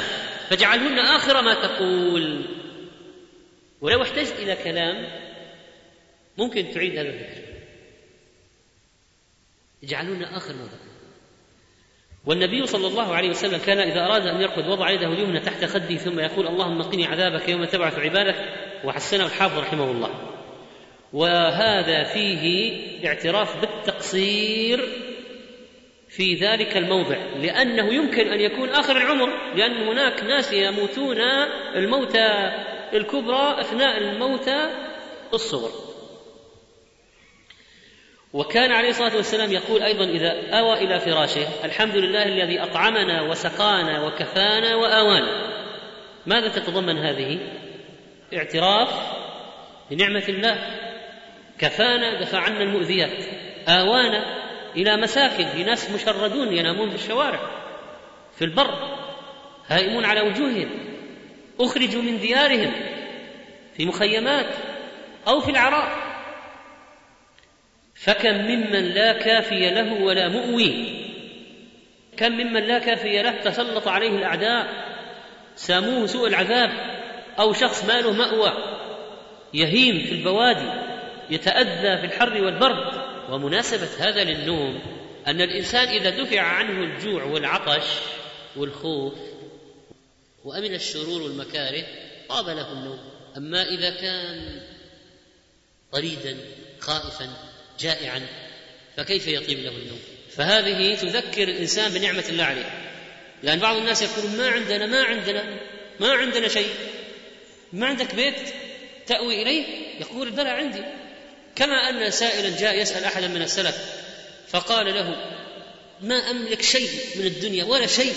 فاجعلهن 0.48 0.98
آخر 0.98 1.42
ما 1.42 1.54
تقول. 1.54 2.44
ولو 3.80 4.02
احتجت 4.02 4.34
إلى 4.38 4.56
كلام 4.56 5.08
ممكن 6.38 6.70
تعيد 6.74 6.98
هذا 6.98 7.08
الذكر 7.08 7.42
يجعلون 9.82 10.22
آخر 10.22 10.54
موضع 10.54 10.78
والنبي 12.24 12.66
صلى 12.66 12.86
الله 12.86 13.14
عليه 13.14 13.30
وسلم 13.30 13.58
كان 13.58 13.78
إذا 13.78 14.00
أراد 14.00 14.26
أن 14.26 14.40
يرقد 14.40 14.68
وضع 14.68 14.90
يده 14.90 15.06
اليمنى 15.06 15.40
تحت 15.40 15.64
خده 15.64 15.96
ثم 15.96 16.20
يقول 16.20 16.46
اللهم 16.46 16.82
قني 16.82 17.06
عذابك 17.06 17.48
يوم 17.48 17.64
تبعث 17.64 17.98
عبادك. 17.98 18.54
وحسنه 18.84 19.26
الحافظ 19.26 19.58
رحمه 19.58 19.90
الله. 19.90 20.10
وهذا 21.12 22.04
فيه 22.04 22.68
اعتراف 23.08 23.60
بالتقصير 23.60 24.88
في 26.10 26.34
ذلك 26.34 26.76
الموضع 26.76 27.16
لأنه 27.16 27.94
يمكن 27.94 28.28
أن 28.28 28.40
يكون 28.40 28.68
آخر 28.68 28.96
العمر 28.96 29.54
لأن 29.54 29.88
هناك 29.88 30.22
ناس 30.22 30.52
يموتون 30.52 31.20
الموتى 31.74 32.52
الكبرى 32.92 33.60
أثناء 33.60 33.98
الموتى 33.98 34.70
الصغر. 35.34 35.70
وكان 38.32 38.72
عليه 38.72 38.88
الصلاة 38.88 39.16
والسلام 39.16 39.52
يقول 39.52 39.82
أيضا 39.82 40.04
إذا 40.04 40.58
أوى 40.58 40.84
إلى 40.84 41.00
فراشه 41.00 41.46
الحمد 41.64 41.96
لله 41.96 42.22
الذي 42.22 42.62
أطعمنا 42.62 43.22
وسقانا 43.22 44.06
وكفانا 44.06 44.74
وآوانا. 44.74 45.50
ماذا 46.26 46.48
تتضمن 46.48 46.98
هذه؟ 46.98 47.38
اعتراف 48.34 48.88
بنعمة 49.90 50.24
الله. 50.28 50.58
كفانا 51.58 52.20
دفع 52.20 52.38
عنا 52.38 52.62
المؤذيات. 52.62 53.24
آوانا 53.68 54.39
إلى 54.76 54.96
مساكن 54.96 55.44
لناس 55.44 55.90
مشردون 55.90 56.52
ينامون 56.52 56.90
في 56.90 56.94
الشوارع 56.94 57.40
في 58.36 58.44
البر 58.44 58.98
هائمون 59.68 60.04
على 60.04 60.20
وجوههم 60.20 60.68
أخرجوا 61.60 62.02
من 62.02 62.18
ديارهم 62.18 62.72
في 63.76 63.86
مخيمات 63.86 64.46
أو 65.28 65.40
في 65.40 65.50
العراء. 65.50 66.10
فكم 67.94 68.34
ممن 68.34 68.84
لا 68.84 69.12
كافي 69.12 69.70
له 69.70 70.02
ولا 70.02 70.28
مؤوي. 70.28 71.00
كم 72.16 72.32
ممن 72.32 72.62
لا 72.62 72.78
كافي 72.78 73.22
له 73.22 73.30
تسلط 73.30 73.88
عليه 73.88 74.08
الأعداء 74.08 74.66
ساموه 75.56 76.06
سوء 76.06 76.28
العذاب 76.28 76.70
أو 77.38 77.52
شخص 77.52 77.84
ما 77.84 78.00
له 78.00 78.12
مأوى 78.12 78.52
يهيم 79.54 79.98
في 79.98 80.12
البوادي 80.12 80.70
يتأذى 81.30 81.98
في 81.98 82.04
الحر 82.06 82.44
والبرد. 82.44 83.10
ومناسبة 83.30 83.88
هذا 83.98 84.24
للنوم 84.24 84.80
أن 85.26 85.40
الإنسان 85.40 85.88
إذا 85.88 86.10
دفع 86.10 86.40
عنه 86.40 86.84
الجوع 86.84 87.24
والعطش 87.24 87.86
والخوف 88.56 89.14
وأمن 90.44 90.74
الشرور 90.74 91.22
والمكاره 91.22 91.84
طاب 92.28 92.48
له 92.48 92.72
النوم. 92.72 92.98
أما 93.36 93.62
إذا 93.62 93.90
كان 93.90 94.60
طريدا 95.92 96.36
خائفا 96.80 97.30
جائعا 97.80 98.26
فكيف 98.96 99.28
يطيب 99.28 99.58
له 99.58 99.70
النوم؟ 99.70 100.00
فهذه 100.30 100.94
تذكر 100.96 101.42
الإنسان 101.48 101.92
بنعمة 101.92 102.24
الله 102.28 102.44
عليه. 102.44 102.90
لأن 103.42 103.58
بعض 103.58 103.76
الناس 103.76 104.02
يقولون 104.02 104.36
ما 104.36 104.48
عندنا 104.48 104.86
ما 104.86 105.02
عندنا 105.02 105.58
ما 106.00 106.12
عندنا 106.12 106.48
شيء. 106.48 106.70
ما 107.72 107.86
عندك 107.86 108.14
بيت 108.14 108.54
تأوي 109.06 109.42
إليه؟ 109.42 109.64
يقول 110.00 110.30
بلى 110.30 110.48
عندي. 110.48 110.82
كما 111.60 111.90
أن 111.90 112.10
سائلا 112.10 112.60
جاء 112.60 112.78
يسأل 112.78 113.04
أحدا 113.04 113.28
من 113.28 113.42
السلف 113.42 113.76
فقال 114.48 114.94
له 114.94 115.16
ما 116.00 116.14
أملك 116.14 116.62
شيء 116.62 116.90
من 117.16 117.26
الدنيا 117.26 117.64
ولا 117.64 117.86
شيء؟ 117.86 118.14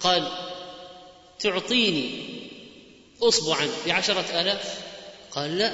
قال 0.00 0.32
تعطيني 1.40 2.24
اصبعا 3.22 3.68
بعشرة 3.86 4.40
آلاف. 4.40 4.80
قال 5.30 5.58
لا. 5.58 5.72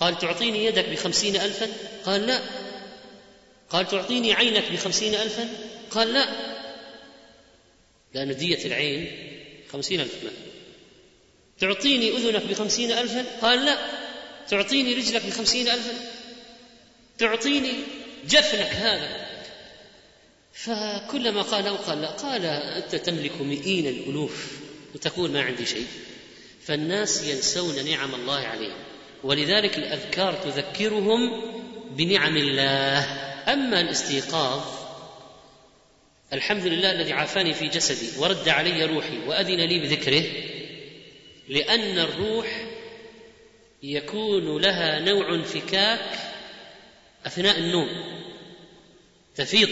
قال 0.00 0.18
تعطيني 0.18 0.64
يدك 0.64 0.88
بخمسين 0.88 1.36
الفا؟ 1.36 1.68
قال 2.04 2.26
لا. 2.26 2.40
قال 3.70 3.88
تعطيني 3.88 4.32
عينك 4.32 4.72
بخمسين 4.72 5.14
الفا؟ 5.14 5.48
قال 5.90 6.12
لا. 6.12 6.28
لأن 8.14 8.36
دية 8.36 8.64
العين 8.64 9.10
خمسين 9.72 10.00
ألف 10.00 10.12
تعطيني 11.60 12.10
أذنك 12.10 12.42
بخمسين 12.42 12.92
ألفا؟ 12.92 13.24
قال 13.42 13.64
لا. 13.64 13.99
تعطيني 14.50 14.94
رجلك 14.94 15.26
بخمسين 15.26 15.68
ألفا. 15.68 15.94
تعطيني 17.18 17.72
جفنك 18.28 18.72
هذا. 18.74 19.26
فكلما 20.52 21.42
قال 21.42 21.66
أو 21.66 21.76
قال 21.76 22.00
لا 22.00 22.10
قال 22.10 22.44
أنت 22.44 22.94
تملك 22.94 23.40
مئين 23.40 23.86
الألوف 23.86 24.58
وتقول 24.94 25.30
ما 25.30 25.42
عندي 25.42 25.66
شيء. 25.66 25.86
فالناس 26.64 27.24
ينسون 27.24 27.84
نعم 27.90 28.14
الله 28.14 28.38
عليهم. 28.38 28.84
ولذلك 29.24 29.78
الأذكار 29.78 30.34
تذكرهم 30.34 31.20
بنعم 31.90 32.36
الله. 32.36 33.30
أما 33.48 33.80
الاستيقاظ 33.80 34.80
الحمد 36.32 36.66
لله 36.66 36.92
الذي 36.92 37.12
عافاني 37.12 37.54
في 37.54 37.68
جسدي 37.68 38.18
ورد 38.18 38.48
علي 38.48 38.84
روحي 38.84 39.18
وأذن 39.26 39.60
لي 39.60 39.78
بذكره 39.78 40.24
لأن 41.48 41.98
الروح 41.98 42.69
يكون 43.82 44.62
لها 44.62 44.98
نوع 44.98 45.34
انفكاك 45.34 46.18
أثناء 47.26 47.58
النوم. 47.58 47.88
تفيض. 49.36 49.68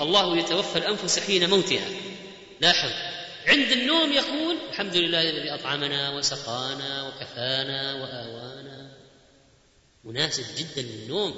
الله 0.00 0.38
يتوفى 0.38 0.78
الأنفس 0.78 1.18
حين 1.18 1.50
موتها. 1.50 1.88
لاحظ. 2.60 2.90
عند 3.46 3.70
النوم 3.72 4.12
يقول 4.12 4.56
الحمد 4.70 4.96
لله 4.96 5.30
الذي 5.30 5.54
أطعمنا 5.54 6.10
وسقانا 6.10 7.08
وكفانا 7.08 7.94
وآوانا. 7.94 8.90
مناسب 10.04 10.44
جدا 10.58 10.88
للنوم. 10.88 11.34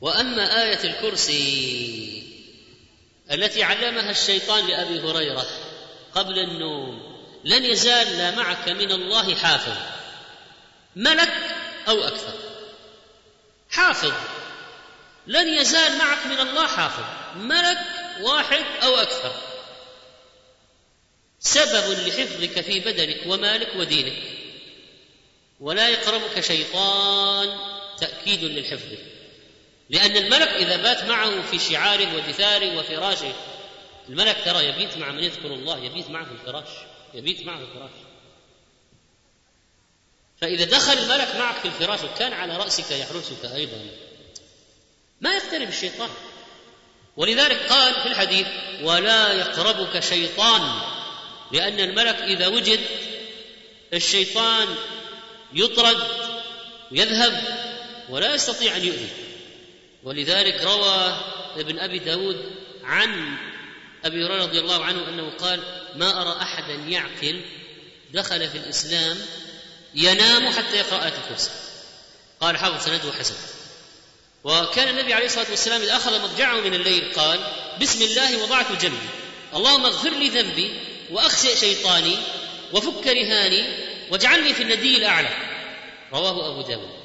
وأما 0.00 0.62
آية 0.62 0.84
الكرسي 0.84 2.22
التي 3.32 3.62
علمها 3.62 4.10
الشيطان 4.10 4.66
لأبي 4.66 5.00
هريرة 5.00 5.46
قبل 6.14 6.38
النوم 6.38 7.18
لن 7.44 7.64
يزال 7.64 8.36
معك 8.36 8.68
من 8.68 8.92
الله 8.92 9.34
حافظ. 9.34 9.97
ملك 10.96 11.32
أو 11.88 12.04
أكثر. 12.04 12.34
حافظ. 13.70 14.12
لن 15.26 15.48
يزال 15.48 15.98
معك 15.98 16.26
من 16.26 16.40
الله 16.40 16.66
حافظ. 16.66 17.04
ملك 17.36 17.78
واحد 18.20 18.64
أو 18.82 18.94
أكثر. 18.94 19.32
سبب 21.40 22.06
لحفظك 22.06 22.60
في 22.60 22.80
بدنك 22.80 23.20
ومالك 23.26 23.76
ودينك. 23.76 24.22
ولا 25.60 25.88
يقربك 25.88 26.40
شيطان 26.40 27.58
تأكيد 28.00 28.44
للحفظ. 28.44 28.92
لأن 29.90 30.16
الملك 30.16 30.48
إذا 30.48 30.76
بات 30.76 31.04
معه 31.04 31.42
في 31.42 31.58
شعاره 31.58 32.16
ودثاره 32.16 32.78
وفراشه 32.78 33.32
الملك 34.08 34.36
ترى 34.44 34.64
يبيت 34.64 34.96
مع 34.96 35.10
من 35.10 35.24
يذكر 35.24 35.46
الله 35.46 35.84
يبيت 35.84 36.10
معه 36.10 36.24
في 36.24 36.32
الفراش. 36.32 36.68
يبيت 37.14 37.46
معه 37.46 37.56
في 37.56 37.64
الفراش. 37.64 38.07
فإذا 40.40 40.64
دخل 40.64 40.92
الملك 40.92 41.36
معك 41.38 41.56
في 41.60 41.68
الفراش 41.68 42.00
وكان 42.02 42.32
على 42.32 42.56
رأسك 42.56 42.90
يحرسك 42.90 43.44
أيضا 43.54 43.86
ما 45.20 45.34
يقترب 45.34 45.68
الشيطان 45.68 46.10
ولذلك 47.16 47.56
قال 47.56 47.94
في 47.94 48.06
الحديث 48.08 48.46
ولا 48.82 49.32
يقربك 49.32 50.00
شيطان 50.00 50.80
لأن 51.52 51.80
الملك 51.80 52.16
إذا 52.16 52.46
وجد 52.46 52.80
الشيطان 53.94 54.68
يطرد 55.52 56.02
ويذهب 56.92 57.42
ولا 58.08 58.34
يستطيع 58.34 58.76
أن 58.76 58.84
يؤذي. 58.84 59.08
ولذلك 60.02 60.62
روى 60.62 61.16
ابن 61.56 61.78
أبي 61.78 61.98
داود 61.98 62.52
عن 62.84 63.36
أبي 64.04 64.24
هريرة 64.24 64.42
رضي 64.42 64.58
الله 64.58 64.84
عنه 64.84 65.08
أنه 65.08 65.30
قال 65.30 65.60
ما 65.96 66.22
أرى 66.22 66.42
أحدا 66.42 66.74
يعقل 66.74 67.40
دخل 68.12 68.48
في 68.48 68.58
الإسلام 68.58 69.16
ينام 69.98 70.50
حتى 70.50 70.76
يقرأ 70.76 71.04
آية 71.04 71.14
الكرسي. 71.24 71.50
قال 72.40 72.56
حافظ 72.56 72.84
سنده 72.84 73.12
حسن. 73.12 73.34
وكان 74.44 74.88
النبي 74.88 75.14
عليه 75.14 75.26
الصلاة 75.26 75.50
والسلام 75.50 75.82
إذا 75.82 75.96
أخذ 75.96 76.22
مضجعه 76.22 76.60
من 76.60 76.74
الليل 76.74 77.12
قال 77.16 77.40
بسم 77.80 78.02
الله 78.02 78.42
وضعت 78.42 78.72
جنبي. 78.82 79.08
اللهم 79.54 79.84
اغفر 79.84 80.10
لي 80.10 80.28
ذنبي 80.28 80.80
وأخسئ 81.10 81.56
شيطاني 81.56 82.16
وفك 82.72 83.06
رهاني 83.06 83.64
واجعلني 84.10 84.54
في 84.54 84.62
الندي 84.62 84.96
الأعلى. 84.96 85.36
رواه 86.12 86.52
أبو 86.52 86.62
داود. 86.68 87.04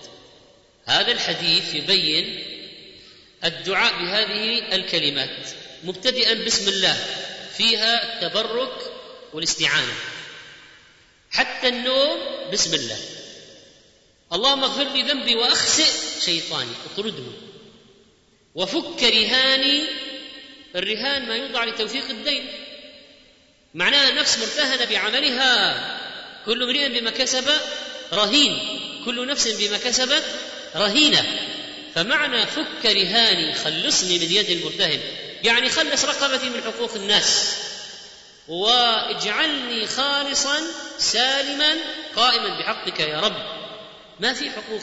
هذا 0.85 1.11
الحديث 1.11 1.75
يبين 1.75 2.43
الدعاء 3.43 3.93
بهذه 3.93 4.75
الكلمات 4.75 5.47
مبتدئا 5.83 6.33
بسم 6.33 6.69
الله 6.69 7.05
فيها 7.57 8.13
التبرك 8.13 8.91
والاستعانة. 9.33 9.93
حتى 11.33 11.67
النوم 11.67 12.19
بسم 12.51 12.73
الله. 12.73 12.97
اللهم 14.33 14.63
اغفر 14.63 14.83
لي 14.83 15.01
ذنبي 15.01 15.35
وأخسئ 15.35 15.91
شيطاني 16.25 16.71
اطرده 16.85 17.23
وفك 18.55 19.03
رهاني. 19.03 19.83
الرهان 20.75 21.27
ما 21.27 21.35
يوضع 21.35 21.63
لتوثيق 21.63 22.09
الدين. 22.09 22.45
معناها 23.73 24.11
نفس 24.11 24.37
مرتهنة 24.37 24.85
بعملها. 24.85 25.53
كل 26.45 26.63
امرئ 26.63 26.99
بما 26.99 27.11
كسب 27.11 27.49
رهين. 28.13 28.79
كل 29.05 29.27
نفس 29.27 29.47
بما 29.47 29.77
كسبت 29.77 30.23
رهينة. 30.75 31.39
فمعنى 31.95 32.45
فك 32.45 32.85
رهاني 32.85 33.53
خلصني 33.53 34.19
من 34.19 34.31
يد 34.31 34.49
المرتهن. 34.49 34.99
يعني 35.43 35.69
خلص 35.69 36.05
رقبتي 36.05 36.49
من 36.49 36.61
حقوق 36.63 36.93
الناس. 36.95 37.57
واجعلني 38.47 39.87
خالصا 39.87 40.59
سالما 40.97 41.75
قائما 42.15 42.59
بحقك 42.59 42.99
يا 42.99 43.19
رب. 43.19 43.63
ما 44.19 44.33
في 44.33 44.49
حقوق 44.49 44.81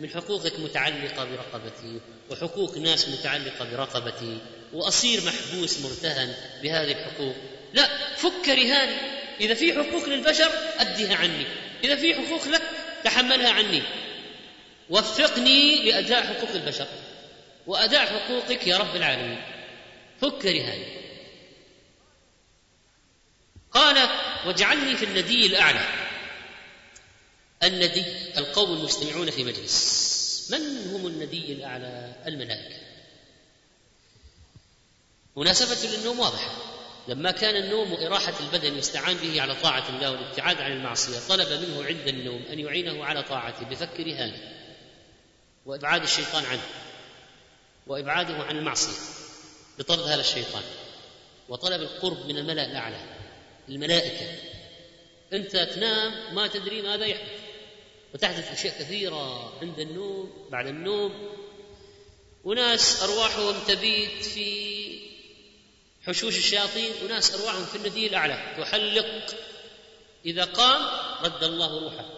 من 0.00 0.10
حقوقك 0.10 0.60
متعلقة 0.60 1.24
برقبتي 1.24 2.00
وحقوق 2.30 2.78
ناس 2.78 3.08
متعلقة 3.08 3.64
برقبتي 3.64 4.38
وأصير 4.72 5.20
محبوس 5.24 5.80
مرتهن 5.80 6.34
بهذه 6.62 6.92
الحقوق. 6.92 7.34
لا 7.74 7.88
فك 8.16 8.48
رهاني 8.48 8.96
إذا 9.40 9.54
في 9.54 9.72
حقوق 9.74 10.08
للبشر 10.08 10.50
ادها 10.78 11.16
عني. 11.16 11.46
إذا 11.84 11.96
في 11.96 12.14
حقوق 12.14 12.48
لك 12.48 12.62
تحملها 13.04 13.50
عني. 13.50 13.82
وفقني 14.90 15.82
لأداء 15.82 16.22
حقوق 16.22 16.50
البشر. 16.54 16.86
وأداء 17.66 18.06
حقوقك 18.06 18.66
يا 18.66 18.76
رب 18.76 18.96
العالمين. 18.96 19.42
فك 20.20 20.46
رهاني 20.46 20.95
قال 23.76 24.08
واجعلني 24.46 24.96
في 24.96 25.04
الندي 25.04 25.46
الأعلى. 25.46 25.88
الندي 27.62 28.04
القوم 28.38 28.76
المجتمعون 28.76 29.30
في 29.30 29.44
مجلس. 29.44 30.48
من 30.50 30.90
هم 30.92 31.06
الندي 31.06 31.52
الأعلى؟ 31.52 32.12
الملائكة. 32.26 32.76
مناسبة 35.36 35.96
للنوم 35.96 36.20
واضحة. 36.20 36.50
لما 37.08 37.30
كان 37.30 37.56
النوم 37.56 37.92
وإراحة 37.92 38.32
البدن 38.40 38.78
يستعان 38.78 39.16
به 39.16 39.42
على 39.42 39.54
طاعة 39.54 39.88
الله 39.88 40.10
والابتعاد 40.10 40.60
عن 40.60 40.72
المعصية 40.72 41.18
طلب 41.28 41.48
منه 41.62 41.84
عند 41.84 42.08
النوم 42.08 42.42
أن 42.52 42.58
يعينه 42.58 43.04
على 43.04 43.22
طاعته 43.22 43.66
بفك 43.66 44.00
رهانه 44.00 44.38
وإبعاد 45.66 46.02
الشيطان 46.02 46.44
عنه. 46.44 46.66
وإبعاده 47.86 48.34
عن 48.34 48.58
المعصية. 48.58 48.98
بطرد 49.78 50.00
هذا 50.00 50.20
الشيطان. 50.20 50.62
وطلب 51.48 51.82
القرب 51.82 52.26
من 52.26 52.38
الملأ 52.38 52.64
الأعلى. 52.64 53.15
الملائكة. 53.68 54.26
أنت 55.32 55.56
تنام 55.56 56.34
ما 56.34 56.46
تدري 56.46 56.82
ماذا 56.82 57.06
يحدث. 57.06 57.40
وتحدث 58.14 58.52
أشياء 58.52 58.74
كثيرة 58.78 59.52
عند 59.62 59.80
النوم 59.80 60.48
بعد 60.50 60.66
النوم. 60.66 61.28
وناس 62.44 63.02
أرواحهم 63.02 63.54
تبيت 63.68 64.24
في 64.24 65.00
حشوش 66.06 66.38
الشياطين. 66.38 66.90
وناس 67.04 67.34
أرواحهم 67.34 67.64
في 67.64 67.76
الندي 67.76 68.06
الأعلى. 68.06 68.54
تحلق. 68.58 69.34
إذا 70.26 70.44
قام 70.44 70.82
رد 71.24 71.44
الله 71.44 71.80
روحه. 71.80 72.10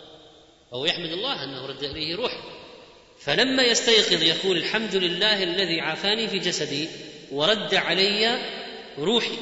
وهو 0.72 0.86
يحمد 0.86 1.10
الله 1.12 1.44
أنه 1.44 1.66
رد 1.66 1.84
إليه 1.84 2.16
روحه. 2.16 2.42
فلما 3.20 3.62
يستيقظ 3.62 4.22
يقول 4.22 4.56
الحمد 4.56 4.96
لله 4.96 5.42
الذي 5.42 5.80
عافاني 5.80 6.28
في 6.28 6.38
جسدي 6.38 6.88
ورد 7.32 7.74
علي 7.74 8.38
روحي. 8.98 9.38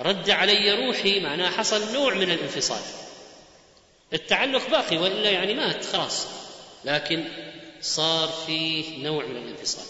رد 0.00 0.30
علي 0.30 0.86
روحي 0.86 1.20
معناه 1.20 1.50
حصل 1.50 1.92
نوع 1.92 2.14
من 2.14 2.30
الانفصال. 2.30 2.80
التعلق 4.12 4.70
باقي 4.70 4.96
وإلا 4.96 5.30
يعني 5.30 5.54
مات 5.54 5.84
خلاص. 5.84 6.26
لكن 6.84 7.24
صار 7.80 8.28
فيه 8.46 9.04
نوع 9.04 9.26
من 9.26 9.36
الانفصال. 9.36 9.86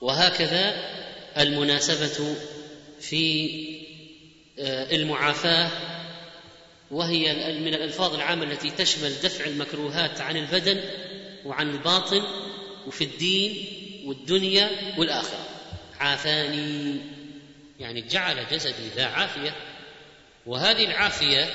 وهكذا 0.00 0.74
المناسبة 1.38 2.36
في 3.00 3.50
آه، 4.58 4.96
المعافاة 4.96 5.70
وهي 6.90 7.34
من 7.60 7.74
الألفاظ 7.74 8.14
العامة 8.14 8.44
التي 8.44 8.70
تشمل 8.70 9.12
دفع 9.22 9.44
المكروهات 9.44 10.20
عن 10.20 10.36
البدن 10.36 10.80
وعن 11.44 11.70
الباطن 11.70 12.22
وفي 12.86 13.04
الدين 13.04 13.66
والدنيا 14.06 14.70
والآخرة. 14.98 15.46
عافاني. 16.00 17.15
يعني 17.80 18.00
جعل 18.00 18.46
جسدي 18.50 18.88
ذا 18.96 19.06
عافية 19.06 19.54
وهذه 20.46 20.84
العافية 20.84 21.54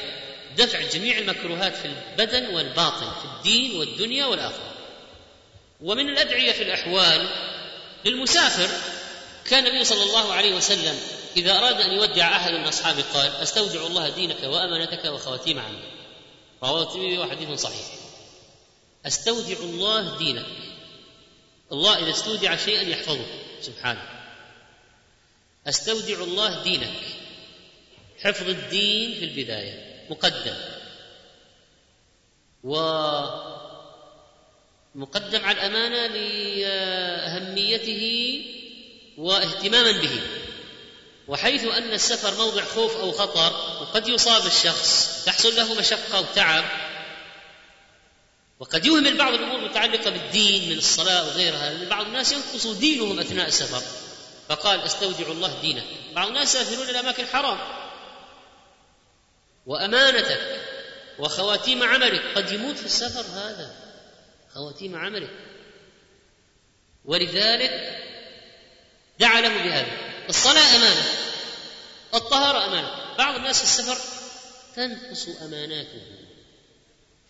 دفع 0.57 0.81
جميع 0.81 1.17
المكروهات 1.17 1.75
في 1.75 1.85
البدن 1.85 2.55
والباطن 2.55 3.11
في 3.11 3.25
الدين 3.25 3.75
والدنيا 3.79 4.25
والآخرة. 4.25 4.71
ومن 5.81 6.09
الأدعية 6.09 6.51
في 6.51 6.63
الأحوال 6.63 7.29
للمسافر 8.05 8.69
كان 9.49 9.67
النبي 9.67 9.83
صلى 9.83 10.03
الله 10.03 10.33
عليه 10.33 10.55
وسلم 10.55 10.99
إذا 11.37 11.57
أراد 11.57 11.81
أن 11.81 11.91
يودع 11.91 12.35
أحد 12.35 12.51
من 12.51 12.67
أصحابه 12.67 13.03
قال 13.13 13.35
أستودع 13.35 13.87
الله 13.87 14.09
دينك 14.09 14.43
وأمانتك 14.43 15.05
وخواتيم 15.05 15.59
عملك. 15.59 15.91
رواه 16.63 16.83
الترمذي 16.83 17.17
وحديث 17.17 17.59
صحيح. 17.59 17.85
أستودع 19.05 19.59
الله 19.59 20.17
دينك. 20.17 20.45
الله 21.71 21.97
إذا 21.97 22.09
استودع 22.09 22.55
شيئا 22.55 22.81
يحفظه 22.81 23.25
سبحانه. 23.61 24.20
أستودع 25.67 26.23
الله 26.23 26.63
دينك. 26.63 26.99
حفظ 28.23 28.49
الدين 28.49 29.19
في 29.19 29.25
البداية. 29.25 30.05
مقدم. 30.09 30.55
ومقدم 32.63 33.35
على 35.45 35.57
الأمانة 35.57 36.07
لأهميته 36.57 38.03
واهتماما 39.17 39.91
به. 39.91 40.21
وحيث 41.27 41.65
أن 41.65 41.93
السفر 41.93 42.35
موضع 42.35 42.63
خوف 42.63 42.97
أو 42.97 43.11
خطر 43.11 43.81
وقد 43.81 44.07
يصاب 44.07 44.45
الشخص 44.45 45.23
تحصل 45.25 45.55
له 45.55 45.73
مشقة 45.73 46.19
وتعب 46.19 46.65
وقد 48.59 48.85
يهمل 48.85 49.17
بعض 49.17 49.33
الأمور 49.33 49.59
المتعلقة 49.59 50.09
بالدين 50.09 50.69
من 50.69 50.77
الصلاة 50.77 51.27
وغيرها 51.27 51.89
بعض 51.89 52.05
الناس 52.05 52.31
ينقص 52.31 52.67
دينهم 52.67 53.19
أثناء 53.19 53.47
السفر. 53.47 54.00
فقال 54.51 54.79
استودع 54.79 55.31
الله 55.31 55.61
دينك. 55.61 55.83
بعض 56.15 56.27
الناس 56.27 56.55
يسافرون 56.55 56.89
إلى 56.89 56.99
أماكن 56.99 57.25
حرام. 57.25 57.57
وأمانتك 59.65 60.59
وخواتيم 61.19 61.83
عملك. 61.83 62.21
قد 62.35 62.51
يموت 62.51 62.77
في 62.77 62.85
السفر 62.85 63.21
هذا. 63.21 63.75
خواتيم 64.53 64.95
عملك. 64.95 65.29
ولذلك 67.05 67.99
دعا 69.19 69.41
له 69.41 69.63
بهذا. 69.63 69.91
الصلاة 70.29 70.75
أمانة. 70.75 71.05
الطهارة 72.13 72.65
أمانة. 72.65 73.15
بعض 73.17 73.35
الناس 73.35 73.57
في 73.57 73.63
السفر 73.63 73.97
تنقص 74.75 75.27
أماناته. 75.41 76.01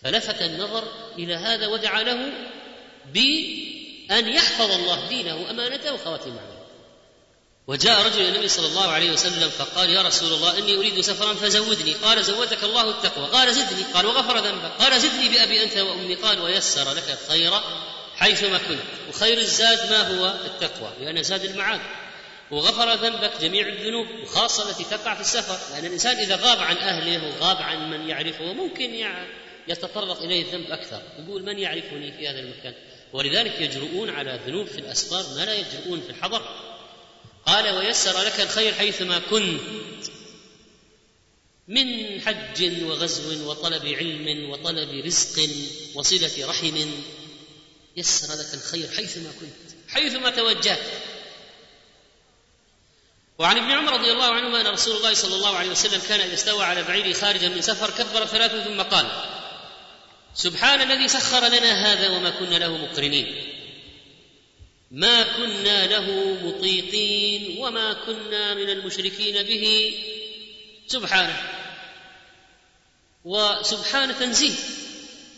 فلفت 0.03 0.41
النظر 0.41 1.11
إلى 1.15 1.36
هذا 1.36 1.67
ودعا 1.67 2.03
له 2.03 2.32
بأن 3.05 4.28
يحفظ 4.28 4.72
الله 4.72 5.07
دينه 5.07 5.36
وأمانته 5.36 5.93
وخواتيم 5.93 6.39
عمله. 6.39 6.51
وجاء 7.68 8.05
رجل 8.05 8.22
النبي 8.22 8.47
صلى 8.47 8.68
الله 8.68 8.88
عليه 8.88 9.12
وسلم 9.12 9.49
فقال 9.49 9.89
يا 9.89 10.01
رسول 10.01 10.34
الله 10.34 10.57
إني 10.57 10.76
أريد 10.78 11.01
سفرا 11.01 11.34
فزودني. 11.34 11.93
قال 11.93 12.24
زودك 12.24 12.64
الله 12.64 12.89
التقوى. 12.89 13.28
قال 13.28 13.55
زدني. 13.55 13.84
قال 13.93 14.05
وغفر 14.05 14.38
ذنبك. 14.38 14.72
قال 14.80 15.01
زدني 15.01 15.30
بأبي 15.30 15.64
أنت 15.64 15.78
وأمي. 15.78 16.16
قال 16.16 16.39
ويسر 16.39 16.93
لك 16.93 17.18
الخير 17.22 17.51
حيثما 18.16 18.57
كنت. 18.57 18.80
وخير 19.09 19.38
الزاد 19.38 19.91
ما 19.91 20.01
هو؟ 20.07 20.34
التقوى 20.45 20.91
لأن 20.99 21.24
زاد 21.24 21.43
المعاد. 21.43 21.82
وغفر 22.51 22.93
ذنبك 22.93 23.32
جميع 23.41 23.68
الذنوب 23.68 24.07
وخاصة 24.24 24.70
التي 24.70 24.84
تقع 24.84 25.16
في 25.16 25.22
السفر. 25.22 25.57
لأن 25.74 25.86
الإنسان 25.86 26.18
إذا 26.18 26.36
غاب 26.36 26.59
عن 26.59 26.78
أهله 26.78 27.28
وغاب 27.28 27.57
عن 27.57 27.89
من 27.91 28.09
يعرفه 28.09 28.53
ممكن 28.53 29.07
يتطرق 29.68 30.22
إليه 30.22 30.41
الذنب 30.41 30.72
أكثر. 30.72 31.01
يقول 31.20 31.43
من 31.43 31.59
يعرفني 31.59 32.12
في 32.12 32.28
هذا 32.28 32.39
المكان؟ 32.39 32.74
ولذلك 33.14 33.62
يجرؤون 33.62 34.09
على 34.09 34.39
ذنوب 34.47 34.68
في 34.68 34.78
الأسفار 34.78 35.26
ما 35.36 35.45
لا 35.45 35.53
يجرؤون 35.53 36.01
في 36.01 36.09
الحضر. 36.09 36.41
قال 37.52 37.70
ويسر 37.70 38.22
لك 38.22 38.39
الخير 38.39 38.74
حيثما 38.74 39.20
كنت. 39.20 39.62
من 41.68 42.22
حج 42.22 42.84
وغزو 42.84 43.49
وطلب 43.49 43.86
علم 43.86 44.49
وطلب 44.49 45.06
رزق 45.06 45.49
وصلة 45.95 46.47
رحم 46.47 46.91
يسر 47.97 48.34
لك 48.34 48.54
الخير 48.54 48.88
حيثما 48.91 49.32
كنت 49.39 49.89
حيثما 49.89 50.30
توجهت. 50.30 50.80
وعن 53.38 53.58
ابن 53.58 53.72
عمر 53.72 53.93
رضي 53.93 54.12
الله 54.12 54.34
عنهما 54.34 54.62
أن 54.62 54.68
رسول 54.68 54.97
الله 54.97 55.14
صلى 55.14 55.36
الله 55.36 55.58
عليه 55.58 55.70
وسلم 55.70 56.02
كان 56.10 56.20
إذا 56.20 56.34
استوى 56.34 56.64
على 56.64 56.84
بعيره 56.84 57.14
خارجا 57.14 57.49
من 57.49 57.62
سفر 57.62 57.89
كبر 57.89 58.26
ثلاثا 58.26 58.64
ثم 58.64 58.82
قال 58.82 59.08
سبحان 60.36 60.82
الذي 60.82 61.08
سخر 61.08 61.47
لنا 61.47 61.93
هذا 61.93 62.10
وما 62.10 62.30
كنا 62.30 62.56
له 62.56 62.78
مقرنين. 62.78 63.51
ما 64.92 65.24
كنا 65.24 65.88
له 65.88 66.38
مطيقين 66.44 67.58
وما 67.58 67.94
كنا 67.94 68.54
من 68.54 68.70
المشركين 68.70 69.44
به. 69.44 69.96
سبحانه. 70.88 71.38
وسبحان 73.26 74.20
تنزيه 74.20 74.56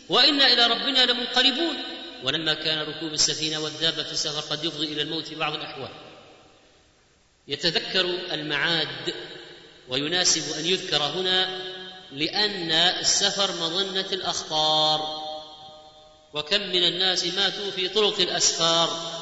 وأنا 0.08 0.52
إلى 0.52 0.66
ربنا 0.66 1.06
لمنقلبون. 1.06 1.76
ولما 2.24 2.54
كان 2.54 2.78
ركوب 2.78 3.12
السفينة 3.12 3.58
والدابة 3.58 4.02
في 4.02 4.12
السفر 4.12 4.40
قد 4.40 4.64
يفضي 4.64 4.86
إلى 4.86 5.02
الموت 5.02 5.26
في 5.26 5.34
بعض 5.34 5.54
الأحوال. 5.54 5.90
يتذكر 7.48 8.00
المعاد 8.32 9.14
ويناسب 9.88 10.58
أن 10.58 10.66
يذكر 10.66 11.02
هنا 11.02 11.62
لأن 12.12 12.72
السفر 12.72 13.52
مظنة 13.52 14.06
الأخطار. 14.12 15.24
وكم 16.34 16.60
من 16.60 16.84
الناس 16.84 17.24
ماتوا 17.24 17.70
في 17.70 17.88
طرق 17.88 18.20
الأسفار. 18.20 19.13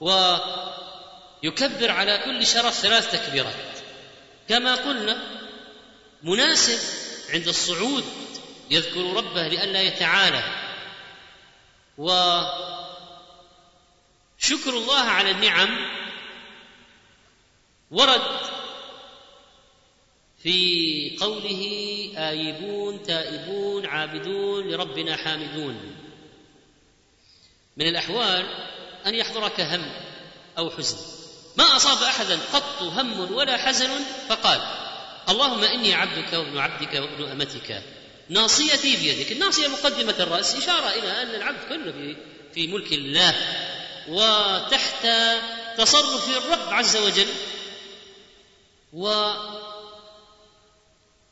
ويكبر 0.00 1.90
على 1.90 2.18
كل 2.18 2.46
شرف 2.46 2.74
ثلاث 2.74 3.12
تكبيرات. 3.12 3.54
كما 4.48 4.74
قلنا 4.74 5.40
مناسب 6.22 6.78
عند 7.30 7.48
الصعود 7.48 8.04
يذكر 8.70 9.16
ربه 9.16 9.48
لئلا 9.48 9.82
يتعالى. 9.82 10.42
وشكر 11.98 12.50
الله 14.66 15.00
على 15.00 15.30
النعم 15.30 16.00
ورد 17.90 18.40
في 20.42 21.16
قوله 21.20 21.62
آيبون 22.16 23.02
تائبون 23.02 23.86
عابدون 23.86 24.68
لربنا 24.70 25.16
حامدون. 25.16 25.96
من 27.76 27.86
الأحوال 27.86 28.46
أن 29.06 29.14
يحضرك 29.14 29.60
هم 29.60 29.92
أو 30.58 30.70
حزن. 30.70 30.96
ما 31.56 31.76
أصاب 31.76 32.02
أحدا 32.02 32.38
قط 32.52 32.82
هم 32.82 33.32
ولا 33.32 33.56
حزن 33.56 33.90
فقال 34.28 34.60
اللهم 35.28 35.64
إني 35.64 35.94
عبدك 35.94 36.32
وابن 36.32 36.58
عبدك 36.58 36.94
وابن 36.94 37.30
أمتك. 37.30 37.82
ناصيتي 38.28 38.96
بيدك. 38.96 39.32
الناصية 39.32 39.68
مقدمة 39.68 40.14
الرأس 40.20 40.56
إشارة 40.56 40.88
إلى 40.88 41.22
أن 41.22 41.34
العبد 41.34 41.68
كله 41.68 42.16
في, 42.54 42.66
ملك 42.66 42.92
الله. 42.92 43.34
وتحت 44.08 45.06
تصرف 45.78 46.28
الرب 46.28 46.72
عز 46.72 46.96
وجل 46.96 47.28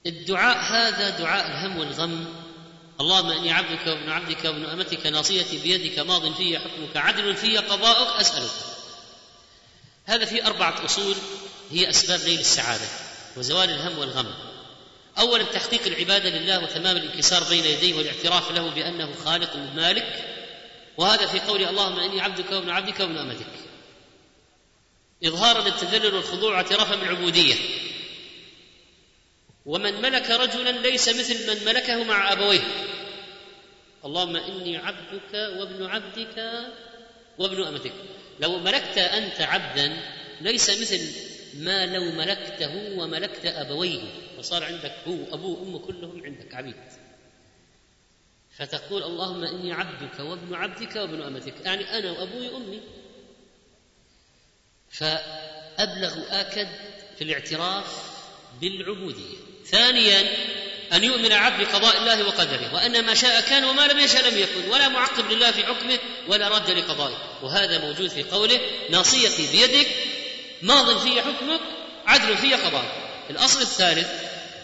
والدعاء 0.04 0.58
هذا 0.58 1.10
دعاء 1.10 1.46
الهم 1.46 1.76
والغم 1.76 2.47
اللهم 3.00 3.30
إني 3.30 3.52
عبدك 3.52 3.86
وابن 3.86 4.10
عبدك 4.10 4.44
وابن 4.44 4.64
أمتك 4.64 5.06
ناصيتي 5.06 5.58
بيدك 5.58 5.98
ماض 5.98 6.34
في 6.34 6.58
حكمك 6.58 6.96
عدل 6.96 7.36
في 7.36 7.58
قضاؤك 7.58 8.20
أسألك. 8.20 8.50
هذا 10.04 10.24
في 10.24 10.46
أربعة 10.46 10.84
أصول 10.84 11.16
هي 11.70 11.90
أسباب 11.90 12.20
نيل 12.20 12.40
السعادة 12.40 12.86
وزوال 13.36 13.70
الهم 13.70 13.98
والغم. 13.98 14.34
اولا 15.18 15.44
تحقيق 15.44 15.86
العبادة 15.86 16.30
لله 16.30 16.62
وتمام 16.62 16.96
الانكسار 16.96 17.44
بين 17.44 17.64
يديه 17.64 17.94
والاعتراف 17.94 18.50
له 18.50 18.70
بأنه 18.70 19.14
خالق 19.24 19.56
مالك. 19.56 20.24
وهذا 20.96 21.26
في 21.26 21.40
قول 21.40 21.64
اللهم 21.64 21.98
إني 21.98 22.20
عبدك 22.20 22.52
وابن 22.52 22.70
عبدك 22.70 23.00
وابن 23.00 23.18
أمتك. 23.18 23.46
اظهارا 25.24 25.62
للتذلل 25.62 26.14
والخضوع 26.14 26.56
اعترافا 26.56 26.94
بالعبودية. 26.94 27.54
ومن 29.68 30.02
ملك 30.02 30.30
رجلا 30.30 30.70
ليس 30.70 31.08
مثل 31.08 31.50
من 31.50 31.64
ملكه 31.64 32.04
مع 32.04 32.32
أبويه. 32.32 32.60
اللهم 34.04 34.36
إني 34.36 34.76
عبدك 34.76 35.34
وابن 35.34 35.86
عبدك 35.86 36.66
وابن 37.38 37.62
أمتك. 37.62 37.92
لو 38.40 38.58
ملكت 38.58 38.98
أنت 38.98 39.40
عبدا 39.40 40.02
ليس 40.40 40.70
مثل 40.70 41.00
ما 41.54 41.86
لو 41.86 42.12
ملكته 42.12 42.98
وملكت 42.98 43.46
أبويه. 43.46 44.00
وصار 44.38 44.64
عندك 44.64 44.94
هو 45.08 45.34
أبوه 45.34 45.60
وامه 45.60 45.78
كلهم 45.78 46.24
عندك 46.24 46.54
عبيد. 46.54 46.74
فتقول 48.56 49.02
اللهم 49.02 49.44
إني 49.44 49.72
عبدك 49.72 50.20
وابن 50.20 50.54
عبدك 50.54 50.96
وابن 50.96 51.22
أمتك. 51.22 51.54
يعني 51.64 51.98
أنا 51.98 52.10
وأبوي 52.10 52.48
وامي 52.48 52.80
فأبلغ 54.90 56.40
آكد 56.40 56.68
في 57.16 57.24
الاعتراف 57.24 58.18
بالعبودية. 58.60 59.47
ثانيا 59.72 60.28
أن 60.92 61.04
يؤمن 61.04 61.26
العبد 61.26 61.66
بقضاء 61.66 61.98
الله 61.98 62.26
وقدره 62.26 62.74
وأن 62.74 63.04
ما 63.04 63.14
شاء 63.14 63.40
كان 63.40 63.64
وما 63.64 63.86
لم 63.86 63.98
يشاء 63.98 64.28
لم 64.30 64.38
يكن 64.38 64.70
ولا 64.70 64.88
معقب 64.88 65.30
لله 65.30 65.50
في 65.50 65.64
حكمه 65.64 65.98
ولا 66.28 66.48
رد 66.48 66.70
لقضائه. 66.70 67.16
وهذا 67.42 67.78
موجود 67.78 68.10
في 68.10 68.22
قوله 68.22 68.60
ناصيتي 68.90 69.48
بيدك 69.52 69.86
ماض 70.62 70.98
في 70.98 71.22
حكمك 71.22 71.60
عدل 72.06 72.36
في 72.36 72.54
قضاء 72.54 72.84
الأصل 73.30 73.60
الثالث 73.60 74.08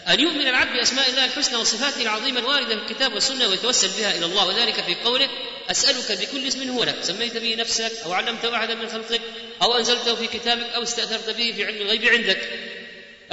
أن 0.07 0.19
يؤمن 0.19 0.47
العبد 0.47 0.73
بأسماء 0.73 1.09
الله 1.09 1.25
الحسنى 1.25 1.57
وصفاته 1.57 2.01
العظيمة 2.01 2.39
الواردة 2.39 2.75
في 2.75 2.81
الكتاب 2.81 3.13
والسنة 3.13 3.47
ويتوسل 3.47 3.87
بها 3.87 4.17
إلى 4.17 4.25
الله. 4.25 4.45
وذلك 4.45 4.83
في 4.83 4.95
قوله 4.95 5.29
أسألك 5.71 6.19
بكل 6.21 6.47
اسم 6.47 6.69
هو 6.69 6.83
لك. 6.83 6.95
سميت 7.01 7.37
به 7.37 7.55
نفسك 7.55 7.91
أو 8.05 8.13
علمته 8.13 8.55
أحدا 8.55 8.75
من 8.75 8.89
خلقك 8.89 9.21
أو 9.61 9.77
أنزلته 9.77 10.15
في 10.15 10.27
كتابك 10.27 10.69
أو 10.75 10.83
استأثرت 10.83 11.29
به 11.29 11.53
في 11.55 11.65
علم 11.65 11.81
الغيب 11.81 12.05
عندك. 12.05 12.49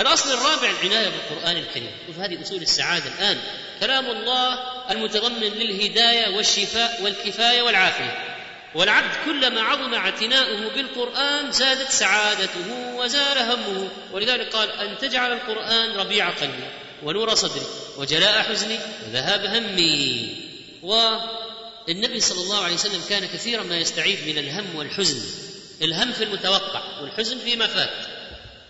الأصل 0.00 0.32
الرابع 0.32 0.70
العناية 0.70 1.08
بالقرآن 1.08 1.56
الكريم. 1.56 1.90
شوف 2.06 2.18
هذه 2.18 2.42
أصول 2.42 2.62
السعادة 2.62 3.04
الآن. 3.18 3.38
كلام 3.80 4.06
الله 4.06 4.58
المتضمن 4.90 5.40
للهداية 5.40 6.36
والشفاء 6.36 7.02
والكفاية 7.02 7.62
والعافية. 7.62 8.38
والعبد 8.74 9.10
كلما 9.24 9.60
عظم 9.60 9.94
اعتناؤه 9.94 10.68
بالقرآن 10.74 11.52
زادت 11.52 11.90
سعادته 11.90 12.94
وزال 12.96 13.38
همه. 13.38 13.88
ولذلك 14.12 14.52
قال 14.52 14.70
أن 14.70 14.98
تجعل 14.98 15.32
القرآن 15.32 15.96
ربيع 15.96 16.30
قلبي 16.30 16.64
ونور 17.02 17.34
صدري 17.34 17.66
وجلاء 17.96 18.42
حزني 18.42 18.78
وذهاب 19.06 19.44
همي. 19.44 20.36
والنبي 20.82 22.20
صلى 22.20 22.42
الله 22.42 22.64
عليه 22.64 22.74
وسلم 22.74 23.02
كان 23.08 23.26
كثيرا 23.26 23.62
ما 23.62 23.78
يستعيذ 23.78 24.26
من 24.26 24.38
الهم 24.38 24.76
والحزن. 24.76 25.20
الهم 25.82 26.12
في 26.12 26.24
المتوقع 26.24 27.00
والحزن 27.00 27.38
فيما 27.38 27.66
فات. 27.66 28.11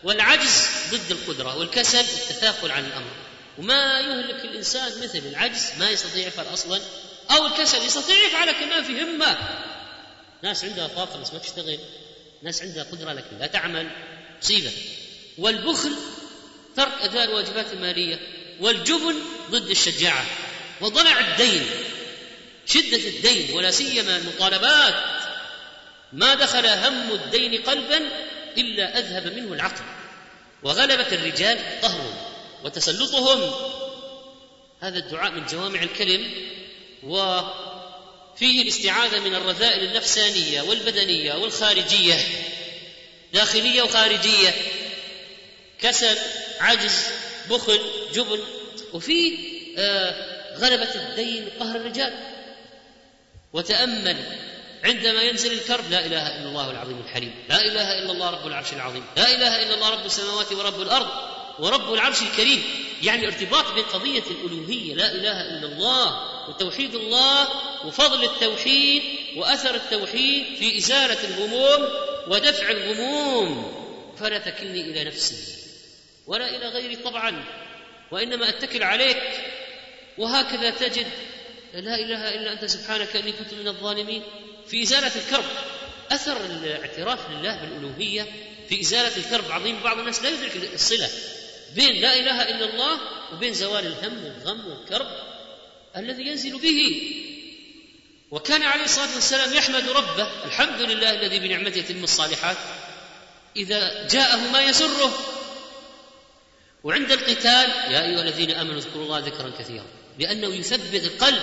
والعجز 0.05 0.67
ضد 0.91 1.11
القدرة 1.11 1.59
والكسل 1.59 2.01
التثاقل 2.01 2.71
عن 2.71 2.85
الأمر. 2.85 3.11
وما 3.59 4.01
يهلك 4.01 4.45
الإنسان 4.45 5.03
مثل 5.03 5.19
العجز 5.19 5.67
ما 5.79 5.91
يستطيع 5.91 6.27
يفعل 6.27 6.47
أصلا 6.55 6.81
أو 7.31 7.47
الكسل 7.47 7.79
يستطيع 7.79 8.17
يفعل 8.27 8.53
كمان 8.53 8.85
في 8.85 9.03
همة. 9.03 9.39
ناس 10.43 10.65
عندها 10.65 10.87
طاقة 10.87 11.21
بس 11.21 11.33
ما 11.33 11.39
تشتغل 11.39 11.79
ناس 12.43 12.63
عندها 12.63 12.83
قدرة 12.83 13.13
لكن 13.13 13.39
لا 13.39 13.47
تعمل. 13.47 13.91
مصيبة. 14.43 14.71
والبخل 15.39 15.93
ترك 16.77 16.93
أداء 17.03 17.25
الواجبات 17.25 17.73
المالية 17.73 18.19
والجبن 18.61 19.15
ضد 19.51 19.71
الشجاعة 19.71 20.27
وضلع 20.81 21.21
الدين 21.21 21.67
شدة 22.67 23.09
الدين 23.09 23.57
ولا 23.57 23.71
سيما 23.71 24.17
المطالبات. 24.17 24.95
ما 26.13 26.35
دخل 26.35 26.67
هم 26.67 27.13
الدين 27.13 27.63
قلبا 27.63 28.09
إلا 28.59 28.99
أذهب 28.99 29.27
منه 29.27 29.53
العقل. 29.53 29.85
وغلبة 30.63 31.09
الرجال 31.13 31.59
قهرهم 31.83 32.17
وتسلطهم. 32.65 33.53
هذا 34.81 34.99
الدعاء 34.99 35.33
من 35.33 35.47
جوامع 35.47 35.83
الكلم. 35.83 36.31
و 37.03 37.41
فيه 38.37 38.63
الاستعاذة 38.63 39.21
من 39.21 39.35
الرذائل 39.35 39.85
النفسانية 39.85 40.63
والبدنية 40.63 41.35
والخارجية. 41.35 42.17
داخلية 43.33 43.83
وخارجية. 43.83 44.55
كسل 45.81 46.17
عجز 46.61 47.07
بخل 47.51 47.81
جبن. 48.15 48.41
وفي 48.93 49.39
آه 49.79 50.57
غلبة 50.57 50.95
الدين 50.95 51.49
قهر 51.61 51.77
الرجال. 51.77 52.13
وتأمل 53.53 54.17
عندما 54.85 55.23
ينزل 55.23 55.53
الكرب 55.53 55.91
لا 55.91 56.07
إله 56.07 56.27
إلا 56.39 56.49
الله 56.49 56.71
العظيم 56.71 57.01
الحليم. 57.05 57.35
لا 57.49 57.61
إله 57.61 57.99
إلا 57.99 58.13
الله 58.13 58.31
رب 58.31 58.47
العرش 58.47 58.73
العظيم. 58.73 59.05
لا 59.17 59.31
إله 59.31 59.63
إلا 59.63 59.75
الله 59.75 59.91
رب 59.91 60.07
السماوات 60.07 60.53
ورب 60.53 60.83
الأرض 60.83 61.09
ورب 61.59 61.95
العرش 61.95 62.23
الكريم. 62.23 62.63
يعني 63.03 63.27
ارتباط 63.27 63.73
بين 63.73 63.85
قضية 63.85 64.23
الألوهية 64.31 64.95
لا 64.95 65.13
إله 65.13 65.41
إلا 65.41 65.67
الله 65.67 66.33
وتوحيد 66.49 66.95
الله 66.95 67.49
وفضل 67.87 68.25
التوحيد 68.25 69.03
وأثر 69.37 69.75
التوحيد 69.75 70.57
في 70.59 70.79
إزالة 70.79 71.25
الهموم 71.25 71.89
ودفع 72.29 72.71
الغموم. 72.71 73.73
فلا 74.21 74.39
تكلني 74.39 74.81
إلى 74.81 75.05
نفسي 75.05 75.37
ولا 76.27 76.57
إلى 76.57 76.69
غيري 76.69 76.97
طبعا 76.97 77.45
وإنما 78.11 78.49
أتكل 78.49 78.83
عليك. 78.83 79.23
وهكذا 80.19 80.71
تجد 80.71 81.07
لا 81.75 81.95
إله 81.95 82.35
إلا 82.35 82.53
أنت 82.53 82.65
سبحانك 82.65 83.17
إني 83.17 83.33
كنت 83.33 83.55
من 83.55 83.69
الظالمين. 83.69 84.23
في 84.69 84.83
إزالة 84.83 85.13
الكرب. 85.17 85.45
أثر 86.11 86.45
الاعتراف 86.45 87.31
لله 87.31 87.61
بالألوهية 87.61 88.27
في 88.69 88.81
إزالة 88.81 89.17
الكرب 89.17 89.53
عظيم. 89.53 89.83
بعض 89.83 89.99
الناس 89.99 90.23
لا 90.23 90.29
يدرك 90.29 90.71
الصلة 90.75 91.11
بين 91.75 92.01
لا 92.01 92.19
إله 92.19 92.43
إلا 92.43 92.65
الله 92.65 93.01
وبين 93.33 93.55
زوال 93.55 93.87
الهم 93.87 94.25
والغم 94.25 94.67
والكرب 94.67 95.07
الذي 95.97 96.23
ينزل 96.23 96.59
به. 96.59 97.03
وكان 98.31 98.63
عليه 98.63 98.85
الصلاة 98.85 99.15
والسلام 99.15 99.55
يحمد 99.55 99.89
ربه 99.89 100.45
الحمد 100.45 100.81
لله 100.81 101.11
الذي 101.11 101.39
بنعمته 101.39 101.79
يتم 101.79 102.05
الصالحات 102.05 102.57
إذا 103.57 104.09
جاءه 104.09 104.37
ما 104.37 104.63
يسره. 104.63 105.13
وعند 106.85 107.13
القتال 107.13 107.71
يا 107.93 108.05
أيها 108.05 108.23
الذين 108.23 108.51
آمنوا 108.51 108.79
اذكروا 108.79 109.05
الله 109.05 109.19
ذكرا 109.19 109.53
كثيرا 109.59 109.85
لأنه 110.19 110.55
يثبت 110.55 111.05
القلب 111.05 111.43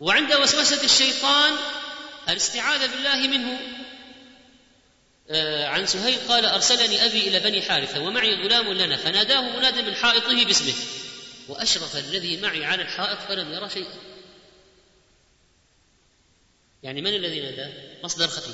وعند 0.00 0.32
وسوسة 0.34 0.84
الشيطان 0.84 1.56
الاستعاذة 2.28 2.86
بالله 2.86 3.28
منه 3.28 3.58
آه، 5.30 5.66
عن 5.66 5.86
سهيل 5.86 6.18
قال 6.28 6.46
أرسلني 6.46 7.06
أبي 7.06 7.28
إلى 7.28 7.40
بني 7.40 7.62
حارثة 7.62 8.00
ومعي 8.00 8.34
غلام 8.34 8.72
لنا 8.72 8.96
فناداه 8.96 9.40
مناد 9.40 9.78
من 9.78 9.94
حائطه 9.94 10.44
باسمه 10.44 10.74
وأشرف 11.48 11.96
الذي 11.96 12.36
معي 12.36 12.64
على 12.64 12.82
الحائط 12.82 13.18
فلم 13.28 13.52
يرى 13.52 13.70
شيئا. 13.70 13.94
يعني 16.82 17.02
من 17.02 17.14
الذي 17.14 17.40
ناداه 17.40 17.72
مصدر 18.04 18.28
خفي. 18.28 18.52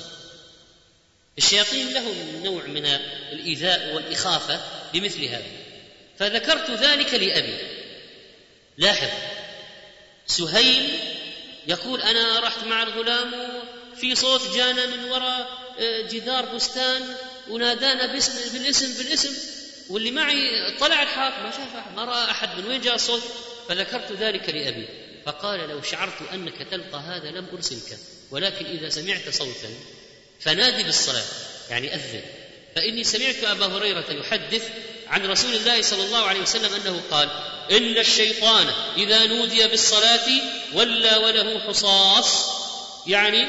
الشياطين 1.37 1.93
لهم 1.93 2.43
نوع 2.43 2.65
من 2.65 2.85
الإيذاء 3.31 3.95
والإخافة 3.95 4.61
بمثل 4.93 5.25
هذا. 5.25 5.51
فذكرت 6.17 6.71
ذلك 6.71 7.13
لأبي. 7.13 7.57
لاحظ 8.77 9.09
سهيل 10.27 10.99
يقول 11.67 12.01
أنا 12.01 12.39
رحت 12.39 12.63
مع 12.63 12.83
الغلام 12.83 13.31
في 13.97 14.15
صوت 14.15 14.55
جانا 14.55 14.85
من 14.85 15.05
وراء 15.05 15.63
آه، 15.79 16.01
جدار 16.01 16.45
بستان 16.45 17.15
ونادانا 17.49 18.05
باسم 18.05 18.53
بالاسم 18.53 19.03
بالاسم 19.03 19.33
واللي 19.89 20.11
معي 20.11 20.71
طلع 20.79 21.01
الحائط 21.03 21.33
ما 21.43 21.51
شاف 21.51 21.75
أحد 21.75 21.95
ما 21.95 22.05
رأى 22.05 22.31
أحد 22.31 22.59
من 22.59 22.65
وين 22.65 22.81
جاء 22.81 22.95
الصوت؟ 22.95 23.21
فذكرت 23.69 24.11
ذلك 24.11 24.49
لأبي 24.49 24.87
فقال 25.25 25.69
لو 25.69 25.81
شعرت 25.81 26.21
أنك 26.33 26.67
تلقى 26.71 26.99
هذا 26.99 27.31
لم 27.31 27.47
أرسلك 27.53 27.97
ولكن 28.31 28.65
إذا 28.65 28.89
سمعت 28.89 29.29
صوتا 29.29 29.69
فنادي 30.39 30.83
بالصلاة 30.83 31.23
يعني 31.69 31.95
أذن 31.95 32.21
فإني 32.75 33.03
سمعت 33.03 33.43
أبا 33.43 33.65
هريرة 33.65 34.05
يحدث 34.09 34.69
عن 35.13 35.25
رسول 35.25 35.55
الله 35.55 35.81
صلى 35.81 36.03
الله 36.05 36.21
عليه 36.25 36.41
وسلم 36.41 36.73
أنه 36.73 37.01
قال 37.11 37.29
إن 37.71 37.97
الشيطان 37.97 38.67
إذا 38.97 39.25
نودي 39.25 39.67
بالصلاة 39.67 40.29
ولى 40.73 41.15
وله 41.15 41.59
حصاص 41.59 42.53
يعني 43.07 43.47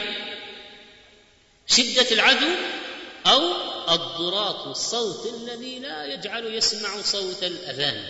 شدة 1.66 2.06
العدو 2.10 2.48
أو 3.26 3.42
الضراط 3.94 4.66
الصوت 4.66 5.34
الذي 5.34 5.78
لا 5.78 6.04
يجعل 6.04 6.54
يسمع 6.54 7.02
صوت 7.02 7.42
الأذان 7.42 8.04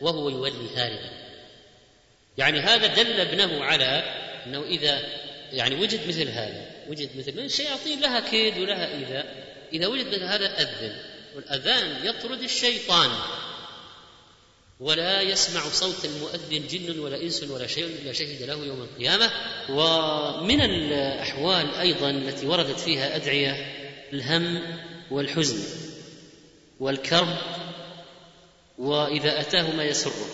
وهو 0.00 0.28
يولي 0.28 0.76
هاربا. 0.76 1.10
يعني 2.38 2.60
هذا 2.60 2.86
دل 2.86 3.20
ابنه 3.20 3.64
على 3.64 4.02
أنه 4.46 4.62
إذا 4.62 5.00
يعني 5.52 5.74
وجد 5.74 6.08
مثل 6.08 6.28
هذا 6.28 6.70
وجد 6.88 7.16
مثل 7.16 7.38
الشياطين 7.38 8.00
لها 8.00 8.20
كيد 8.20 8.58
ولها 8.58 8.86
إيذاء 8.86 9.44
إذا 9.72 9.86
وجد 9.86 10.06
مثل 10.06 10.22
هذا 10.22 10.60
أذن. 10.60 11.11
والأذان 11.36 12.06
يطرد 12.06 12.42
الشيطان 12.42 13.10
ولا 14.80 15.20
يسمع 15.20 15.60
صوت 15.68 16.04
المؤذن 16.04 16.66
جن 16.66 16.98
ولا 16.98 17.22
إنس 17.22 17.42
ولا 17.42 17.66
شيء 17.66 17.84
إلا 17.84 18.12
شهد 18.12 18.42
له 18.42 18.66
يوم 18.66 18.82
القيامة. 18.82 19.30
ومن 19.70 20.60
الأحوال 20.60 21.74
أيضا 21.74 22.10
التي 22.10 22.46
وردت 22.46 22.80
فيها 22.80 23.16
أدعية 23.16 23.52
الهم 24.12 24.62
والحزن 25.10 25.58
والكرب 26.80 27.36
وإذا 28.78 29.40
أتاه 29.40 29.70
ما 29.76 29.84
يسره 29.84 30.26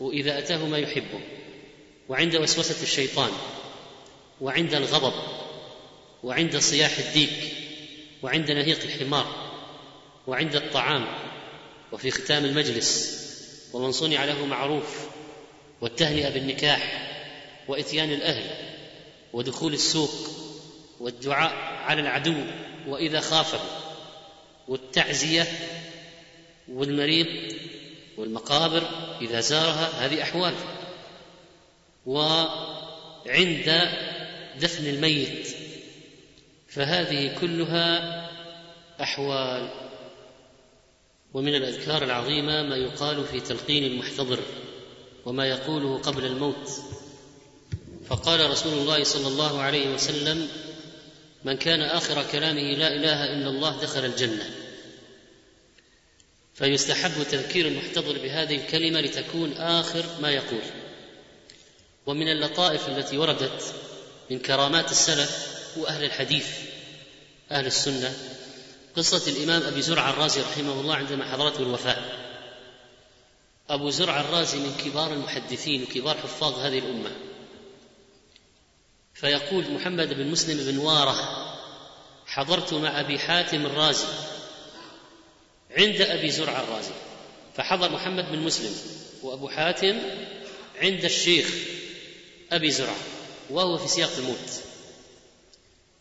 وإذا 0.00 0.38
أتاه 0.38 0.66
ما 0.66 0.78
يحبه 0.78 1.20
وعند 2.08 2.36
وسوسة 2.36 2.82
الشيطان 2.82 3.30
وعند 4.40 4.74
الغضب 4.74 5.14
وعند 6.22 6.56
صياح 6.56 6.98
الديك 6.98 7.54
وعند 8.22 8.50
نهيق 8.50 8.78
الحمار 8.82 9.43
وعند 10.26 10.56
الطعام 10.56 11.06
وفي 11.92 12.10
ختام 12.10 12.44
المجلس 12.44 13.20
ومن 13.72 13.92
صنع 13.92 14.24
له 14.24 14.46
معروف 14.46 15.06
والتهنئة 15.80 16.30
بالنكاح 16.30 17.10
وإتيان 17.68 18.12
الأهل 18.12 18.74
ودخول 19.32 19.74
السوق 19.74 20.10
والدعاء 21.00 21.52
على 21.84 22.00
العدو 22.00 22.44
وإذا 22.86 23.20
خافه 23.20 23.60
والتعزية 24.68 25.46
والمريض 26.68 27.52
والمقابر 28.16 28.82
إذا 29.20 29.40
زارها 29.40 30.06
هذه 30.06 30.22
أحوال 30.22 30.54
وعند 32.06 33.90
دفن 34.60 34.86
الميت 34.86 35.48
فهذه 36.68 37.38
كلها 37.40 38.20
أحوال 39.02 39.83
ومن 41.34 41.54
الأذكار 41.54 42.04
العظيمة 42.04 42.62
ما 42.62 42.76
يقال 42.76 43.24
في 43.24 43.40
تلقين 43.40 43.84
المحتضر 43.84 44.40
وما 45.24 45.46
يقوله 45.48 45.98
قبل 45.98 46.24
الموت. 46.24 46.70
فقال 48.08 48.50
رسول 48.50 48.72
الله 48.72 49.04
صلى 49.04 49.28
الله 49.28 49.60
عليه 49.60 49.94
وسلم 49.94 50.48
من 51.44 51.56
كان 51.56 51.80
آخر 51.80 52.24
كلامه 52.32 52.60
لا 52.60 52.94
إله 52.94 53.24
إلا 53.24 53.48
الله 53.48 53.80
دخل 53.82 54.04
الجنة. 54.04 54.50
فيستحب 56.54 57.22
تذكير 57.30 57.66
المحتضر 57.66 58.18
بهذه 58.18 58.56
الكلمة 58.56 59.00
لتكون 59.00 59.52
آخر 59.52 60.04
ما 60.22 60.30
يقول. 60.30 60.62
ومن 62.06 62.28
اللطائف 62.28 62.88
التي 62.88 63.18
وردت 63.18 63.74
من 64.30 64.38
كرامات 64.38 64.90
السلف 64.90 65.58
وأهل 65.76 66.04
الحديث 66.04 66.46
أهل 67.50 67.66
السنة 67.66 68.14
قصة 68.96 69.30
الإمام 69.32 69.62
أبي 69.62 69.82
زرع 69.82 70.10
الرازي 70.10 70.40
رحمه 70.40 70.72
الله 70.72 70.94
عندما 70.94 71.32
حضرته 71.32 71.62
الوفاة. 71.62 71.96
أبو 73.68 73.90
زرع 73.90 74.20
الرازي 74.20 74.58
من 74.58 74.74
كبار 74.84 75.12
المحدثين 75.12 75.82
وكبار 75.82 76.16
حفاظ 76.16 76.58
هذه 76.58 76.78
الأمة. 76.78 77.10
فيقول 79.14 79.70
محمد 79.70 80.14
بن 80.14 80.26
مسلم 80.26 80.72
بن 80.72 80.78
وارة 80.78 81.44
حضرت 82.26 82.74
مع 82.74 83.00
أبي 83.00 83.18
حاتم 83.18 83.66
الرازي 83.66 84.06
عند 85.76 86.00
أبي 86.00 86.30
زرع 86.30 86.60
الرازي. 86.60 86.94
فحضر 87.56 87.92
محمد 87.92 88.32
بن 88.32 88.38
مسلم 88.38 88.76
وأبو 89.22 89.48
حاتم 89.48 89.98
عند 90.76 91.04
الشيخ 91.04 91.54
أبي 92.52 92.70
زرع 92.70 92.94
وهو 93.50 93.78
في 93.78 93.88
سياق 93.88 94.10
الموت. 94.18 94.60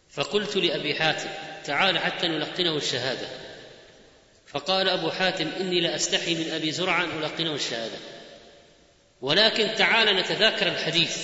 فقلت 0.10 0.56
لأبي 0.56 0.96
حاتم 0.96 1.30
تعال 1.66 2.00
حتى 2.00 2.28
نلقنه 2.28 2.78
الشهادة. 2.78 3.28
فقال 4.48 4.90
أبو 4.90 5.10
حاتم 5.10 5.48
إني 5.60 5.82
لاستحي 5.82 6.36
من 6.36 6.52
أبي 6.52 6.72
زرع 6.72 7.04
أن 7.04 7.24
ألقنه 7.24 7.56
الشهادة. 7.56 7.98
ولكن 9.22 9.76
تعال 9.76 10.16
نتذاكر 10.16 10.68
الحديث. 10.68 11.18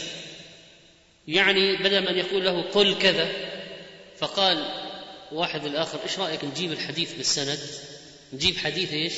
يعني 1.27 1.77
بدل 1.77 2.01
من 2.01 2.17
يقول 2.17 2.45
له 2.45 2.61
قل 2.61 2.97
كذا 2.99 3.27
فقال 4.17 4.65
واحد 5.31 5.65
الآخر 5.65 5.99
إيش 6.03 6.19
رأيك 6.19 6.43
نجيب 6.43 6.71
الحديث 6.71 7.13
بالسند؟ 7.13 7.59
نجيب 8.33 8.57
حديث 8.57 8.93
إيش؟ 8.93 9.13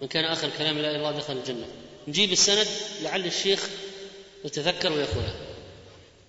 من 0.00 0.08
كان 0.08 0.24
آخر 0.24 0.50
كلام 0.58 0.78
لا 0.78 0.96
الله 0.96 1.12
دخل 1.12 1.36
الجنة. 1.36 1.66
نجيب 2.08 2.32
السند 2.32 2.66
لعل 3.02 3.26
الشيخ 3.26 3.68
يتذكر 4.44 4.92
ويقولها 4.92 5.34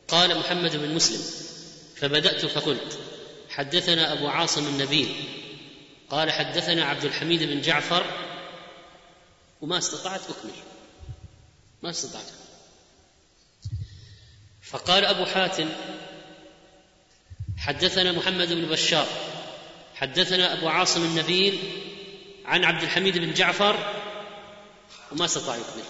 قال 0.07 0.39
محمد 0.39 0.75
بن 0.75 0.95
مسلم 0.95 1.21
فبدأت 1.95 2.45
فقلت 2.45 2.99
حدثنا 3.57 4.13
أبو 4.13 4.27
عاصم 4.27 4.67
النبيل 4.67 5.15
قال 6.09 6.31
حدثنا 6.31 6.85
عبد 6.85 7.05
الحميد 7.05 7.43
بن 7.43 7.61
جعفر 7.61 8.05
وما 9.61 9.77
استطعت 9.77 10.21
أكمل 10.29 10.53
ما 11.83 11.89
استطعت. 11.89 12.25
فقال 14.61 15.05
أبو 15.05 15.25
حاتم 15.25 15.69
حدثنا 17.57 18.11
محمد 18.11 18.53
بن 18.53 18.65
بشار 18.65 19.07
حدثنا 19.95 20.53
أبو 20.53 20.67
عاصم 20.67 21.03
النبيل 21.03 21.59
عن 22.45 22.63
عبد 22.63 22.83
الحميد 22.83 23.17
بن 23.17 23.33
جعفر 23.33 23.93
وما 25.11 25.25
استطاع 25.25 25.55
يكمل 25.55 25.83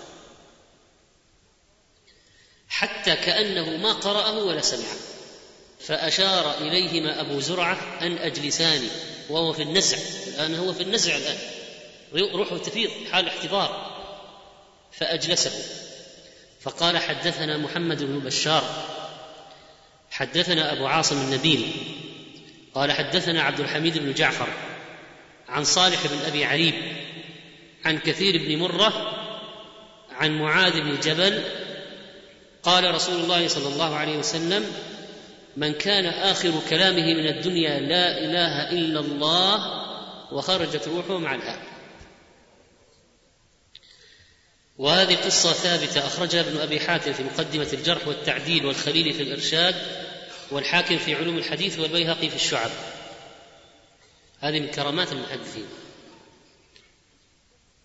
حتى 2.70 3.16
كأنه 3.16 3.78
ما 3.78 3.94
قرأه 3.94 4.44
ولا 4.44 4.62
سمعه. 4.62 5.17
فأشار 5.80 6.58
إليهما 6.58 7.22
أبو 7.22 7.40
زرعة 7.40 7.78
أن 8.02 8.18
أجلساني 8.18 8.88
وهو 9.30 9.54
في 9.54 9.62
النزع 9.62 9.98
الان 10.28 10.56
هو 10.56 10.74
في 10.74 10.84
النزع 10.84 11.16
الآن. 11.16 11.38
روحه 12.14 12.58
تفيض 12.58 12.90
حال 13.12 13.28
احتضار. 13.28 13.98
فأجلسه. 14.92 15.52
فقال 16.62 16.98
حدثنا 16.98 17.58
محمد 17.58 18.04
بن 18.04 18.20
بشار. 18.20 18.64
حدثنا 20.12 20.74
أبو 20.74 20.88
عاصم 20.88 21.18
النبيل. 21.18 21.72
قال 22.76 22.92
حدثنا 22.92 23.42
عبد 23.42 23.60
الحميد 23.60 23.98
بن 23.98 24.14
جعفر 24.14 24.48
عن 25.50 25.64
صالح 25.64 26.08
بن 26.08 26.18
أبي 26.28 26.46
عريب 26.46 26.74
عن 27.86 28.00
كثير 28.00 28.38
بن 28.38 28.58
مرة 28.58 29.14
عن 30.12 30.40
معاذ 30.40 30.82
بن 30.82 31.00
جبل 31.00 31.44
قال 32.64 32.96
رسول 32.96 33.16
الله 33.16 33.48
صلى 33.48 33.68
الله 33.68 33.96
عليه 33.96 34.18
وسلم 34.18 34.72
من 35.58 35.74
كان 35.74 36.06
آخر 36.06 36.54
كلامه 36.70 37.14
من 37.14 37.28
الدنيا 37.28 37.80
لا 37.80 38.18
إله 38.18 38.72
إلا 38.72 39.00
الله 39.00 39.88
وخرجت 40.34 40.88
روحه 40.88 41.18
مع 41.18 41.36
الهاء 41.36 41.62
وهذه 44.78 45.16
قصة 45.16 45.54
ثابتة 45.54 46.08
أخرجها 46.08 46.42
ابن 46.42 46.58
أبي 46.58 46.80
حاتم 46.80 47.14
في 47.14 47.24
مقدمة 47.24 47.68
الجرح 47.74 48.08
والتعديل 48.08 48.66
والخليل 48.66 49.14
في 49.14 49.24
الإرشاد 49.24 49.76
والحاكم 50.52 50.98
في 50.98 51.16
علوم 51.16 51.38
الحديث 51.38 51.80
والبيهقي 51.80 52.30
في 52.30 52.36
الشعب. 52.36 52.72
هذه 54.40 54.60
من 54.60 54.68
كرامات 54.68 55.12
المحدثين. 55.12 55.66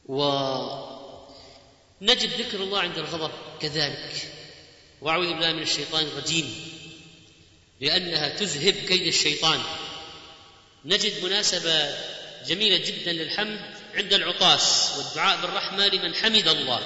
ونجد 0.07 0.81
ذكر 2.41 2.62
الله 2.62 2.81
عند 2.81 2.99
الغضب 2.99 3.31
كذلك. 3.61 4.29
وأعوذ 5.01 5.27
بالله 5.27 5.53
من 5.53 5.62
الشيطان 5.62 6.05
الرجيم. 6.05 6.72
لأنها 7.83 8.28
تذهب 8.28 8.74
كيد 8.74 9.07
الشيطان. 9.07 9.61
نجد 10.85 11.24
مناسبة 11.24 11.95
جميلة 12.47 12.76
جدا 12.76 13.12
للحمد 13.12 13.61
عند 13.95 14.12
العطاس 14.12 14.93
والدعاء 14.99 15.41
بالرحمة 15.41 15.87
لمن 15.87 16.14
حمد 16.14 16.49
الله 16.49 16.80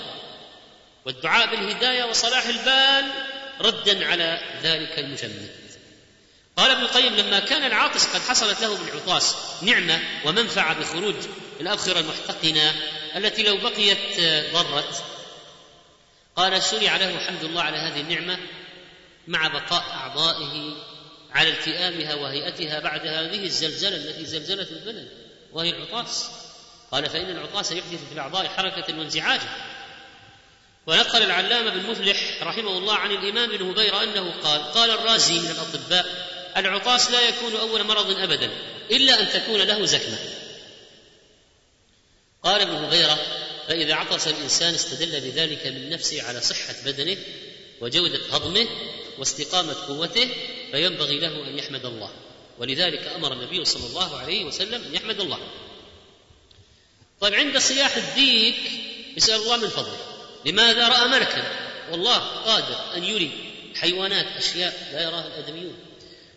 والدعاء 1.05 1.51
بالهداية 1.51 2.05
وصلاح 2.05 2.47
البال 2.47 3.05
ردا 3.61 4.07
على 4.07 4.41
ذلك 4.63 4.99
المجمد. 4.99 5.51
قال 6.57 6.71
ابن 6.71 6.83
القيم 6.83 7.17
لما 7.17 7.39
كان 7.39 7.67
العاطس 7.67 8.07
قد 8.07 8.21
حصلت 8.21 8.61
له 8.61 8.77
بالعطاس 8.77 9.37
نعمة 9.63 10.01
ومنفعة 10.25 10.81
بخروج 10.81 11.15
الأبخرة 11.61 12.01
المحتقنة 12.01 12.75
التي 13.17 13.43
لو 13.43 13.57
بقيت 13.57 14.21
ضرت. 14.53 15.05
قال 16.37 16.63
شرع 16.63 16.97
له 16.97 17.19
حمد 17.19 17.45
الله 17.45 17.63
على 17.63 17.77
هذه 17.77 18.01
النعمة 18.01 18.39
مع 19.27 19.49
بقاء 19.49 19.83
أعضائه 19.83 20.77
على 21.33 21.51
التئامها 21.51 22.15
وهيئتها 22.15 22.81
بعد 22.81 23.07
هذه 23.07 23.45
الزلزلة 23.45 23.97
التي 23.97 24.25
زلزلت 24.25 24.71
البلد 24.71 25.09
وهي 25.53 25.71
العطاس. 25.71 26.31
قال 26.93 27.11
فإن 27.11 27.31
العطاس 27.31 27.73
يحدث 27.73 28.09
في 28.09 28.13
الأعضاء 28.13 28.49
حركة 28.49 28.99
وانزعاجا 28.99 29.49
ونقل 30.87 31.23
العلامة 31.23 31.71
بن 31.71 31.91
مفلح 31.91 32.43
رحمه 32.43 32.79
الله 32.79 32.95
عن 32.95 33.11
الإمام 33.11 33.57
بن 33.57 33.71
هبيره 33.71 34.03
أنه 34.03 34.33
قال 34.43 34.63
قال 34.63 34.91
الرازي 34.91 35.41
من 35.41 35.51
الأطباء 35.51 36.07
العطاس 36.57 37.11
لا 37.11 37.29
يكون 37.29 37.57
أول 37.57 37.85
مرض 37.85 38.11
ابدا 38.11 38.51
إلا 38.91 39.21
أن 39.21 39.29
تكون 39.29 39.61
له 39.61 39.85
زكمة. 39.85 40.19
قال 42.43 42.61
ابن 42.61 42.75
هبيرة 42.75 43.19
فإذا 43.69 43.95
عطس 43.95 44.29
الإنسان 44.29 44.75
استدل 44.75 45.21
بذلك 45.21 45.67
من 45.67 45.91
نفسه 45.91 46.23
على 46.23 46.41
صحة 46.41 46.75
بدنه 46.85 47.17
وجودة 47.81 48.21
هضمه 48.33 48.67
واستقامة 49.19 49.75
قوته 49.89 50.29
فينبغي 50.71 51.21
له 51.21 51.49
أن 51.49 51.59
يحمد 51.59 51.85
الله. 51.85 52.11
ولذلك 52.59 53.07
أمر 53.17 53.33
النبي 53.33 53.65
صلى 53.65 53.87
الله 53.87 54.19
عليه 54.19 54.45
وسلم 54.45 54.85
أن 54.85 54.95
يحمد 54.95 55.21
الله. 55.21 55.39
طيب 57.21 57.35
عند 57.35 57.59
صياح 57.59 57.97
الديك 57.97 58.57
يسأل 59.17 59.35
الله 59.35 59.57
من 59.57 59.69
فضله. 59.69 59.99
لماذا 60.45 60.89
رأى 60.89 61.09
ملكا 61.09 61.45
والله 61.91 62.19
قادر 62.19 62.97
أن 62.97 63.05
يري 63.05 63.31
حيوانات 63.75 64.27
أشياء 64.27 64.89
لا 64.93 65.03
يراها 65.03 65.27
الأدميون. 65.27 65.79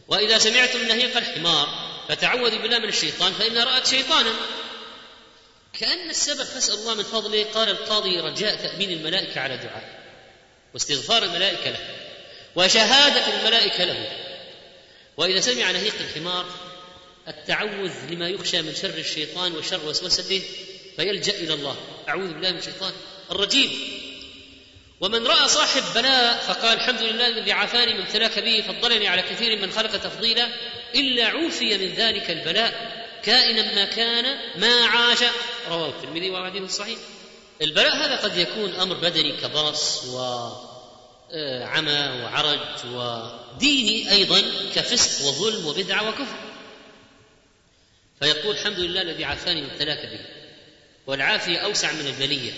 وإذا 0.07 0.38
سمعتم 0.38 0.88
نهيق 0.88 1.17
الحمار 1.17 1.89
فتعوذوا 2.09 2.59
بالله 2.59 2.80
من 2.80 2.89
الشيطان 2.89 3.34
فانها 3.34 3.63
رأت 3.63 3.88
شيطانا. 3.88 4.34
كأن 5.73 6.09
السبب 6.09 6.43
فاسال 6.43 6.73
الله 6.73 6.93
من 6.93 7.03
فضله 7.03 7.43
قال 7.43 7.69
القاضي 7.69 8.19
رجاء 8.19 8.55
تأمين 8.55 8.91
الملائكة 8.91 9.41
على 9.41 9.57
دعاء 9.57 10.03
واستغفار 10.73 11.23
الملائكة 11.23 11.69
له. 11.69 12.09
وشهادة 12.56 13.39
الملائكة 13.39 13.84
له. 13.84 14.08
وإذا 15.18 15.39
سمع 15.39 15.72
نهيق 15.72 15.93
الحمار 16.00 16.45
التعوذ 17.28 17.93
لما 18.10 18.30
يخشى 18.30 18.62
من 18.62 18.76
شر 18.76 18.97
الشيطان 18.97 19.56
وشر 19.56 19.86
وسوسته 19.86 20.41
فيلجأ 20.95 21.34
إلى 21.34 21.54
الله. 21.54 21.76
أعوذ 22.10 22.34
بالله 22.34 22.52
من 22.52 22.58
الشيطان 22.58 22.93
الرجيم. 23.32 23.72
ومن 25.02 25.28
رأى 25.28 25.47
صاحب 25.47 25.84
بلاء 25.95 26.38
فقال 26.38 26.78
الحمد 26.78 27.02
لله 27.02 27.28
الذي 27.28 27.52
عافاني 27.52 27.93
من 27.93 28.02
ابتلاك 28.02 28.39
به 28.39 28.64
فضلني 28.68 29.08
على 29.08 29.22
كثير 29.22 29.60
من 29.62 29.72
خلق 29.72 29.91
تفضيلا 29.91 30.50
إلا 30.95 31.28
عوفي 31.28 31.78
من 31.78 31.93
ذلك 31.93 32.32
البلاء 32.32 33.00
كائنا 33.24 33.76
ما 33.76 33.86
كان 33.86 34.39
ما 34.56 34.86
عاش. 34.86 35.18
رواه 35.70 35.89
الترمذي 35.89 36.30
وحديث 36.30 36.72
صحيح 36.72 37.00
البلاء 37.62 37.95
هذا 37.95 38.16
قد 38.16 38.38
يكون 38.38 38.74
أمر 38.76 38.95
بدني 38.95 39.38
كبرص 39.38 40.06
وعمى 41.34 42.21
وعرج 42.23 42.86
وديني 42.86 44.11
أيضا 44.11 44.41
كفسق 44.75 45.27
وظلم 45.27 45.65
وبدعه 45.65 46.09
وكفر. 46.09 46.38
فيقول 48.19 48.55
الحمد 48.55 48.80
لله 48.80 49.01
الذي 49.01 49.25
عافاني 49.25 49.61
من 49.61 49.69
ابتلاك 49.69 50.05
به 50.05 50.25
والعافية 51.07 51.57
أوسع 51.57 51.91
من 51.91 52.07
البلية 52.07 52.51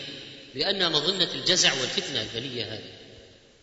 لأنها 0.55 0.89
مظنة 0.89 1.29
الجزع 1.33 1.73
والفتنة 1.73 2.21
البلية 2.21 2.73
هذه. 2.73 2.93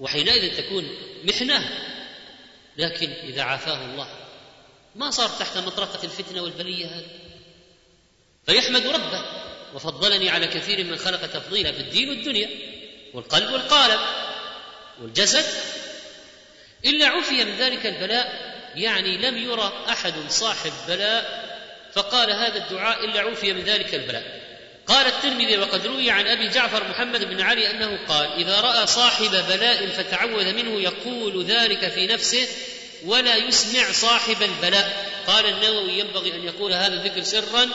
وحينئذ 0.01 0.57
تكون 0.57 0.89
محنة 1.25 1.71
لكن 2.77 3.11
إذا 3.11 3.43
عافاه 3.43 3.85
الله 3.85 4.09
ما 4.97 5.11
صار 5.11 5.29
تحت 5.29 5.59
مطرقة 5.59 6.05
الفتنة 6.05 6.43
والبلية 6.43 6.87
هذه. 6.87 7.11
فيحمد 8.47 8.87
ربه 8.87 9.25
وفضلني 9.75 10.31
على 10.31 10.47
كثير 10.47 10.85
من 10.85 10.97
خلق 10.97 11.27
تفضيلا 11.27 11.73
في 11.73 11.81
الدين 11.81 12.09
والدنيا 12.09 12.49
والقلب 13.15 13.53
والقالب. 13.53 14.01
والجسد 15.03 15.45
إلا 16.85 17.07
عفي 17.07 17.45
من 17.45 17.57
ذلك 17.59 17.87
البلاء 17.87 18.55
يعني 18.77 19.19
لم 19.19 19.37
يرى 19.37 19.73
أحد 19.89 20.15
صاحب 20.29 20.73
بلاء 20.89 21.49
فقال 21.93 22.31
هذا 22.31 22.57
الدعاء 22.57 23.05
إلا 23.05 23.21
عفي 23.21 23.53
من 23.53 23.65
ذلك 23.65 23.95
البلاء. 23.95 24.49
قال 24.87 25.07
الترمذي 25.07 25.59
وقد 25.59 25.87
روي 25.87 26.11
عن 26.11 26.27
أبي 26.27 26.49
جعفر 26.49 26.89
محمد 26.89 27.25
بن 27.25 27.41
علي 27.41 27.71
أنه 27.71 27.99
قال 28.09 28.33
إذا 28.33 28.61
رأى 28.61 28.87
صاحب 28.87 29.31
بلاء 29.31 29.87
فتعوذ 29.87 30.53
منه 30.53 30.81
يقول 30.81 31.45
ذلك 31.45 31.89
في 31.89 32.07
نفسه 32.07 32.49
ولا 33.05 33.37
يسمع 33.37 33.93
صاحب 33.93 34.43
البلاء. 34.43 35.11
قال 35.27 35.47
النووي 35.47 35.99
ينبغي 35.99 36.35
أن 36.35 36.45
يقول 36.45 36.73
هذا 36.73 36.95
الذكر 36.95 37.23
سرا 37.23 37.69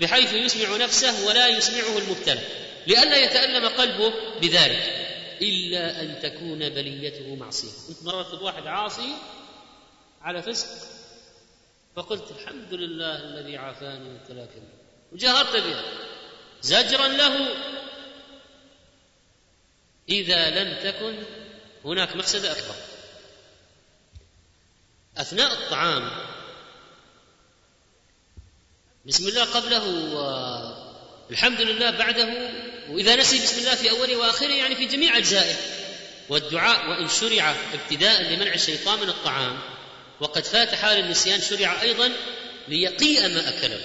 بحيث 0.00 0.32
يسمع 0.32 0.76
نفسه 0.76 1.26
ولا 1.26 1.48
يسمعه 1.48 1.98
المبتلى 1.98 2.40
لئلا 2.86 3.16
يتألم 3.16 3.68
قلبه 3.68 4.12
بذلك. 4.40 5.03
إلا 5.42 6.02
أن 6.02 6.20
تكون 6.22 6.58
بليته 6.58 7.34
معصية. 7.34 7.88
كنت 7.88 8.02
مررت 8.04 8.34
بواحد 8.34 8.66
عاصي 8.66 9.14
على 10.22 10.42
فسق 10.42 10.68
فقلت 11.96 12.30
الحمد 12.30 12.74
لله 12.74 13.16
الذي 13.16 13.56
عافاني 13.56 14.08
من 14.08 14.24
تلاكم 14.28 14.62
وجاهرت 15.12 15.56
بها. 15.56 15.84
زجرا 16.62 17.08
له 17.08 17.48
إذا 20.08 20.50
لم 20.50 20.90
تكن 20.90 21.24
هناك 21.84 22.16
مفسدة 22.16 22.52
أكبر. 22.52 22.74
أثناء 25.16 25.52
الطعام 25.52 26.10
بسم 29.06 29.28
الله 29.28 29.44
قبله 29.44 30.14
والحمد 31.28 31.60
لله 31.60 31.90
بعده 31.90 32.63
وإذا 32.88 33.16
نسي 33.16 33.42
بسم 33.42 33.58
الله 33.58 33.74
في 33.74 33.90
أوله 33.90 34.16
وآخره 34.16 34.52
يعني 34.52 34.76
في 34.76 34.86
جميع 34.86 35.18
أجزائه. 35.18 35.54
والدعاء 36.28 36.90
وإن 36.90 37.08
شرع 37.08 37.56
ابتداء 37.74 38.22
لمنع 38.22 38.54
الشيطان 38.54 39.00
من 39.00 39.08
الطعام. 39.08 39.58
وقد 40.20 40.44
فات 40.44 40.74
حال 40.74 40.98
النسيان 40.98 41.40
شرع 41.40 41.82
أيضا 41.82 42.12
ليقيء 42.68 43.28
ما 43.28 43.48
أكله. 43.48 43.80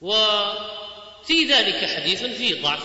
وفي 0.00 1.44
ذلك 1.44 1.84
حديث 1.90 2.24
فيه 2.24 2.62
ضعف. 2.62 2.84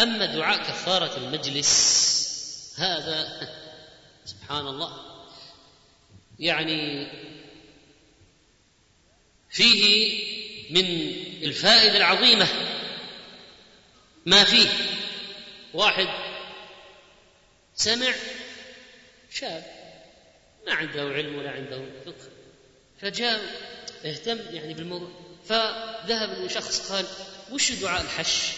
أما 0.00 0.26
دعاء 0.26 0.58
كفارة 0.58 1.16
المجلس 1.16 2.74
هذا 2.78 3.48
سبحان 4.32 4.66
الله. 4.66 4.92
يعني 6.38 7.08
فيه 9.50 10.28
من 10.70 10.84
الفائدة 11.42 11.96
العظيمة 11.96 12.48
ما 14.28 14.44
فيه. 14.44 14.68
واحد 15.74 16.08
سمع 17.74 18.14
شاب 19.30 19.64
ما 20.66 20.74
عنده 20.74 21.02
علم 21.02 21.34
ولا 21.34 21.50
عنده 21.50 21.84
فقه 22.04 22.30
فجاء 23.00 23.40
اهتم 24.04 24.38
يعني 24.54 24.74
بالموضوع 24.74 25.10
فذهب 25.48 26.48
شخص 26.48 26.92
قال 26.92 27.06
وش 27.50 27.72
دعاء 27.72 28.02
الحش؟ 28.02 28.52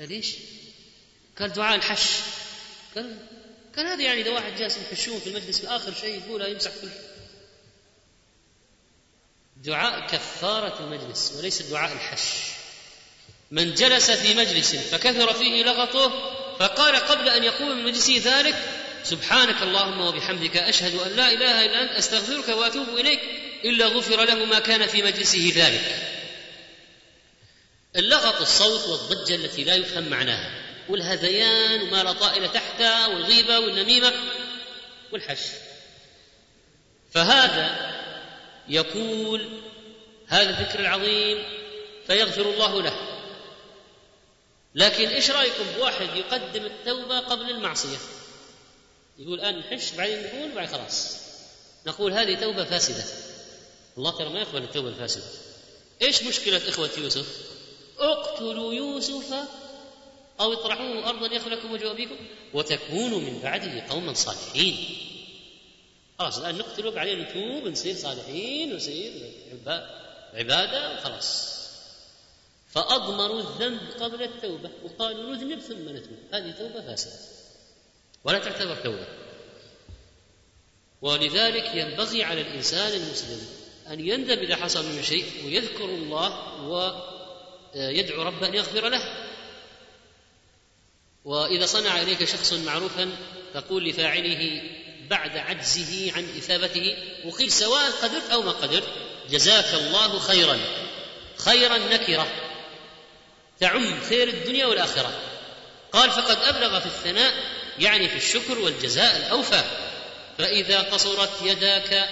قال 0.00 0.10
إيش؟ 0.10 0.34
قال 1.38 1.52
دعاء 1.52 1.76
الحش. 1.76 2.10
قال 2.94 3.16
قال 3.76 3.86
هذا 3.86 4.02
يعني 4.02 4.20
إذا 4.20 4.30
واحد 4.30 4.56
جالس 4.56 4.78
يحشون 4.78 5.20
في 5.20 5.26
المجلس 5.26 5.60
في 5.60 5.68
آخر 5.68 5.94
شيء 5.94 6.22
يقولها 6.26 6.46
يمسح 6.46 6.70
كل 6.82 6.88
دعاء 9.56 10.06
كفارة 10.06 10.84
المجلس 10.84 11.32
وليس 11.38 11.62
دعاء 11.62 11.92
الحش. 11.92 12.55
من 13.50 13.74
جلس 13.74 14.10
في 14.10 14.34
مجلس 14.34 14.76
فكثر 14.76 15.32
فيه 15.32 15.64
لغطه 15.64 16.32
فقال 16.58 16.96
قبل 16.96 17.28
أن 17.28 17.44
يقوم 17.44 17.68
من 17.68 17.84
مجلسه 17.84 18.20
ذلك 18.24 18.56
سبحانك 19.04 19.62
اللهم 19.62 20.00
وبحمدك 20.00 20.56
أشهد 20.56 20.94
أن 20.94 21.16
لا 21.16 21.32
إله 21.32 21.64
إلا 21.64 21.82
أنت 21.82 21.90
أستغفرك 21.90 22.48
وأتوب 22.48 22.88
إليك 22.88 23.20
إلا 23.64 23.86
غفر 23.86 24.24
له 24.24 24.44
ما 24.44 24.58
كان 24.58 24.86
في 24.86 25.02
مجلسه 25.02 25.52
ذلك. 25.56 25.96
اللغط 27.96 28.40
الصوت 28.40 28.88
والضجة 28.88 29.34
التي 29.34 29.64
لا 29.64 29.74
يفهم 29.74 30.08
معناها 30.08 30.50
والهذيان 30.88 31.82
وما 31.82 32.02
لا 32.02 32.12
طائل 32.12 32.52
تحته 32.52 33.08
والغيبة 33.08 33.58
والنميمة 33.58 34.12
والحش. 35.12 35.40
فهذا 37.14 37.94
يقول 38.68 39.48
هذا 40.26 40.50
الذكر 40.50 40.80
العظيم 40.80 41.42
فيغفر 42.06 42.42
الله 42.42 42.82
له. 42.82 43.15
لكن 44.76 45.08
إيش 45.08 45.30
رأيكم 45.30 45.64
بواحد 45.76 46.16
يقدم 46.16 46.64
التوبة 46.64 47.18
قبل 47.20 47.50
المعصية؟ 47.50 47.96
يقول 49.18 49.40
الآن 49.40 49.58
نحش 49.58 49.92
بعدين 49.92 50.22
نقول 50.22 50.52
بعد 50.54 50.68
خلاص. 50.68 51.16
نقول 51.86 52.12
هذه 52.12 52.40
توبة 52.40 52.64
فاسدة. 52.64 53.04
الله 53.98 54.18
ترى 54.18 54.28
ما 54.28 54.40
يقبل 54.40 54.62
التوبة 54.62 54.88
الفاسدة. 54.88 55.24
إيش 56.02 56.22
مشكلة 56.22 56.68
إخوة 56.68 56.90
يوسف؟ 56.98 57.26
اقتلوا 57.98 58.74
يوسف 58.74 59.34
أو 60.40 60.52
اطرحوه 60.52 61.08
أرضا 61.08 61.34
يخل 61.34 61.50
لكم 61.50 61.72
وجه 61.72 61.90
أبيكم 61.90 62.16
وتكونوا 62.54 63.20
من 63.20 63.40
بعده 63.40 63.86
قوما 63.90 64.14
صالحين. 64.14 64.98
خلاص 66.18 66.38
الآن 66.38 66.58
نقتله 66.58 66.90
بعدين 66.90 67.20
نتوب 67.20 67.72
نصير 67.72 67.96
صالحين 67.96 68.72
ونصير 68.72 69.12
عبادة 70.34 70.94
وخلاص 70.94 71.55
فأضمروا 72.76 73.40
الذنب 73.40 73.80
قبل 74.00 74.22
التوبة 74.22 74.70
وقالوا 74.84 75.34
نذنب 75.34 75.60
ثم 75.60 75.88
نتوب 75.88 76.18
هذه 76.32 76.50
توبة 76.50 76.80
فاسدة. 76.80 77.12
ولا 78.24 78.38
تعتبر 78.38 78.76
توبة. 78.76 79.06
ولذلك 81.02 81.74
ينبغي 81.74 82.24
على 82.24 82.40
الإنسان 82.40 82.92
المسلم 82.92 83.46
أن 83.88 84.00
يندم 84.00 84.38
إذا 84.38 84.56
حصل 84.56 84.86
منه 84.86 85.02
شيء 85.02 85.24
ويذكر 85.44 85.84
الله 85.84 86.62
ويدعو 86.62 88.22
ربه 88.22 88.46
أن 88.46 88.54
يغفر 88.54 88.88
له. 88.88 89.02
وإذا 91.24 91.66
صنع 91.66 92.02
إليك 92.02 92.24
شخص 92.24 92.52
معروفا 92.52 93.10
تقول 93.54 93.88
لفاعله 93.88 94.62
بعد 95.10 95.36
عجزه 95.36 96.12
عن 96.12 96.24
إثابته 96.24 96.96
وقيل 97.24 97.52
سواء 97.52 97.90
قدرت 97.90 98.30
أو 98.30 98.42
ما 98.42 98.52
قدرت 98.52 98.88
جزاك 99.30 99.74
الله 99.74 100.18
خيرا. 100.18 100.58
خيرا 101.36 101.78
نكرة 101.78 102.45
تعم 103.60 104.00
خير 104.08 104.28
الدنيا 104.28 104.66
والآخرة. 104.66 105.12
قال 105.92 106.10
فقد 106.10 106.36
أبلغ 106.42 106.80
في 106.80 106.86
الثناء 106.86 107.32
يعني 107.78 108.08
في 108.08 108.16
الشكر 108.16 108.58
والجزاء 108.58 109.16
الأوفى. 109.16 109.64
فإذا 110.38 110.82
قصرت 110.82 111.42
يداك 111.42 112.08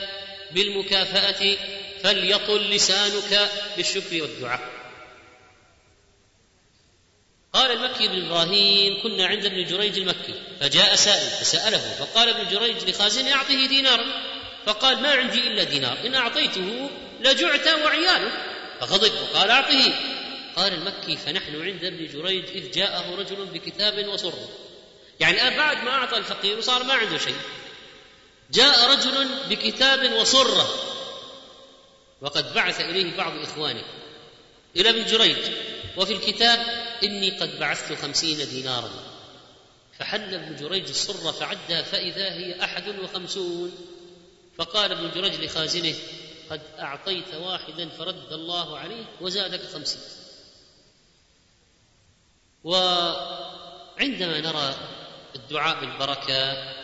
بالمكافأة 0.50 1.56
فليطل 2.02 2.70
لسانك 2.70 3.50
بالشكر 3.76 4.22
والدعاء. 4.22 4.60
قال 7.52 7.70
المكي 7.70 8.08
بن 8.08 8.26
إبراهيم 8.26 9.02
كنا 9.02 9.26
عند 9.26 9.44
ابن 9.44 9.64
جريج 9.64 9.98
المكي. 9.98 10.34
فجاء 10.60 10.94
سائل 10.94 11.30
فسأله 11.30 11.78
فقال 11.78 12.28
ابن 12.28 12.50
جريج 12.50 12.90
لخازن 12.90 13.28
أعطه 13.28 13.66
دينارا 13.66 14.06
فقال 14.66 15.02
ما 15.02 15.10
عندي 15.10 15.38
إلا 15.38 15.64
دينار 15.64 15.98
إن 16.06 16.14
أعطيته 16.14 16.90
لجعت 17.20 17.68
وعياله. 17.68 18.32
فغضب 18.80 19.12
وقال 19.22 19.50
أعطه. 19.50 19.94
قال 20.56 20.72
المكي 20.72 21.16
فنحن 21.16 21.62
عند 21.62 21.84
ابن 21.84 22.06
جريج 22.06 22.44
إذ 22.44 22.70
جاءه 22.70 23.14
رجل 23.14 23.46
بكتاب 23.46 24.08
وسره 24.08 24.48
يعني 25.20 25.36
الان 25.36 25.56
بعد 25.56 25.84
ما 25.84 25.90
أعطى 25.90 26.16
الفقير 26.16 26.58
وصار 26.58 26.84
ما 26.84 26.94
عنده 26.94 27.18
شيء. 27.18 27.36
جاء 28.50 28.90
رجل 28.90 29.28
بكتاب 29.50 30.12
وسره 30.12 30.68
وقد 32.20 32.54
بعث 32.54 32.80
إليه 32.80 33.16
بعض 33.16 33.32
اخوانه 33.38 33.84
إلى 34.76 34.90
ابن 34.90 35.04
جريج. 35.04 35.36
وفي 35.96 36.12
الكتاب 36.12 36.58
إني 37.04 37.30
قد 37.30 37.58
بعثت 37.58 37.92
خمسين 38.02 38.48
دينارا. 38.48 38.90
فحل 39.98 40.34
ابن 40.34 40.56
جريج 40.56 40.88
الصرة 40.88 41.30
فعدها 41.32 41.82
فإذا 41.82 42.32
هي 42.32 42.64
أحد 42.64 42.98
وخمسون. 42.98 43.72
فقال 44.58 44.92
ابن 44.92 45.10
جريج 45.10 45.34
لخازنه 45.44 45.94
قد 46.50 46.60
أعطيت 46.78 47.34
واحدا 47.34 47.88
فرد 47.88 48.32
الله 48.32 48.78
عليه 48.78 49.04
وزادك 49.20 49.60
خمسين. 49.74 50.00
وعندما 52.64 54.40
نرى 54.40 54.74
الدعاء 55.34 55.80
بالبركة 55.80 56.74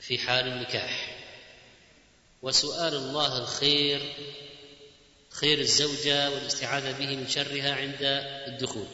في 0.00 0.18
حال 0.18 0.46
النكاح 0.46 1.16
وسؤال 2.42 2.94
الله 2.94 3.38
الخير 3.38 4.14
خير 5.30 5.58
الزوجة 5.58 6.30
والاستعاذة 6.30 6.98
به 6.98 7.16
من 7.16 7.28
شرها 7.28 7.74
عند 7.74 7.98
الدخول 8.46 8.86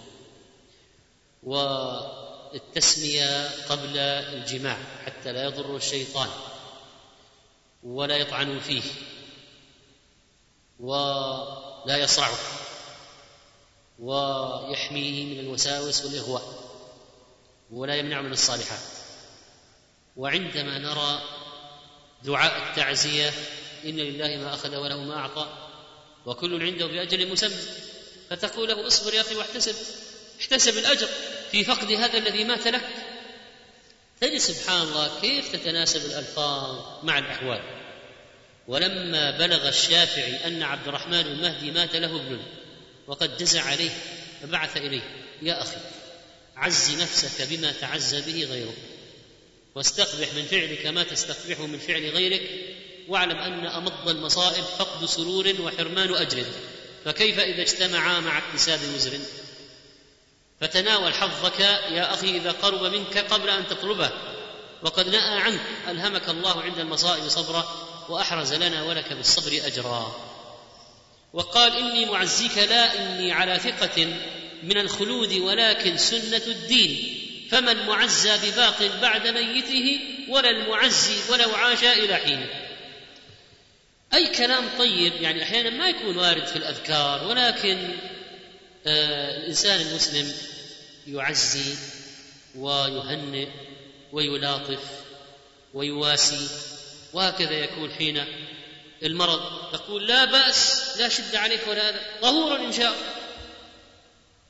والتسمية 1.43 3.49
قبل 3.69 3.99
الجماع 3.99 4.77
حتى 5.07 5.33
لا 5.33 5.45
يضر 5.45 5.77
الشيطان 5.77 6.29
ولا 7.83 8.17
يطعن 8.17 8.61
فيه 8.61 8.83
ولا 10.81 11.97
يصرعه. 11.97 12.39
ويحميه 14.01 15.25
من 15.25 15.41
الوساوس 15.41 16.05
والإغواء 16.05 16.43
ولا 17.71 17.97
يمنع 17.97 18.21
من 18.21 18.33
الصالحات. 18.33 18.81
وعندما 20.17 20.79
نرى 20.79 21.23
دعاء 22.25 22.69
التعزية 22.69 23.33
إن 23.85 23.97
لله 23.97 24.37
ما 24.37 24.55
أخذ 24.55 24.77
وله 24.77 25.05
ما 25.05 25.15
أعطى 25.15 25.47
وكل 26.27 26.63
عنده 26.63 26.87
بأجل 26.87 27.33
مسمى 27.33 27.63
فتقول 28.31 28.69
له 28.69 28.87
اصبر 28.87 29.15
يا 29.15 29.21
أخي 29.21 29.37
واحتسب 29.37 29.75
احتسب 30.41 30.79
الأجر 30.79 31.09
في 31.51 31.65
فقد 31.65 31.93
هذا 31.93 32.19
الذي 32.19 32.45
مات 32.45 32.67
لك. 32.67 32.89
تجد 34.21 34.39
سبحان 34.39 34.83
الله 34.83 35.21
كيف 35.21 35.53
تتناسب 35.53 36.07
الألفاظ 36.07 37.05
مع 37.05 37.19
الأحوال. 37.19 37.63
ولما 38.69 39.31
بلغ 39.31 39.69
الشافعي 39.69 40.47
أن 40.47 40.63
عبد 40.63 40.89
الرحمن 40.89 41.21
المهدي 41.21 41.71
مات 41.71 41.97
له 41.97 42.17
ابن 42.17 42.41
وقد 43.11 43.39
جزع 43.39 43.63
عليه 43.63 43.91
فبعث 44.43 44.77
إليه. 44.77 45.03
يا 45.43 45.63
أخي 45.63 45.77
عز 46.57 46.91
نفسك 46.91 47.43
بما 47.43 47.73
تعزى 47.73 48.21
به 48.21 48.45
غيرك 48.45 48.77
واستقبح 49.75 50.35
من 50.35 50.45
فعلك 50.45 50.87
ما 50.87 51.03
تستقبحه 51.03 51.67
من 51.67 51.79
فعل 51.79 52.11
غيرك 52.11 52.43
واعلم 53.09 53.37
أن 53.37 53.67
أمض 53.67 54.09
المصائب 54.09 54.65
فقد 54.65 55.07
سرور 55.07 55.55
وحرمان 55.61 56.15
أجر. 56.15 56.45
فكيف 57.05 57.39
إذا 57.39 57.63
اجتمعا 57.63 58.21
مع 58.21 58.39
اكتساب 58.39 58.81
وزر؟ 58.95 59.19
فتناول 60.61 61.15
حظك 61.15 61.61
يا 61.61 62.15
أخي 62.15 62.37
إذا 62.37 62.51
قرب 62.51 62.83
منك 62.83 63.19
قبل 63.19 63.49
أن 63.49 63.69
تطلبه. 63.69 64.11
وقد 64.83 65.09
نأى 65.09 65.41
عنك 65.41 65.61
ألهمك 65.89 66.29
الله 66.29 66.63
عند 66.63 66.79
المصائب 66.79 67.29
صبرا 67.29 67.69
وأحرز 68.09 68.53
لنا 68.53 68.83
ولك 68.83 69.13
بالصبر 69.13 69.67
أجرا. 69.67 70.30
وقال 71.33 71.77
إني 71.77 72.07
معزيك 72.07 72.59
لا 72.59 73.03
إني 73.03 73.33
على 73.33 73.59
ثقة 73.59 74.07
من 74.63 74.79
الخلود 74.79 75.33
ولكن 75.33 75.97
سنة 75.97 76.43
الدين. 76.47 77.17
فمن 77.51 77.87
معزى 77.87 78.37
بباق 78.37 79.01
بعد 79.03 79.29
ميته 79.29 80.01
ولا 80.29 80.51
المعزي 80.51 81.33
ولو 81.33 81.55
عاش 81.55 81.85
إلى 81.85 82.17
حين 82.17 82.47
أي 84.15 84.27
كلام 84.35 84.65
طيب 84.79 85.13
يعني 85.21 85.43
أحيانا 85.43 85.71
ما 85.71 85.89
يكون 85.89 86.17
وارد 86.17 86.47
في 86.47 86.57
الأذكار 86.57 87.25
ولكن 87.29 87.89
آه 88.87 89.37
الإنسان 89.37 89.81
المسلم 89.81 90.33
يعزي 91.07 91.75
ويهنئ 92.57 93.49
ويلاطف 94.13 94.83
ويواسي 95.75 96.49
وهكذا 97.13 97.53
يكون 97.53 97.91
حين 97.91 98.25
المرض. 99.03 99.41
تقول 99.73 100.07
لا 100.07 100.25
بأس 100.25 100.83
لا 100.99 101.09
شد 101.09 101.37
عليك 101.37 101.61
ولا 101.69 101.89
هذا. 101.89 102.01
ظهورا 102.23 102.57
إن 102.57 102.73
شاء 102.73 102.87
الله. 102.87 103.15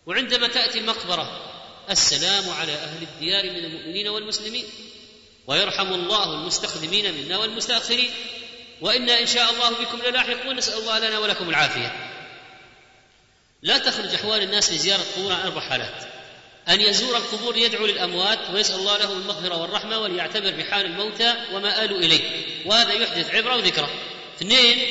وعندما 0.07 0.49
تأتي 0.49 0.79
المقبرة 0.79 1.47
السلام 1.91 2.51
على 2.51 2.73
أهل 2.73 3.03
الديار 3.03 3.45
من 3.45 3.65
المؤمنين 3.65 4.09
والمسلمين. 4.09 4.65
ويرحم 5.47 5.93
الله 5.93 6.35
المستخدمين 6.35 7.15
منا 7.15 7.39
والمستأخرين. 7.39 8.11
وإنا 8.81 9.21
إن 9.21 9.27
شاء 9.27 9.51
الله 9.51 9.71
بكم 9.71 9.99
للاحقون. 10.03 10.57
نسأل 10.57 10.79
الله 10.79 10.99
لنا 10.99 11.19
ولكم 11.19 11.51
العافية. 11.51 12.17
لا 13.63 13.79
تخرج 13.79 14.15
أحوال 14.15 14.43
الناس 14.43 14.73
لزيارة 14.73 15.01
القبور 15.01 15.33
عن 15.33 15.41
أربع 15.41 15.61
حالات. 15.61 16.05
أن 16.69 16.81
يزور 16.81 17.17
القبور 17.17 17.55
ليدعو 17.55 17.87
للأموات 17.87 18.39
ويسأل 18.55 18.75
الله 18.75 18.99
لهم 18.99 19.21
المغفرة 19.21 19.57
والرحمة 19.57 19.99
وليعتبر 19.99 20.51
بحال 20.51 20.87
الموتى 20.87 21.35
وما 21.53 21.85
آلوا 21.85 21.99
إليه. 21.99 22.45
وهذا 22.67 22.93
يحدث 22.93 23.35
عبرة 23.35 23.57
وذكرى. 23.57 23.89
اثنين 24.41 24.87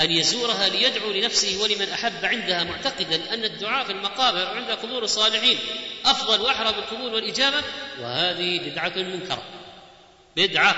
أن 0.00 0.10
يزورها 0.10 0.68
ليدعو 0.68 1.12
لنفسه 1.12 1.62
ولمن 1.62 1.88
أحب 1.88 2.24
عندها 2.24 2.64
معتقدا 2.64 3.34
أن 3.34 3.44
الدعاء 3.44 3.84
في 3.84 3.92
المقابر 3.92 4.46
عند 4.46 4.70
قبور 4.70 5.04
الصالحين 5.04 5.58
أفضل 6.04 6.40
وأحرى 6.40 6.72
بالقبول 6.72 7.14
والإجابة 7.14 7.62
وهذه 8.00 8.58
بدعة 8.58 8.92
منكرة. 8.96 9.42
بدعة. 10.36 10.76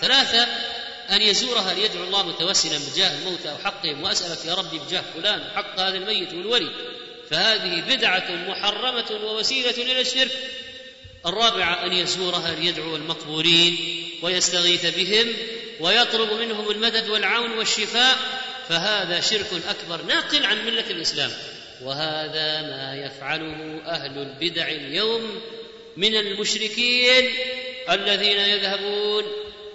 ثلاثة 0.00 0.46
أن 1.10 1.22
يزورها 1.22 1.74
ليدعو 1.74 2.04
الله 2.04 2.22
متوسلا 2.22 2.78
بجاه 2.78 3.18
الموتى 3.18 3.50
أو 3.50 3.58
حقهم 3.58 4.02
وأسألك 4.02 4.44
يا 4.44 4.54
ربي 4.54 4.78
بجاه 4.78 5.02
فلان 5.14 5.50
حق 5.56 5.80
هذا 5.80 5.96
الميت 5.96 6.32
والولي. 6.32 6.70
فهذه 7.30 7.80
بدعة 7.80 8.30
محرمة 8.48 9.10
ووسيلة 9.10 9.70
إلى 9.70 10.00
الشرك. 10.00 10.38
الرابعة 11.26 11.86
أن 11.86 11.92
يزورها 11.92 12.54
ليدعو 12.54 12.96
المقبورين 12.96 13.76
ويستغيث 14.22 14.86
بهم 14.86 15.34
ويطلب 15.80 16.32
منهم 16.32 16.70
المدد 16.70 17.08
والعون 17.08 17.58
والشفاء 17.58 18.16
فهذا 18.68 19.20
شرك 19.20 19.46
أكبر 19.68 20.02
ناقل 20.02 20.46
عن 20.46 20.66
ملة 20.66 20.90
الإسلام. 20.90 21.30
وهذا 21.82 22.62
ما 22.62 22.94
يفعله 23.06 23.82
أهل 23.86 24.18
البدع 24.18 24.68
اليوم 24.68 25.40
من 25.96 26.16
المشركين 26.16 27.30
الذين 27.90 28.38
يذهبون 28.38 29.24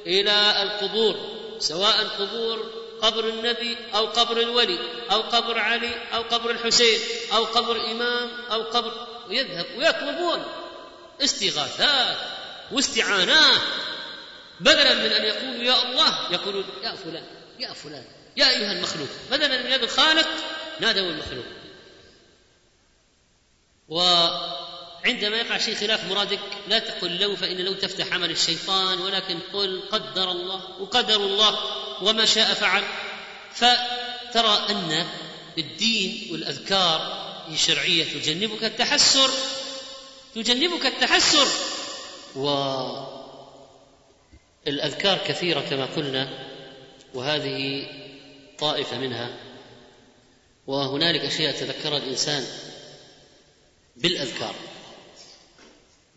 إلى 0.08 0.62
القبور 0.62 1.16
سواء 1.60 2.04
قبور 2.20 2.72
قبر 3.02 3.30
النبي 3.30 3.78
أو 3.96 4.06
قبر 4.06 4.40
الولي 4.40 4.80
أو 5.12 5.22
قبر 5.22 5.60
علي 5.60 5.92
أو 6.14 6.22
قبر 6.22 6.52
الحسين 6.52 7.00
أو 7.34 7.44
قبر 7.44 7.92
إمام 7.92 8.30
أو 8.52 8.62
قبر 8.62 9.08
ويذهب 9.30 9.66
ويطلبون 9.78 10.46
استغاثات 11.24 12.18
واستعانات 12.72 13.62
بدلا 14.60 14.94
من 14.94 15.12
أن 15.12 15.24
يقولوا 15.24 15.64
يا 15.64 15.84
الله 15.84 16.32
يقولون 16.32 16.66
يا 16.84 16.96
فلان 16.96 17.24
يا 17.60 17.74
فلان 17.74 18.04
يا 18.38 18.50
أيها 18.50 18.72
المخلوق. 18.72 19.08
بدلا 19.32 19.64
من 19.64 19.72
يد 19.72 19.84
الخالق 19.84 20.28
نادوا 20.80 21.10
المخلوق. 21.10 21.46
وعندما 23.88 25.38
يقع 25.38 25.58
شيء 25.58 25.76
خلاف 25.76 26.10
مرادك 26.10 26.40
لا 26.68 26.80
تقل 26.80 27.20
لو 27.20 27.36
فإن 27.36 27.58
لو 27.58 27.74
تفتح 27.74 28.14
عمل 28.14 28.32
الشيطان 28.32 29.02
ولكن 29.02 29.40
قل 29.54 29.82
قدر 29.92 30.32
الله 30.32 30.82
وقدر 30.82 31.16
الله 31.16 31.60
وما 32.04 32.26
شاء 32.26 32.54
فعل. 32.54 32.84
فترى 33.54 34.66
أن 34.70 35.06
الدين 35.58 36.28
والأذكار 36.32 37.20
شرعية 37.56 38.04
تجنبك 38.04 38.64
التحسر 38.64 39.32
تجنبك 40.36 40.86
التحسر. 40.86 41.48
والأذكار 44.70 45.18
كثيرة 45.28 45.62
كما 45.62 45.86
قلنا 45.86 46.30
وهذه 47.14 47.88
طائفة 48.60 48.98
منها 48.98 49.38
وهنالك 50.68 51.22
أشياء 51.22 51.52
تذكرها 51.52 51.98
الإنسان 51.98 52.46
بالأذكار 53.98 54.56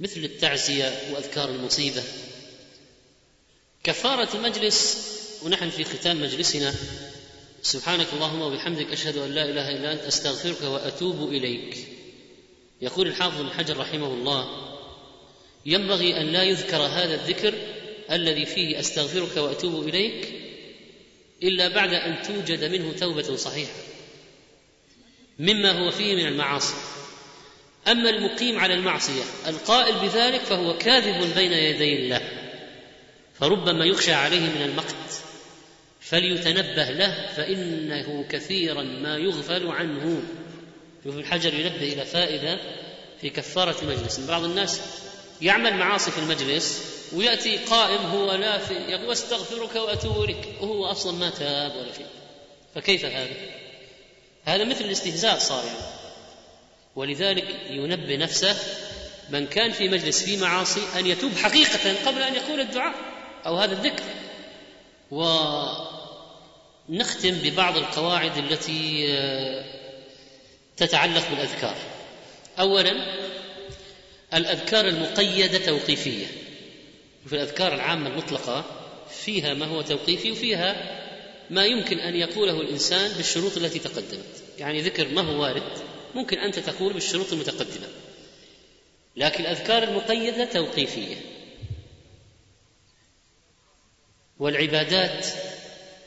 مثل 0.01 0.21
التعزية 0.21 0.93
وأذكار 1.13 1.49
المصيبة. 1.49 2.03
كفارة 3.85 4.37
المجلس 4.37 5.09
ونحن 5.43 5.71
في 5.71 5.85
ختام 5.85 6.23
مجلسنا. 6.23 6.75
سبحانك 7.63 8.07
اللهم 8.13 8.43
وبحمدك 8.43 8.93
أشهد 8.93 9.17
أن 9.17 9.31
لا 9.31 9.45
إله 9.45 9.71
إلا 9.71 9.93
أنت 9.93 10.03
أستغفرك 10.03 10.63
وأتوب 10.63 11.29
إليك. 11.29 11.89
يقول 12.83 13.07
الحافظ 13.07 13.41
ابن 13.41 13.51
حجر 13.51 13.77
رحمه 13.77 14.07
الله 14.07 14.73
ينبغي 15.67 16.21
أن 16.21 16.27
لا 16.27 16.43
يذكر 16.43 16.77
هذا 16.77 17.15
الذكر 17.15 17.55
الذي 18.13 18.47
فيه 18.47 18.81
أستغفرك 18.81 19.37
وأتوب 19.37 19.89
إليك 19.89 20.29
إلا 21.43 21.69
بعد 21.69 21.95
أن 21.95 22.23
توجد 22.23 22.65
منه 22.65 22.93
توبة 22.93 23.37
صحيحة 23.37 23.73
مما 25.39 25.71
هو 25.71 25.91
فيه 25.91 26.15
من 26.15 26.27
المعاصي. 26.27 26.75
أما 27.89 28.11
المقيم 28.11 28.59
على 28.59 28.75
المعصية 28.75 29.23
القائل 29.47 30.09
بذلك 30.09 30.41
فهو 30.41 30.79
كاذب 30.79 31.35
بين 31.35 31.53
يدي 31.53 31.97
الله 31.97 32.21
فربما 33.41 33.85
يخشى 33.85 34.13
عليه 34.13 34.41
من 34.41 34.63
المقت 34.63 35.23
فليتنبه 36.01 36.91
له 36.91 37.27
فإنه 37.37 38.25
كثيرا 38.29 38.83
ما 38.83 39.17
يغفل 39.17 39.67
عنه. 39.67 40.23
شوف 41.05 41.17
الحجر 41.17 41.55
ينبه 41.55 41.93
إلى 41.93 42.05
فائدة 42.05 42.59
في 43.21 43.31
كفارة 43.31 43.77
المجلس. 43.83 44.21
بعض 44.21 44.45
الناس 44.45 44.81
يعمل 45.41 45.77
معاصي 45.77 46.11
في 46.11 46.19
المجلس 46.19 46.92
ويأتي 47.15 47.57
قائم 47.57 48.01
هو 48.01 48.33
لا 48.33 48.59
في 48.59 48.75
يقول 48.75 49.13
أستغفرك 49.13 49.77
وأتوب 49.77 50.25
إليك 50.25 50.49
وهو 50.61 50.87
أصلا 50.87 51.13
ما 51.13 51.31
تاب 51.31 51.77
ولا 51.77 51.93
شيء. 51.93 52.07
فكيف 52.75 53.05
هذا؟ 53.05 53.31
هذا 54.45 54.65
مثل 54.65 54.85
الاستهزاء 54.85 55.39
صار 55.39 55.65
يعني. 55.65 55.79
ولذلك 56.97 57.61
ينبه 57.71 58.17
نفسه 58.17 58.57
من 59.31 59.47
كان 59.47 59.73
في 59.73 59.89
مجلس 59.89 60.23
في 60.23 60.37
معاصي 60.37 60.81
أن 60.99 61.07
يتوب 61.07 61.37
حقيقة 61.37 62.07
قبل 62.07 62.23
أن 62.23 62.35
يقول 62.35 62.61
الدعاء 62.61 62.95
أو 63.47 63.57
هذا 63.57 63.73
الذكر. 63.73 64.05
ونختم 65.11 65.71
ببعض 67.31 67.77
القواعد 67.77 68.37
التي 68.37 69.07
آه، 69.09 69.65
تتعلق 70.77 71.31
بالأذكار. 71.31 71.77
اولا 72.61 72.93
الأذكار 74.35 74.89
المقيدة 74.89 75.59
توقيفية. 75.59 76.27
في 77.27 77.33
الأذكار 77.33 77.75
العامة 77.75 78.11
المطلقة 78.11 78.65
فيها 79.25 79.55
ما 79.55 79.67
هو 79.67 79.83
توقيفي 79.83 80.31
وفيها 80.31 80.99
ما 81.51 81.67
يمكن 81.67 81.99
أن 81.99 82.17
يقوله 82.17 82.61
الإنسان 82.61 83.13
بالشروط 83.17 83.57
التي 83.57 83.79
تقدمت. 83.79 84.43
يعني 84.59 84.81
ذكر 84.81 85.09
ما 85.09 85.23
هو 85.23 85.43
وارد 85.43 85.79
ممكن 86.15 86.39
أنت 86.39 86.59
تقول 86.59 86.93
بالشروط 86.93 87.33
المتقدمة. 87.33 87.89
لكن 89.17 89.45
الأذكار 89.45 89.83
المقيدة 89.83 90.45
توقيفية. 90.45 91.17
والعبادات 94.39 95.27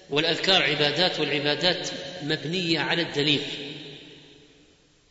والأذكار 0.10 0.64
عبادات 0.64 1.20
والعبادات 1.20 1.90
مبنية 2.24 2.80
على 2.80 3.02
الدليل. 3.02 3.42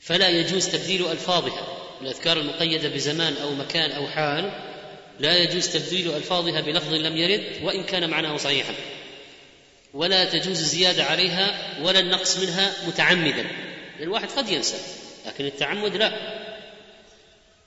فلا 0.00 0.28
يجوز 0.28 0.68
تبديل 0.68 1.06
ألفاظها. 1.06 1.66
الأذكار 2.02 2.40
المقيدة 2.40 2.88
بزمان 2.88 3.36
أو 3.36 3.54
مكان 3.54 3.90
أو 3.90 4.06
حال 4.06 4.73
لا 5.20 5.36
يجوز 5.38 5.68
تبديل 5.68 6.16
ألفاظها 6.16 6.60
بلفظ 6.60 6.94
لم 6.94 7.16
يرد 7.16 7.62
وإن 7.62 7.84
كان 7.84 8.10
معناه 8.10 8.36
صحيحا. 8.36 8.74
ولا 9.94 10.24
تجوز 10.24 10.58
الزيادة 10.58 11.04
عليها 11.04 11.78
ولا 11.82 12.00
النقص 12.00 12.38
منها 12.38 12.72
متعمدا. 12.86 13.46
الواحد 14.00 14.28
قد 14.28 14.48
ينسى 14.48 14.76
لكن 15.26 15.44
التعمد 15.44 15.96
لا. 15.96 16.44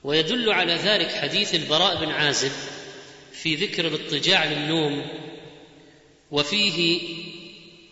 ويدل 0.03 0.49
على 0.49 0.74
ذلك 0.74 1.11
حديث 1.11 1.56
البراء 1.56 2.06
بن 2.06 2.11
عازب 2.11 2.52
في 3.34 3.56
ذكر 3.56 3.88
الاضطجاع 3.88 4.45
للنوم 4.45 5.07
وفيه 6.32 7.02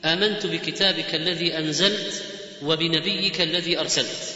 آمنت 0.05 0.45
بكتابك 0.45 1.15
الذي 1.15 1.57
أنزلت 1.57 2.23
وبنبيك 2.63 3.41
الذي 3.41 3.79
أرسلت. 3.79 4.34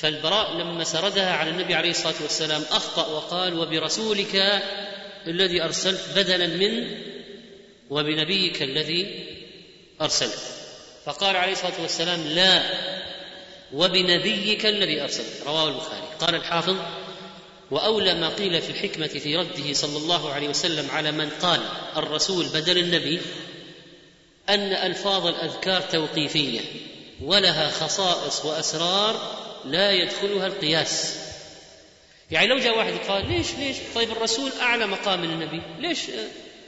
فالبراء 0.00 0.52
لما 0.52 0.84
سردها 0.84 1.32
على 1.32 1.50
النبي 1.50 1.74
عليه 1.74 1.90
الصلاة 1.90 2.14
والسلام 2.22 2.62
أخطأ 2.70 3.06
وقال 3.06 3.58
وبرسولك 3.58 4.62
الذي 5.26 5.62
أرسلت 5.62 6.00
بدلا 6.16 6.46
من 6.46 6.96
وبنبيك 7.90 8.62
الذي 8.62 9.26
أرسلت. 10.00 10.38
فقال 11.04 11.36
عليه 11.36 11.52
الصلاة 11.52 11.80
والسلام 11.82 12.20
لا 12.20 12.62
وبنبيك 13.72 14.66
الذي 14.66 15.02
أرسلت. 15.02 15.42
رواه 15.46 15.68
البخاري. 15.68 16.06
قال 16.20 16.34
الحافظ 16.34 16.76
وأولى 17.70 18.14
ما 18.14 18.28
قيل 18.28 18.62
في 18.62 18.70
الحكمة 18.70 19.06
في 19.06 19.36
رده 19.36 19.72
صلى 19.72 19.96
الله 19.96 20.32
عليه 20.32 20.48
وسلم 20.48 20.90
على 20.90 21.12
من 21.12 21.30
قال 21.42 21.60
الرسول 21.96 22.46
بدل 22.46 22.78
النبي 22.78 23.20
أن 24.48 24.72
ألفاظ 24.72 25.26
الأذكار 25.26 25.80
توقيفية 25.80 26.60
ولها 27.22 27.70
خصائص 27.70 28.44
وأسرار 28.44 29.45
لا 29.66 29.92
يدخلها 29.92 30.46
القياس. 30.46 31.18
يعني 32.30 32.46
لو 32.46 32.58
جاء 32.58 32.78
واحد 32.78 32.92
قال 33.08 33.28
ليش 33.32 33.54
ليش؟ 33.54 33.76
طيب 33.94 34.10
الرسول 34.10 34.52
أعلى 34.60 34.86
مقام 34.86 35.24
النبي. 35.24 35.62
ليش؟ 35.78 36.00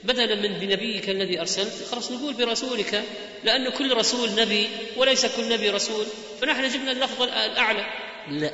بدلا 0.05 0.35
من 0.35 0.59
بنبيك 0.59 1.11
الذي 1.11 1.41
أرسلت 1.41 1.89
خلاص 1.91 2.11
نقول 2.11 2.35
برسولك 2.35 3.05
لأن 3.45 3.71
كل 3.71 3.97
رسول 3.97 4.35
نبي 4.35 4.69
وليس 4.97 5.27
كل 5.27 5.49
نبي 5.49 5.71
رسول. 5.71 6.07
فنحن 6.41 6.69
جبنا 6.69 6.93
اللفظ 6.93 7.23
الأعلى. 7.23 7.87
لا 8.29 8.51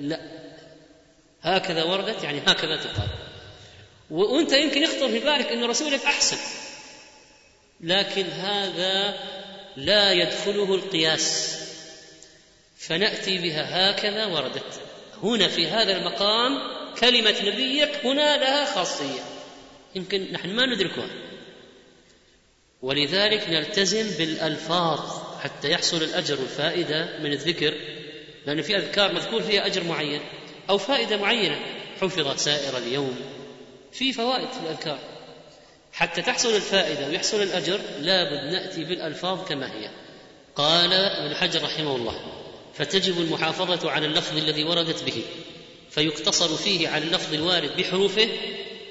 لا. 0.00 0.20
هكذا 1.42 1.82
وردت 1.82 2.24
يعني 2.24 2.40
هكذا 2.46 2.76
تقال. 2.76 3.08
وأنت 4.10 4.52
يمكن 4.52 4.82
يخطر 4.82 5.08
في 5.08 5.18
بالك 5.18 5.46
أن 5.46 5.64
رسولك 5.64 6.04
أحسن. 6.04 6.36
لكن 7.80 8.24
هذا 8.24 9.14
لا 9.76 10.12
يدخله 10.12 10.74
القياس. 10.74 11.57
فنأتي 12.78 13.38
بها 13.38 13.90
هكذا 13.90 14.26
وردت. 14.26 14.80
هنا 15.22 15.48
في 15.48 15.66
هذا 15.66 15.96
المقام 15.96 16.58
كلمة 17.00 17.34
نبيك 17.42 17.90
هنا 18.04 18.36
لها 18.36 18.74
خاصية. 18.74 19.20
يمكن 19.94 20.32
نحن 20.32 20.50
ما 20.50 20.66
ندركها. 20.66 21.08
ولذلك 22.82 23.48
نلتزم 23.48 24.18
بالألفاظ 24.18 25.00
حتى 25.40 25.70
يحصل 25.70 26.02
الأجر 26.02 26.40
والفائدة 26.40 27.18
من 27.18 27.32
الذكر 27.32 27.74
لأن 28.46 28.62
في 28.62 28.76
أذكار 28.76 29.12
مذكور 29.12 29.42
فيها 29.42 29.66
أجر 29.66 29.84
معين 29.84 30.20
أو 30.70 30.78
فائدة 30.78 31.16
معينة. 31.16 31.60
حفظت 32.00 32.38
سائر 32.38 32.78
اليوم. 32.78 33.16
في 33.92 34.12
فوائد 34.12 34.48
في 34.48 34.60
الأذكار. 34.66 34.98
حتى 35.92 36.22
تحصل 36.22 36.56
الفائدة 36.56 37.06
ويحصل 37.06 37.42
الأجر 37.42 37.80
لابد 38.00 38.52
نأتي 38.52 38.84
بالألفاظ 38.84 39.48
كما 39.48 39.72
هي. 39.72 39.90
قال 40.56 40.92
ابن 40.92 41.34
حجر 41.34 41.62
رحمه 41.62 41.96
الله 41.96 42.37
فتجب 42.78 43.20
المحافظة 43.20 43.90
على 43.90 44.06
اللفظ 44.06 44.36
الذي 44.36 44.64
وردت 44.64 45.02
به 45.02 45.22
فيقتصر 45.90 46.56
فيه 46.56 46.88
على 46.88 47.04
اللفظ 47.04 47.34
الوارد 47.34 47.76
بحروفه 47.76 48.28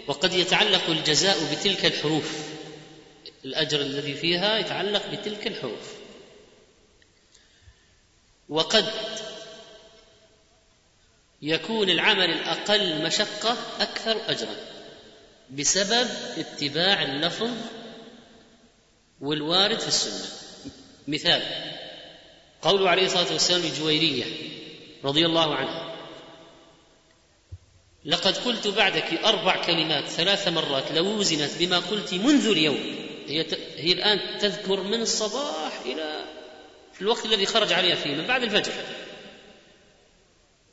وقد 0.07 0.33
يتعلق 0.33 0.89
الجزاء 0.89 1.37
بتلك 1.53 1.85
الحروف. 1.85 2.31
الأجر 3.45 3.81
الذي 3.81 4.13
فيها 4.13 4.57
يتعلق 4.57 5.11
بتلك 5.11 5.47
الحروف. 5.47 5.93
وقد 8.49 8.85
يكون 11.41 11.89
العمل 11.89 12.29
الأقل 12.31 13.05
مشقة 13.05 13.57
أكثر 13.79 14.17
أجرا 14.27 14.55
بسبب 15.51 16.07
اتباع 16.37 17.01
اللفظ 17.01 17.51
والوارد 19.21 19.79
في 19.79 19.87
السنة. 19.87 20.29
مثال 21.07 21.76
قوله 22.61 22.89
عليه 22.89 23.05
الصلاة 23.05 23.31
والسلام 23.31 23.61
لجويرية 23.61 24.25
رضي 25.03 25.25
الله 25.25 25.55
عنها 25.55 25.87
لقد 28.05 28.37
قلت 28.37 28.67
بعدك 28.67 29.13
أربع 29.25 29.65
كلمات 29.65 30.07
ثلاث 30.07 30.47
مرات 30.47 30.91
لو 30.91 31.05
وزنت 31.05 31.51
بما 31.59 31.79
قلت 31.79 32.13
منذ 32.13 32.47
اليوم. 32.47 32.95
هي 33.27 33.45
هي 33.77 33.91
الآن 33.91 34.39
تذكر 34.39 34.83
من 34.83 35.01
الصباح 35.01 35.79
إلى 35.85 36.25
الوقت 37.01 37.25
الذي 37.25 37.45
خرج 37.45 37.73
عليها 37.73 37.95
فيه 37.95 38.15
من 38.15 38.27
بعد 38.27 38.43
الفجر. 38.43 38.71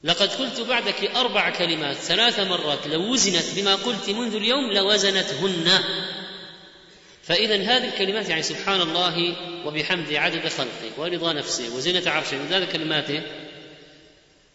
لقد 0.05 0.29
قلت 0.29 0.61
بعدك 0.61 1.05
أربع 1.17 1.51
كلمات 1.51 1.97
ثلاث 1.97 2.41
مرات 2.41 2.87
لو 2.87 3.13
وزنت 3.13 3.45
بما 3.57 3.75
قلت 3.75 4.11
منذ 4.11 4.35
اليوم 4.35 4.73
لوزنتهن. 4.73 5.81
فإذا 7.27 7.57
هذه 7.57 7.89
الكلمات 7.89 8.29
يعني 8.29 8.43
سبحان 8.43 8.81
الله 8.81 9.37
وبحمده 9.67 10.21
عدد 10.21 10.49
خلقه 10.49 10.91
ورضا 10.97 11.33
نفسه 11.33 11.77
وزنة 11.77 12.11
عرشه 12.11 12.37
من 12.37 12.47
ذلك 12.51 12.69
كلماته 12.69 13.23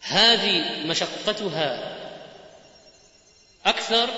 هذه 0.00 0.86
مشقتها 0.86 1.96
أكثر 3.66 4.08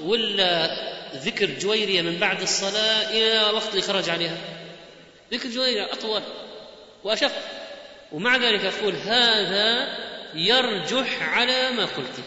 ولا 0.00 0.76
ذكر 1.14 1.58
جويرية 1.58 2.02
من 2.02 2.18
بعد 2.18 2.42
الصلاة 2.42 3.10
إلى 3.10 3.50
وقت 3.54 3.78
خرج 3.78 4.10
عليها؟ 4.10 4.36
ذكر 5.32 5.48
جويرية 5.48 5.92
أطول 5.92 6.22
وأشق. 7.04 7.32
ومع 8.12 8.36
ذلك 8.36 8.64
أقول 8.64 8.94
هذا 8.94 9.88
يرجح 10.34 11.22
على 11.22 11.70
ما 11.70 11.84
قلت. 11.84 12.20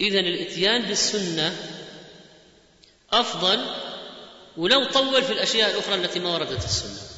إذا 0.00 0.20
الإتيان 0.20 0.82
بالسنة 0.82 1.56
أفضل 3.12 3.64
ولو 4.56 4.84
طول 4.84 5.22
في 5.22 5.32
الأشياء 5.32 5.70
الأخرى 5.70 5.94
التي 5.94 6.18
ما 6.18 6.34
وردت 6.34 6.64
السنة. 6.64 7.08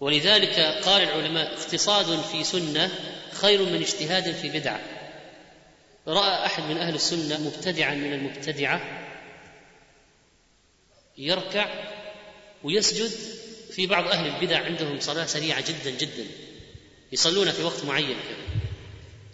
ولذلك 0.00 0.60
قال 0.84 1.02
العلماء 1.02 1.54
اقتصاد 1.54 2.20
في 2.20 2.44
سنة 2.44 2.90
خير 3.32 3.62
من 3.62 3.82
اجتهاد 3.82 4.34
في 4.34 4.48
بدعة. 4.48 4.80
رأى 6.08 6.46
أحد 6.46 6.62
من 6.62 6.76
أهل 6.78 6.94
السنة 6.94 7.40
مبتدعا 7.40 7.94
من 7.94 8.12
المبتدعة 8.12 9.08
يركع 11.18 11.68
ويسجد 12.64 13.10
في 13.70 13.86
بعض 13.86 14.08
أهل 14.08 14.26
البدع 14.26 14.64
عندهم 14.64 15.00
صلاة 15.00 15.26
سريعة 15.26 15.60
جدا 15.60 15.90
جدا. 15.90 16.26
يصلون 17.12 17.50
في 17.50 17.62
وقت 17.62 17.84
معين 17.84 18.06
كذا. 18.06 18.62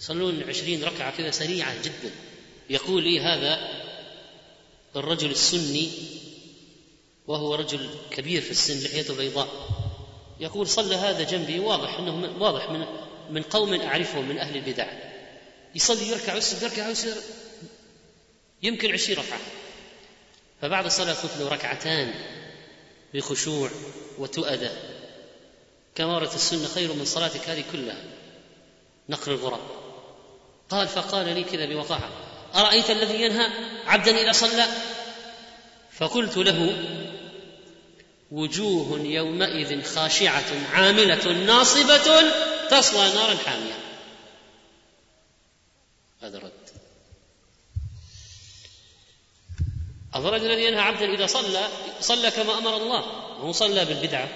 يصلون 0.01 0.43
عشرين 0.49 0.85
ركعة 0.85 1.17
كذا 1.17 1.31
سريعة 1.31 1.83
جدا. 1.83 2.11
يقول 2.71 3.03
لي 3.03 3.21
هذا؟ 3.21 3.69
الرجل 4.97 5.31
السني 5.31 5.91
وهو 7.29 7.55
رجل 7.55 7.91
كبير 8.11 8.43
في 8.43 8.51
السن 8.51 8.85
لحيته 8.85 9.15
بيضاء. 9.17 9.49
يقول 10.41 10.69
صلى 10.69 10.95
هذا 10.95 11.23
جنبي 11.23 11.61
واضح 11.61 11.99
إنه 11.99 12.43
واضح 12.43 12.71
من 12.71 12.87
من 13.31 13.43
قوم 13.43 13.81
أعرفهم 13.81 14.29
من 14.29 14.39
أهل 14.39 14.57
البدع. 14.57 14.87
يصلي 15.75 16.09
يركع 16.09 16.35
ويسجد 16.35 16.63
يركع 16.63 16.89
ويسجد. 16.89 17.23
يمكن 18.63 18.93
عشرين 18.93 19.19
ركعة. 19.19 19.39
فبعد 20.63 20.85
الصلاة 20.85 21.15
قلت 21.15 21.37
له 21.39 21.49
ركعتان 21.49 22.15
بخشوع 23.15 23.71
وتؤدة 24.19 24.73
كما 25.95 26.17
وردت 26.17 26.35
السنة 26.35 26.69
خير 26.69 26.93
من 26.93 27.05
صلاتك 27.05 27.49
هذه 27.49 27.65
كلها. 27.73 28.05
نقر 29.09 29.33
الغراب. 29.33 29.61
قال 30.71 30.89
فقال 30.89 31.35
لي 31.35 31.45
كذا 31.45 31.67
بوقاحة 31.67 32.09
أرأيت 32.55 32.91
الذي 32.91 33.23
ينهى 33.23 33.47
عبدا 33.87 34.23
إذا 34.23 34.33
صلى؟ 34.33 34.67
فقلت 35.93 36.37
له 36.37 36.85
وجوه 38.31 39.01
يومئذ 39.01 39.83
خاشعة 39.83 40.73
عاملة 40.73 41.33
ناصبة 41.33 42.23
تصلى 42.71 43.15
نارا 43.15 43.35
حامية. 43.37 43.79
هذا 46.23 46.39
رد. 46.39 46.53
الرجل 50.17 50.47
الذي 50.47 50.65
ينهى 50.65 50.81
عبدا 50.81 51.15
إذا 51.15 51.27
صلى 51.27 51.69
صلى 52.01 52.31
كما 52.31 52.59
أمر 52.59 52.77
الله. 52.77 53.29
وهو 53.39 53.53
صلى 53.53 53.85
بالبدعة 53.85 54.29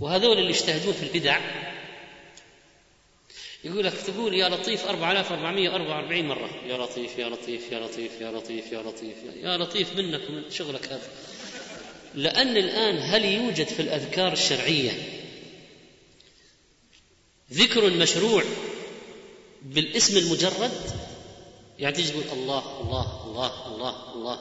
وهذول 0.00 0.38
اللي 0.38 0.50
يجتهدون 0.50 0.92
في 0.92 1.02
البدع 1.02 1.40
يقول 3.64 3.84
لك 3.84 3.92
تقول 3.92 4.34
يا 4.34 4.48
لطيف 4.48 4.86
4444 4.86 6.24
مرة 6.24 6.50
يا 6.66 6.78
لطيف 6.78 7.18
يا 7.18 7.28
لطيف 7.28 7.72
يا 7.72 7.80
لطيف 7.80 8.20
يا 8.20 8.30
لطيف 8.30 8.72
يا 8.72 8.82
لطيف 8.82 9.16
يا 9.36 9.56
لطيف 9.56 9.96
منك 9.96 10.20
ومن 10.28 10.50
شغلك 10.50 10.86
هذا. 10.86 11.10
لأن 12.14 12.56
الآن 12.56 12.98
هل 12.98 13.24
يوجد 13.24 13.66
في 13.66 13.82
الأذكار 13.82 14.32
الشرعية 14.32 14.92
ذكر 17.52 17.90
مشروع 17.90 18.42
بالاسم 19.62 20.18
المجرد؟ 20.18 20.70
يعني 21.78 21.94
تجي 21.94 22.08
تقول 22.10 22.24
الله 22.32 22.80
الله 22.80 23.24
الله 23.26 23.66
الله 23.66 24.12
الله. 24.14 24.40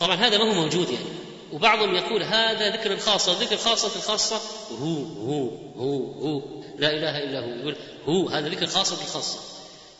طبعا 0.00 0.16
هذا 0.16 0.38
ما 0.38 0.44
هو 0.44 0.54
موجود 0.54 0.90
يعني. 0.90 1.04
وبعضهم 1.52 1.94
يقول 1.94 2.22
هذا 2.22 2.70
ذكر 2.76 2.92
الخاصة 2.92 3.40
ذكر 3.40 3.56
خاصة 3.56 3.96
الخاصة 3.96 4.40
هو 4.80 5.02
هو 5.02 5.48
هو 5.76 6.12
هو. 6.12 6.42
لا 6.78 6.90
إله 6.90 7.18
إلا 7.18 7.40
هو. 7.40 7.48
يقول 7.60 7.76
هو 8.06 8.28
هذا 8.28 8.48
ذكر 8.48 8.66
خاصة 8.66 9.02
الخاصة 9.02 9.38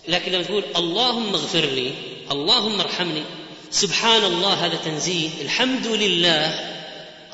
لكن 0.08 0.32
لما 0.32 0.42
تقول 0.42 0.64
اللهم 0.76 1.34
اغفر 1.34 1.64
لي 1.64 1.94
اللهم 2.30 2.80
ارحمني 2.80 3.22
سبحان 3.70 4.24
الله 4.24 4.66
هذا 4.66 4.76
تنزيه 4.76 5.28
الحمد 5.42 5.86
لله 5.86 6.79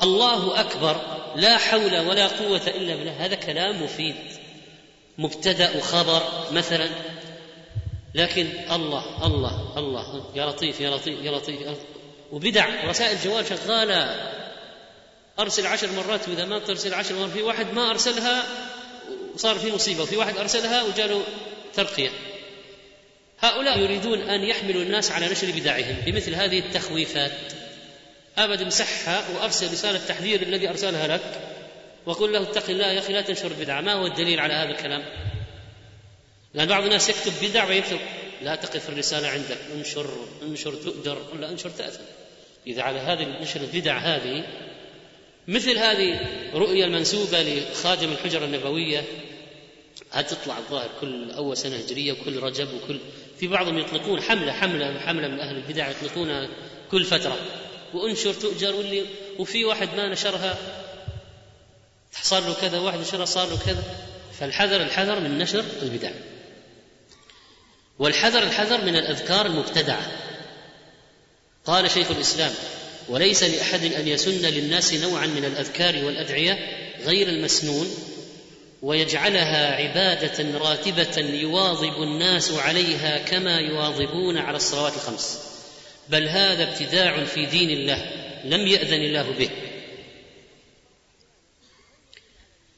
الله 0.03 0.59
أكبر 0.59 1.01
لا 1.35 1.57
حول 1.57 1.99
ولا 1.99 2.27
قوة 2.27 2.61
إلا 2.67 2.95
بالله. 2.95 3.25
هذا 3.25 3.35
كلام 3.35 3.83
مفيد. 3.83 4.15
مبتدأ 5.17 5.77
وخبر 5.77 6.23
مثلا. 6.51 6.89
لكن 8.15 8.47
الله 8.71 9.25
الله 9.25 9.73
الله. 9.77 10.31
يا 10.35 10.45
لطيف 10.45 10.79
يا 10.79 10.89
لطيف 10.89 11.19
يا 11.23 11.31
لطيف, 11.31 11.61
يا 11.61 11.71
لطيف. 11.71 11.85
وبدع. 12.31 12.85
رسائل 12.85 13.17
جوال 13.23 13.45
شغالة. 13.45 14.31
أرسل 15.39 15.67
عشر 15.67 15.91
مرات 15.91 16.29
وإذا 16.29 16.45
ما 16.45 16.59
ترسل 16.59 16.93
عشر 16.93 17.15
مرات 17.15 17.29
في 17.29 17.41
واحد 17.41 17.73
ما 17.73 17.91
أرسلها 17.91 18.43
وصار 19.33 19.55
في 19.59 19.71
مصيبة. 19.71 20.03
وفي 20.03 20.17
واحد 20.17 20.37
أرسلها 20.37 20.83
وجاله 20.83 21.23
ترقية. 21.73 22.09
هؤلاء 23.39 23.79
يريدون 23.79 24.21
أن 24.21 24.43
يحملوا 24.43 24.81
الناس 24.81 25.11
على 25.11 25.29
نشر 25.29 25.51
بدعهم. 25.51 25.95
بمثل 26.05 26.35
هذه 26.35 26.59
التخويفات. 26.59 27.31
أبد 28.37 28.61
امسحها 28.61 29.23
وأرسل 29.35 29.71
رسالة 29.71 29.99
تحذير 30.07 30.41
الذي 30.41 30.69
أرسلها 30.69 31.07
لك 31.07 31.41
وقل 32.05 32.33
له 32.33 32.41
اتق 32.41 32.69
الله 32.69 32.85
يا 32.85 32.99
أخي 32.99 33.13
لا 33.13 33.21
تنشر 33.21 33.47
البدعه 33.47 33.81
ما 33.81 33.93
هو 33.93 34.05
الدليل 34.05 34.39
على 34.39 34.53
هذا 34.53 34.69
الكلام؟ 34.69 35.03
لأن 36.53 36.67
بعض 36.67 36.83
الناس 36.83 37.09
يكتب 37.09 37.33
بدع 37.41 37.67
ويكتب 37.67 37.99
لا 38.41 38.55
تقف 38.55 38.89
الرسالة 38.89 39.27
عندك 39.27 39.57
انشر 39.75 40.09
انشر 40.41 40.73
تؤجر 40.73 41.17
ولا 41.33 41.49
انشر 41.49 41.69
تأثم. 41.69 42.03
إذا 42.67 42.81
على 42.81 42.99
هذه 42.99 43.23
نشر 43.41 43.61
البدع 43.61 43.97
هذه 43.97 44.43
مثل 45.47 45.77
هذه 45.77 46.19
رؤيا 46.53 46.85
المنسوبه 46.85 47.43
لخادم 47.43 48.11
الحجرة 48.11 48.45
النبوية 48.45 49.03
هتطلع 50.11 50.57
الظاهر 50.57 50.89
كل 51.01 51.31
أول 51.31 51.57
سنة 51.57 51.75
هجرية 51.75 52.11
وكل 52.11 52.39
رجب 52.39 52.67
وكل 52.73 52.99
في 53.39 53.47
بعضهم 53.47 53.77
يطلقون 53.77 54.21
حملة 54.21 54.51
حملة 54.51 54.99
حملة 54.99 55.27
من 55.27 55.39
أهل 55.39 55.55
البدع 55.55 55.89
يطلقونها 55.89 56.49
كل 56.91 57.05
فترة. 57.05 57.37
وانشر 57.93 58.33
تؤجر 58.33 58.75
واللي 58.75 59.05
وفي 59.39 59.65
واحد 59.65 59.89
ما 59.93 60.07
نشرها 60.07 60.57
صار 62.21 62.43
له 62.43 62.53
كذا 62.53 62.79
واحد 62.79 62.99
نشرها 62.99 63.25
صار 63.25 63.49
له 63.49 63.57
كذا. 63.65 63.83
فالحذر 64.39 64.81
الحذر 64.81 65.19
من 65.19 65.37
نشر 65.37 65.63
البدع. 65.81 66.11
والحذر 67.99 68.43
الحذر 68.43 68.81
من 68.81 68.95
الأذكار 68.95 69.45
المبتدعة. 69.45 70.11
قال 71.65 71.91
شيخ 71.91 72.11
الإسلام 72.11 72.53
وليس 73.09 73.43
لأحد 73.43 73.83
أن 73.83 74.07
يسن 74.07 74.45
للناس 74.45 74.93
نوعا 74.93 75.25
من 75.25 75.45
الأذكار 75.45 76.05
والأدعية 76.05 76.59
غير 77.05 77.27
المسنون 77.29 77.95
ويجعلها 78.81 79.75
عبادة 79.75 80.59
راتبة 80.59 81.17
يواظب 81.17 82.03
الناس 82.03 82.51
عليها 82.51 83.17
كما 83.17 83.59
يواظبون 83.59 84.37
على 84.37 84.57
الصلوات 84.57 84.93
الخمس. 84.95 85.46
بل 86.09 86.27
هذا 86.27 86.63
ابتداع 86.63 87.23
في 87.23 87.45
دين 87.45 87.69
الله 87.69 88.11
لم 88.43 88.67
يأذن 88.67 89.01
الله 89.01 89.31
به. 89.39 89.49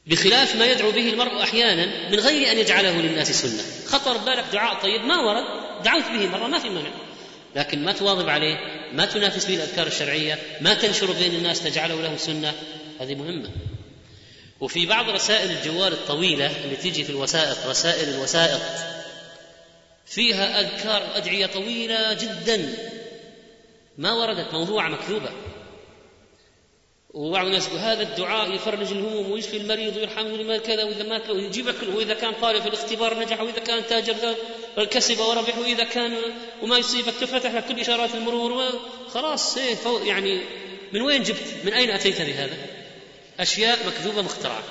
بخلاف 0.06 0.56
ما 0.56 0.66
يدعو 0.66 0.90
به 0.90 1.08
المرء 1.08 1.42
أحيانا 1.42 2.10
من 2.10 2.20
غير 2.20 2.52
أن 2.52 2.58
يجعله 2.58 3.00
للناس 3.00 3.32
سنة. 3.32 3.62
خطر 3.86 4.16
بالك 4.16 4.44
دعاء 4.52 4.82
طيب؟ 4.82 5.00
ما 5.00 5.20
ورد. 5.20 5.44
دعوت 5.84 6.04
به 6.04 6.26
مرة 6.26 6.46
ما 6.46 6.58
في 6.58 6.68
مانع. 6.68 6.90
لكن 7.56 7.84
ما 7.84 7.92
تواظب 7.92 8.28
عليه 8.28 8.56
ما 8.92 9.06
تنافس 9.06 9.46
به 9.46 9.54
الأذكار 9.54 9.86
الشرعية 9.86 10.38
ما 10.60 10.74
تنشر 10.74 11.12
بين 11.12 11.34
الناس 11.34 11.62
تجعله 11.62 12.02
له 12.02 12.16
سنة. 12.16 12.54
هذه 13.00 13.14
مهمة. 13.14 13.50
وفي 14.60 14.86
بعض 14.86 15.08
رسائل 15.08 15.50
الجوال 15.50 15.92
الطويلة 15.92 16.64
اللي 16.64 16.76
تيجي 16.76 17.04
في 17.04 17.10
الوسائط 17.10 17.66
رسائل 17.66 18.08
الوسائط 18.08 18.60
فيها 20.06 20.60
أذكار 20.60 21.16
أدعية 21.16 21.46
طويلة 21.46 22.12
جدا. 22.12 22.89
ما 24.00 24.12
وردت 24.12 24.52
موضوعة 24.52 24.88
مكذوبة. 24.88 25.30
وبعض 27.14 27.46
الناس 27.46 27.68
يقول 27.68 27.78
هذا 27.78 28.02
الدعاء 28.02 28.54
يفرج 28.54 28.92
الهموم 28.92 29.30
ويشفي 29.30 29.56
المريض 29.56 29.96
ويرحمه 29.96 30.36
لما 30.36 30.58
كذا 30.58 30.84
وإذا 30.84 31.02
مات 31.02 31.30
ويجيب 31.30 31.68
لك 31.68 31.76
وإذا 31.94 32.14
كان 32.14 32.32
طالب 32.42 32.62
في 32.62 32.68
الاختبار 32.68 33.18
نجح 33.18 33.40
وإذا 33.40 33.58
كان 33.58 33.86
تاجر 33.86 34.34
كسب 34.90 35.20
وربح 35.20 35.58
وإذا 35.58 35.84
كان 35.84 36.16
وما 36.62 36.78
يصيبك 36.78 37.14
تفتح 37.20 37.54
لك 37.54 37.64
كل 37.64 37.80
إشارات 37.80 38.14
المرور 38.14 38.80
خلاص 39.08 39.56
إيه 39.56 39.76
يعني 40.04 40.40
من 40.92 41.02
وين 41.02 41.22
جبت؟ 41.22 41.54
من 41.64 41.72
أين 41.72 41.90
أتيت 41.90 42.22
بهذا؟ 42.22 42.56
أشياء 43.40 43.78
مكذوبة 43.86 44.22
مخترعة. 44.22 44.62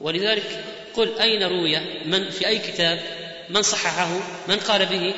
ولذلك 0.00 0.64
قل 0.94 1.18
أين 1.18 1.42
روي؟ 1.42 1.78
من 2.04 2.30
في 2.30 2.46
أي 2.46 2.58
كتاب؟ 2.58 3.02
من 3.50 3.62
صححه؟ 3.62 4.08
من 4.48 4.56
قال 4.56 4.86
به؟ 4.86 5.14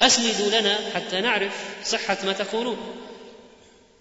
أسندوا 0.00 0.60
لنا 0.60 0.78
حتى 0.94 1.20
نعرف 1.20 1.52
صحة 1.84 2.18
ما 2.24 2.32
تقولون. 2.32 2.76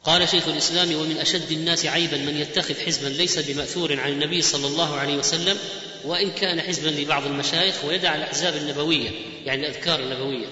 قال 0.04 0.30
شيخ 0.30 0.48
الإسلام 0.48 0.96
ومن 0.96 1.18
أشد 1.18 1.52
الناس 1.52 1.86
عيبا 1.86 2.18
من 2.18 2.38
يتخذ 2.38 2.86
حزبا 2.86 3.08
ليس 3.08 3.40
بمأثور 3.40 4.00
عن 4.00 4.12
النبي 4.12 4.42
صلى 4.42 4.68
الله 4.68 4.96
عليه 4.96 5.16
وسلم 5.16 5.58
وإن 6.06 6.32
كان 6.32 6.62
حزبا 6.62 6.90
لبعض 6.90 7.26
المشايخ 7.26 7.86
ويدع 7.86 8.16
الأحزاب 8.16 8.56
النبوية 8.56 9.10
يعني 9.46 9.68
الأذكار 9.68 10.00
النبوية 10.00 10.46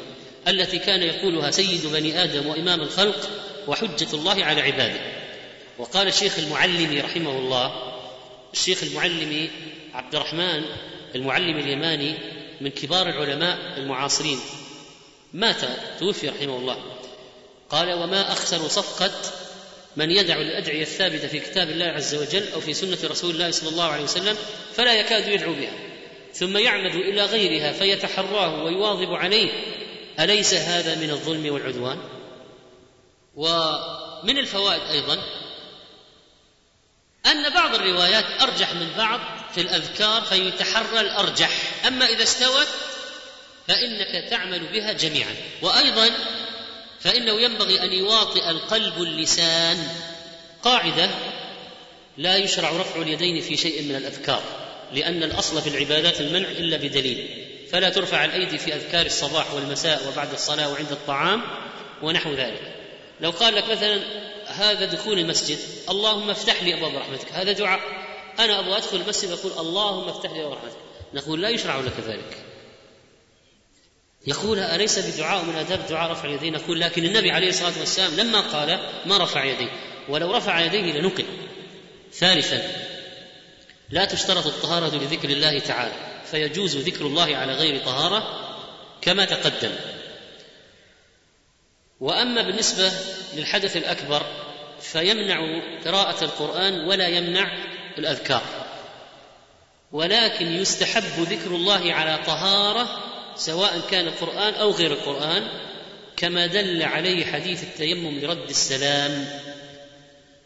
التي 0.48 0.80
كان 0.80 1.02
يقولها 1.02 1.52
سيد 1.52 1.86
بني 1.86 2.24
آدم 2.24 2.48
وإمام 2.48 2.82
الخلق 2.82 3.30
وحجة 3.68 4.08
الله 4.14 4.46
على 4.46 4.62
عباده. 4.62 5.00
وقال 5.78 6.08
الشيخ 6.08 6.40
المعلمي 6.40 7.02
رحمه 7.02 7.38
الله 7.38 7.94
الشيخ 8.54 8.84
المعلمي 8.84 9.50
عبد 9.94 10.16
الرحمن 10.16 10.66
المعلم 11.16 11.58
اليماني 11.58 12.14
من 12.62 12.70
كبار 12.70 13.10
العلماء 13.10 13.58
المعاصرين. 13.78 14.40
مات 15.36 15.62
توفي 16.00 16.30
رحمه 16.30 16.58
الله. 16.58 16.78
قال 17.70 17.94
وما 17.94 18.32
أخسر 18.32 18.68
صفقة 18.68 19.12
من 19.96 20.12
يدع 20.12 20.36
الأدعية 20.36 20.82
الثابتة 20.82 21.28
في 21.28 21.40
كتاب 21.40 21.70
الله 21.70 21.86
عز 21.86 22.16
وجل 22.16 22.44
أو 22.54 22.62
في 22.62 22.74
سنة 22.74 22.98
رسول 23.04 23.32
الله 23.32 23.52
صلى 23.52 23.70
الله 23.70 23.84
عليه 23.84 24.04
وسلم 24.04 24.38
فلا 24.76 24.94
يكاد 24.94 25.28
يدعو 25.28 25.54
بها 25.54 25.74
ثم 26.34 26.58
يعمد 26.58 26.96
إلى 26.96 27.26
غيرها 27.26 27.72
فيتحراه 27.72 28.64
ويواظب 28.64 29.14
عليه. 29.14 29.52
أليس 30.20 30.54
هذا 30.54 30.96
من 30.96 31.10
الظلم 31.10 31.54
والعدوان؟ 31.54 32.00
ومن 33.36 34.38
الفوائد 34.38 34.82
أيضا 34.82 35.18
أن 37.26 37.54
بعض 37.54 37.76
الروايات 37.76 38.26
أرجح 38.42 38.74
من 38.74 38.90
بعض 38.98 39.20
في 39.56 39.62
الأذكار 39.62 40.22
فيتحرى 40.22 41.02
الأرجح 41.02 41.52
أما 41.88 42.06
إذا 42.06 42.24
استوت 42.24 42.68
فإنك 43.68 44.30
تعمل 44.30 44.60
بها 44.60 44.94
جميعا. 44.94 45.36
وأيضا 45.62 46.10
فإنه 47.00 47.42
ينبغي 47.42 47.84
أن 47.84 47.94
يواطئ 47.94 48.50
القلب 48.50 48.98
اللسان. 48.98 49.88
قاعدة 50.64 51.10
لا 52.18 52.38
يشرع 52.38 52.70
رفع 52.70 53.02
اليدين 53.02 53.42
في 53.42 53.58
شيء 53.58 53.82
من 53.82 53.96
الأذكار 53.96 54.44
لأن 54.94 55.24
الأصل 55.24 55.62
في 55.62 55.70
العبادات 55.70 56.22
المنع 56.22 56.50
إلا 56.50 56.78
بدليل. 56.78 57.46
فلا 57.72 57.90
ترفع 57.90 58.26
الأيدي 58.26 58.58
في 58.58 58.76
أذكار 58.76 59.06
الصباح 59.06 59.54
والمساء 59.54 60.08
وبعد 60.08 60.34
الصلاة 60.34 60.72
وعند 60.72 60.92
الطعام 60.92 61.42
ونحو 62.04 62.34
ذلك. 62.34 62.76
لو 63.22 63.30
قال 63.30 63.56
لك 63.56 63.70
مثلا 63.70 64.00
هذا 64.48 64.86
دخول 64.86 65.20
المسجد 65.20 65.58
اللهم 65.90 66.30
افتح 66.30 66.64
لي 66.64 66.74
أبواب 66.74 66.96
رحمتك. 66.96 67.32
هذا 67.32 67.52
دعاء. 67.52 67.80
أنا 68.40 68.60
أبغى 68.60 68.78
أدخل 68.78 68.98
المسجد 68.98 69.32
أقول 69.32 69.52
اللهم 69.68 70.10
افتح 70.10 70.32
لي 70.32 70.40
أبواب 70.40 70.58
رحمتك. 70.58 70.78
نقول 71.14 71.42
لا 71.42 71.50
يشرع 71.50 71.80
لك 71.80 71.94
ذلك. 72.08 72.45
يقول 74.28 74.60
أليس 74.60 75.00
بدعاء 75.00 75.44
من 75.44 75.56
آداب 75.56 75.88
دعاء 75.90 76.12
رفع 76.12 76.26
اليدين 76.26 76.54
نقول 76.54 76.82
لكن 76.82 77.06
النبي 77.06 77.32
عليه 77.32 77.50
الصلاة 77.50 77.80
والسلام 77.80 78.16
لما 78.16 78.40
قال 78.42 78.80
ما 79.06 79.18
رفع 79.18 79.44
يديه؟ 79.44 79.70
ولو 80.10 80.38
رفع 80.38 80.60
يديه 80.60 80.94
لنقل. 80.94 81.26
ثالثا 82.14 82.62
لا 83.90 84.06
تشترط 84.06 84.46
الطهارة 84.46 84.96
لذكر 84.96 85.30
الله 85.30 85.60
تعالى 85.60 85.94
فيجوز 86.32 86.78
ذكر 86.78 87.06
الله 87.06 87.36
على 87.36 87.54
غير 87.54 87.86
طهارة 87.86 88.52
كما 89.02 89.26
تقدم. 89.26 89.72
وأما 92.00 92.42
بالنسبة 92.42 92.92
للحدث 93.36 93.78
الأكبر 93.78 94.26
فيمنع 94.82 95.62
قراءة 95.86 96.24
القرآن 96.24 96.88
ولا 96.88 97.08
يمنع 97.08 97.52
الأذكار. 97.98 98.44
ولكن 99.92 100.46
يستحب 100.46 101.20
ذكر 101.20 101.56
الله 101.56 101.94
على 101.94 102.20
طهارة 102.26 103.15
سواء 103.38 103.82
كان 103.92 104.08
القرآن 104.08 104.54
أو 104.54 104.72
غير 104.72 104.92
القرآن 104.92 105.48
كما 106.18 106.46
دل 106.46 106.84
عليه 106.84 107.26
حديث 107.26 107.64
التيمم 107.64 108.20
لرد 108.20 108.50
السلام. 108.50 109.28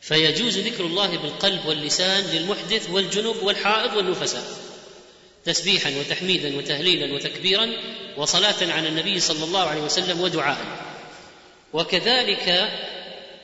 فيجوز 0.02 0.58
ذكر 0.58 0.86
الله 0.86 1.18
بالقلب 1.18 1.66
واللسان 1.66 2.24
للمحدث 2.24 2.90
والجنب 2.90 3.36
والحائض 3.44 3.98
والنفساء 3.98 4.44
تسبيحا 5.46 5.90
وتحميدا 6.00 6.58
وتهليلا 6.58 7.14
وتكبيرا 7.14 7.70
وصلاة 8.18 8.72
على 8.74 8.88
النبي 8.88 9.20
صلى 9.20 9.44
الله 9.44 9.60
عليه 9.60 9.82
وسلم 9.82 10.22
ودعاء. 10.22 10.58
وكذلك 11.74 12.70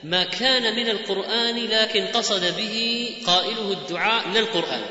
ما 0.03 0.23
كان 0.23 0.75
من 0.75 0.89
القرآن 0.89 1.65
لكن 1.65 2.07
قصد 2.07 2.57
به 2.57 3.15
قائله 3.27 3.71
الدعاء 3.71 4.29
للقرآن. 4.29 4.85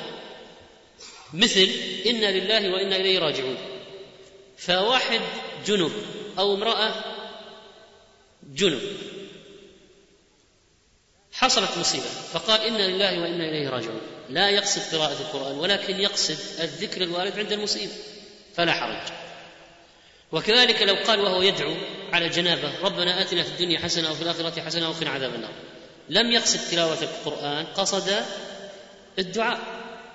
مثل 1.32 1.68
إنا 2.06 2.26
لله 2.26 2.70
وإنا 2.70 2.96
إليه 2.96 3.18
راجعون. 3.18 3.56
فواحد 4.56 5.20
جنب 5.66 5.92
أو 6.38 6.54
امرأة 6.54 7.04
جنب. 8.42 8.82
حصلت 11.32 11.78
مصيبة 11.78 12.04
فقال 12.04 12.60
إنا 12.60 12.82
لله 12.82 13.20
وإنا 13.20 13.48
إليه 13.48 13.68
راجعون. 13.68 14.00
لا 14.30 14.48
يقصد 14.48 14.96
قراءة 14.96 15.20
القرآن 15.20 15.58
ولكن 15.58 16.00
يقصد 16.00 16.60
الذكر 16.60 17.02
الوارد 17.02 17.38
عند 17.38 17.52
المصيبه 17.52 17.92
فلا 18.54 18.72
حرج. 18.72 19.12
وكذلك 20.32 20.82
لو 20.82 20.94
قال 21.06 21.20
وهو 21.20 21.42
يدعو 21.42 21.74
على 22.12 22.28
جنابة 22.28 22.72
ربنا 22.82 23.22
آتنا 23.22 23.42
في 23.42 23.48
الدنيا 23.48 23.78
حسنة 23.78 24.10
وفي 24.10 24.22
الآخرة 24.22 24.62
حسنة 24.62 24.88
وقنا 24.88 25.10
عذاب 25.10 25.34
النار. 25.34 25.52
لم 26.08 26.32
يقصد 26.32 26.70
تلاوة 26.70 27.02
القرآن 27.02 27.66
قصد 27.66 28.24
الدعاء 29.18 29.60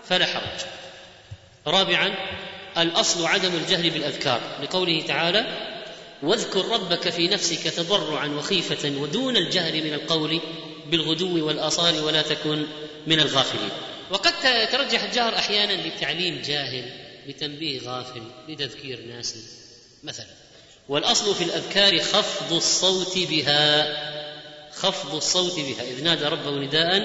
فلا 0.06 0.26
حرج. 0.26 0.60
رابعا 1.68 2.16
الأصل 2.82 3.26
عدم 3.26 3.56
الجهل 3.56 3.90
بالأذكار. 3.90 4.42
لقوله 4.64 5.04
تعالى 5.08 5.70
واذكر 6.24 6.66
ربك 6.66 7.10
في 7.10 7.28
نفسك 7.28 7.64
تضرعا 7.64 8.28
وخيفة 8.28 8.92
ودون 9.00 9.38
الجهل 9.38 9.84
من 9.84 9.94
القول 9.94 10.40
بالغدو 10.92 11.48
والآصال 11.48 12.04
ولا 12.04 12.22
تكن 12.22 12.66
من 13.08 13.20
الغافلين. 13.20 13.70
وقد 14.12 14.34
يترجح 14.44 15.04
الجهر 15.04 15.36
أحيانا 15.36 15.88
لتعليم 15.88 16.42
جاهل 16.46 16.92
لتنبيه 17.28 17.82
غافل 17.82 18.22
لتذكير 18.48 19.00
ناس 19.08 19.36
مثلا. 20.04 20.26
والأصل 20.90 21.36
في 21.36 21.44
الأذكار 21.44 22.00
خفض 22.00 22.54
الصوت 22.54 23.18
بها 23.18 23.88
خفض 24.72 25.16
الصوت 25.16 25.56
بها 25.56 25.84
إذ 25.84 26.04
نادى 26.04 26.26
ربه 26.26 26.52
نداء 26.52 27.02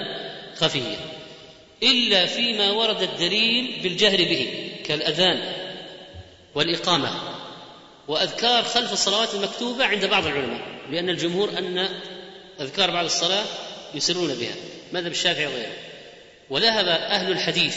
خفيا. 0.56 0.96
إلا 1.82 2.26
فيما 2.26 2.70
ورد 2.70 3.02
الدليل 3.02 3.80
بالجهر 3.82 4.16
به 4.16 4.70
كالأذان. 4.84 5.63
والإقامة 6.54 7.10
وأذكار 8.08 8.62
خلف 8.62 8.92
الصلوات 8.92 9.34
المكتوبة 9.34 9.84
عند 9.84 10.04
بعض 10.04 10.26
العلماء 10.26 10.60
لأن 10.90 11.08
الجمهور 11.08 11.58
أن 11.58 11.88
أذكار 12.60 12.90
بعد 12.90 13.04
الصلاة 13.04 13.44
يسرون 13.94 14.34
بها 14.34 14.54
ماذا 14.92 15.08
بالشافعي 15.08 15.46
وغيره. 15.46 15.76
وذهب 16.50 16.88
أهل 16.88 17.32
الحديث 17.32 17.76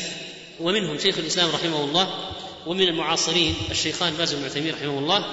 ومنهم 0.59 0.99
شيخ 0.99 1.17
الإسلام 1.17 1.49
رحمه 1.49 1.83
الله 1.83 2.33
ومن 2.67 2.87
المعاصرين 2.87 3.55
الشيخان 3.71 4.13
باز 4.13 4.33
بن 4.33 4.45
عثيمين 4.45 4.73
رحمه 4.73 4.99
الله 4.99 5.25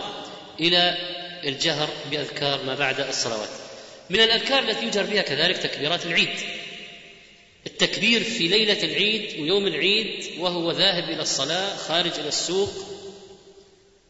إلى 0.60 0.96
الجهر 1.44 1.88
بأذكار 2.10 2.62
ما 2.62 2.74
بعد 2.74 3.00
الصلوات. 3.00 3.48
من 4.10 4.20
الأذكار 4.20 4.62
التي 4.62 4.86
يجهر 4.86 5.04
بها 5.04 5.22
كذلك 5.22 5.56
تكبيرات 5.56 6.06
العيد. 6.06 6.38
التكبير 7.66 8.24
في 8.24 8.48
ليلة 8.48 8.82
العيد 8.82 9.40
ويوم 9.40 9.66
العيد 9.66 10.24
وهو 10.38 10.70
ذاهب 10.70 11.04
إلى 11.04 11.22
الصلاة 11.22 11.76
خارج 11.76 12.12
إلى 12.18 12.28
السوق 12.28 12.93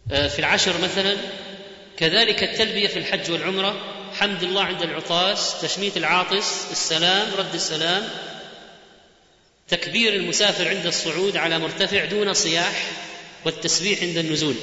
في 0.08 0.38
العشر 0.38 0.80
مثلا 0.80 1.16
كذلك 1.96 2.42
التلبية 2.42 2.88
في 2.88 2.98
الحج 2.98 3.30
والعمرة 3.30 3.94
حمد 4.14 4.42
الله 4.42 4.62
عند 4.62 4.82
العطاس 4.82 5.60
تشميت 5.60 5.96
العاطس 5.96 6.70
السلام 6.70 7.34
رد 7.38 7.54
السلام 7.54 8.08
تكبير 9.68 10.14
المسافر 10.14 10.68
عند 10.68 10.86
الصعود 10.86 11.36
على 11.36 11.58
مرتفع 11.58 12.04
دون 12.04 12.34
صياح 12.34 12.90
والتسبيح 13.44 14.02
عند 14.02 14.16
النزول. 14.16 14.54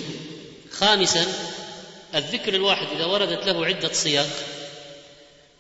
خامسا 0.72 1.26
الذكر 2.16 2.54
الواحد 2.54 2.88
إذا 2.96 3.06
وردت 3.06 3.48
له 3.48 3.66
عدة 3.66 3.94
صيغ 3.94 4.26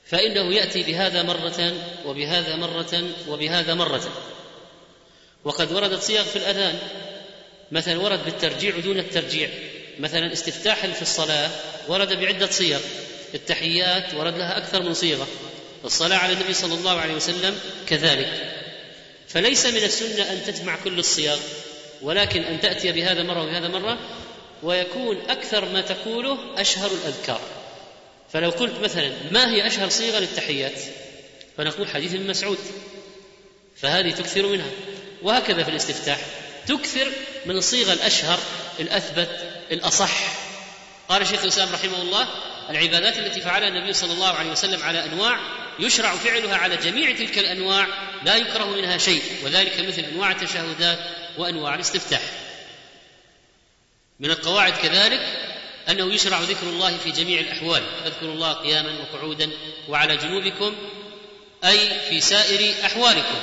فإنه 0.06 0.56
يأتي 0.56 0.84
بهذا 0.84 1.24
مرة 1.24 1.74
وبهذا 2.06 2.56
مرة 2.56 3.04
وبهذا 3.28 3.74
مرة. 3.74 4.12
وقد 5.44 5.72
وردت 5.72 6.04
صيغ 6.04 6.24
في 6.24 6.36
الأذان 6.36 6.80
مثلا 7.72 8.00
ورد 8.00 8.26
بالترجيع 8.26 8.80
دون 8.80 9.00
الترجيع. 9.00 9.50
مثلا 10.00 10.34
استفتاح 10.34 10.86
في 10.86 11.02
الصلاة 11.02 11.50
ورد 11.88 12.20
بعدة 12.20 12.52
صيغ 12.52 12.80
التحيات 13.34 14.14
ورد 14.14 14.38
لها 14.38 14.58
أكثر 14.58 14.84
من 14.84 14.94
صيغة 14.94 15.28
الصلاة 15.86 16.18
على 16.18 16.34
النبي 16.34 16.54
صلى 16.54 16.74
الله 16.74 17.00
عليه 17.00 17.14
وسلم 17.14 17.60
كذلك. 17.88 18.52
فليس 19.28 19.66
من 19.66 19.84
السنة 19.84 20.32
أن 20.32 20.42
تجمع 20.48 20.78
كل 20.84 21.00
الصيغ 21.00 21.40
ولكن 22.02 22.44
أن 22.44 22.62
تأتي 22.62 22.92
بهذا 22.92 23.24
مرة 23.24 23.44
وبهذا 23.44 23.68
مرة 23.68 23.98
ويكون 24.64 25.18
أكثر 25.30 25.66
ما 25.66 25.82
تقوله 25.82 26.62
أشهر 26.62 26.92
الأذكار. 26.92 27.42
فلو 28.34 28.50
قلت 28.50 28.80
مثلا 28.80 29.12
ما 29.32 29.52
هي 29.52 29.68
أشهر 29.68 29.90
صيغة 29.90 30.20
للتحيات؟ 30.20 30.82
فنقول 31.58 31.88
حديث 31.88 32.14
ابن 32.14 32.28
مسعود. 32.28 32.58
فهذه 33.78 34.12
تكثر 34.12 34.48
منها. 34.48 34.72
وهكذا 35.24 35.64
في 35.64 35.70
الاستفتاح. 35.70 36.20
تكثر 36.68 37.12
من 37.46 37.58
الصيغة 37.58 37.94
الأشهر 37.94 38.40
الأثبت 38.80 39.51
الأصح. 39.72 40.12
قال 41.10 41.28
شيخ 41.28 41.42
الإسلام 41.42 41.70
رحمه 41.74 42.02
الله 42.02 42.28
العبادات 42.70 43.18
التي 43.18 43.42
فعلها 43.42 43.68
النبي 43.68 43.94
صلى 43.94 44.14
الله 44.14 44.34
عليه 44.34 44.52
وسلم 44.52 44.84
على 44.84 45.06
أنواع 45.06 45.40
يشرع 45.80 46.16
فعلها 46.16 46.58
على 46.58 46.78
جميع 46.78 47.12
تلك 47.12 47.38
الأنواع 47.38 47.88
لا 48.26 48.36
يكره 48.36 48.66
منها 48.66 48.98
شيء 48.98 49.22
وذلك 49.44 49.80
مثل 49.80 50.02
أنواع 50.02 50.32
التشهدات 50.32 51.00
وأنواع 51.38 51.76
الاستفتاح. 51.76 52.22
من 54.20 54.32
القواعد 54.32 54.74
كذلك 54.74 55.22
أنه 55.90 56.14
يشرع 56.14 56.40
ذكر 56.40 56.68
الله 56.68 56.98
في 56.98 57.12
جميع 57.12 57.40
الأحوال. 57.40 57.84
اذكروا 58.06 58.34
الله 58.34 58.54
قياما 58.54 58.96
وقعودا 59.00 59.50
وعلى 59.90 60.18
جنوبكم 60.18 60.76
أي 61.66 62.00
في 62.10 62.22
سائر 62.22 62.86
أحوالكم. 62.86 63.40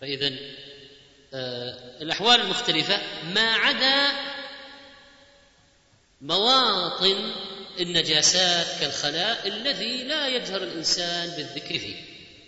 فإذا 0.00 0.32
آه، 1.34 1.74
الأحوال 2.00 2.40
المختلفة 2.40 2.98
ما 3.34 3.52
عدا 3.54 4.10
مواطن 6.24 7.34
النجاسات 7.80 8.80
كالخلاء 8.80 9.48
الذي 9.48 10.02
لا 10.02 10.28
يجهر 10.28 10.62
الإنسان 10.62 11.28
بالذكر 11.36 11.78
فيه. 11.78 11.96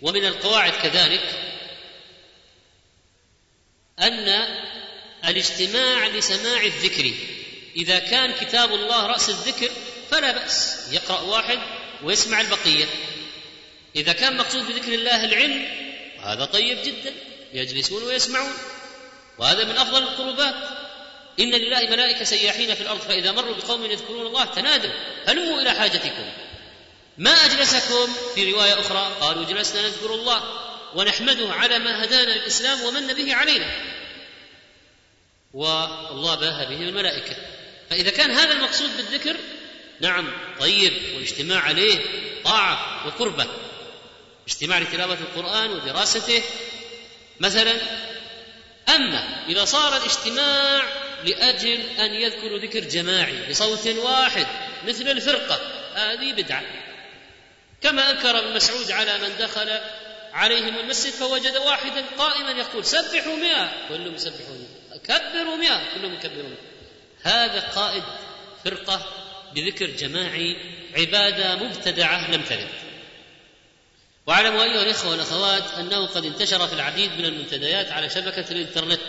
ومن 0.01 0.25
القواعد 0.25 0.71
كذلك 0.71 1.23
أن 3.99 4.47
الاجتماع 5.27 6.07
لسماع 6.07 6.61
الذكر 6.61 7.13
إذا 7.75 7.99
كان 7.99 8.31
كتاب 8.31 8.73
الله 8.73 9.07
رأس 9.07 9.29
الذكر 9.29 9.69
فلا 10.11 10.31
بأس 10.31 10.87
يقرأ 10.91 11.21
واحد 11.21 11.59
ويسمع 12.03 12.41
البقية. 12.41 12.85
إذا 13.95 14.13
كان 14.13 14.37
مقصود 14.37 14.67
بذكر 14.67 14.93
الله 14.93 15.25
العلم 15.25 15.65
هذا 16.23 16.45
طيب 16.45 16.77
جدا 16.83 17.13
يجلسون 17.53 18.03
ويسمعون. 18.03 18.53
وهذا 19.37 19.63
من 19.63 19.77
أفضل 19.77 20.03
القربات. 20.03 20.86
إن 21.39 21.51
لله 21.51 21.89
ملائكة 21.89 22.23
سياحين 22.23 22.75
في 22.75 22.81
الأرض 22.81 22.99
فإذا 22.99 23.31
مروا 23.31 23.55
بقوم 23.55 23.85
يذكرون 23.85 24.25
الله 24.27 24.45
تنادوا 24.45 24.91
هلموا 25.27 25.61
إلى 25.61 25.71
حاجتكم 25.71 26.31
ما 27.17 27.31
أجلسكم 27.31 28.13
في 28.35 28.51
رواية 28.51 28.79
أخرى 28.79 29.11
قالوا 29.21 29.45
جلسنا 29.45 29.81
نذكر 29.81 30.13
الله 30.13 30.43
ونحمده 30.95 31.53
على 31.53 31.79
ما 31.79 32.03
هدانا 32.03 32.35
الإسلام 32.35 32.81
ومن 32.81 33.13
به 33.13 33.35
علينا 33.35 33.71
والله 35.53 36.35
باهى 36.35 36.65
بهم 36.65 36.81
الملائكة 36.81 37.35
فإذا 37.89 38.09
كان 38.09 38.31
هذا 38.31 38.53
المقصود 38.53 38.97
بالذكر 38.97 39.37
نعم 40.01 40.33
طيب 40.59 40.93
والاجتماع 41.13 41.59
عليه 41.59 41.99
طاعة 42.43 43.07
وقربة. 43.07 43.45
اجتماع 44.47 44.79
لتلاوة 44.79 45.13
القرآن 45.13 45.71
ودراسته 45.71 46.43
مثلا. 47.39 47.77
أما 48.89 49.45
إذا 49.49 49.65
صار 49.65 49.97
الاجتماع 49.97 51.06
لأجل 51.23 51.79
أن 51.99 52.13
يذكروا 52.13 52.59
ذكر 52.59 52.79
جماعي 52.79 53.49
بصوت 53.49 53.87
واحد 53.87 54.47
مثل 54.87 55.07
الفرقة. 55.07 55.59
هذه 55.95 56.33
بدعة. 56.33 56.63
كما 57.81 58.11
أنكر 58.11 58.39
ابن 58.39 58.55
مسعود 58.55 58.91
على 58.91 59.17
من 59.17 59.29
دخل 59.39 59.79
عليهم 60.33 60.77
المسجد 60.79 61.13
فوجد 61.13 61.57
واحدا 61.57 62.05
قائما 62.17 62.51
يقول 62.51 62.85
سبحوا 62.85 63.35
مئة. 63.35 63.71
كلهم 63.89 64.15
يسبحون. 64.15 64.67
كبروا 65.03 65.55
مئة. 65.55 65.81
كلهم 65.95 66.13
يكبرون. 66.13 66.55
هذا 67.23 67.59
قائد 67.59 68.03
فرقة 68.65 69.05
بذكر 69.55 69.85
جماعي 69.85 70.57
عبادة 70.97 71.55
مبتدعة 71.55 72.31
لم 72.31 72.41
ترد. 72.41 72.67
واعلموا 74.27 74.63
أيها 74.63 74.83
الإخوة 74.83 75.11
والأخوات 75.11 75.63
أنه 75.79 76.05
قد 76.05 76.25
انتشر 76.25 76.67
في 76.67 76.73
العديد 76.73 77.11
من 77.17 77.25
المنتديات 77.25 77.91
على 77.91 78.09
شبكة 78.09 78.45
الإنترنت 78.51 78.99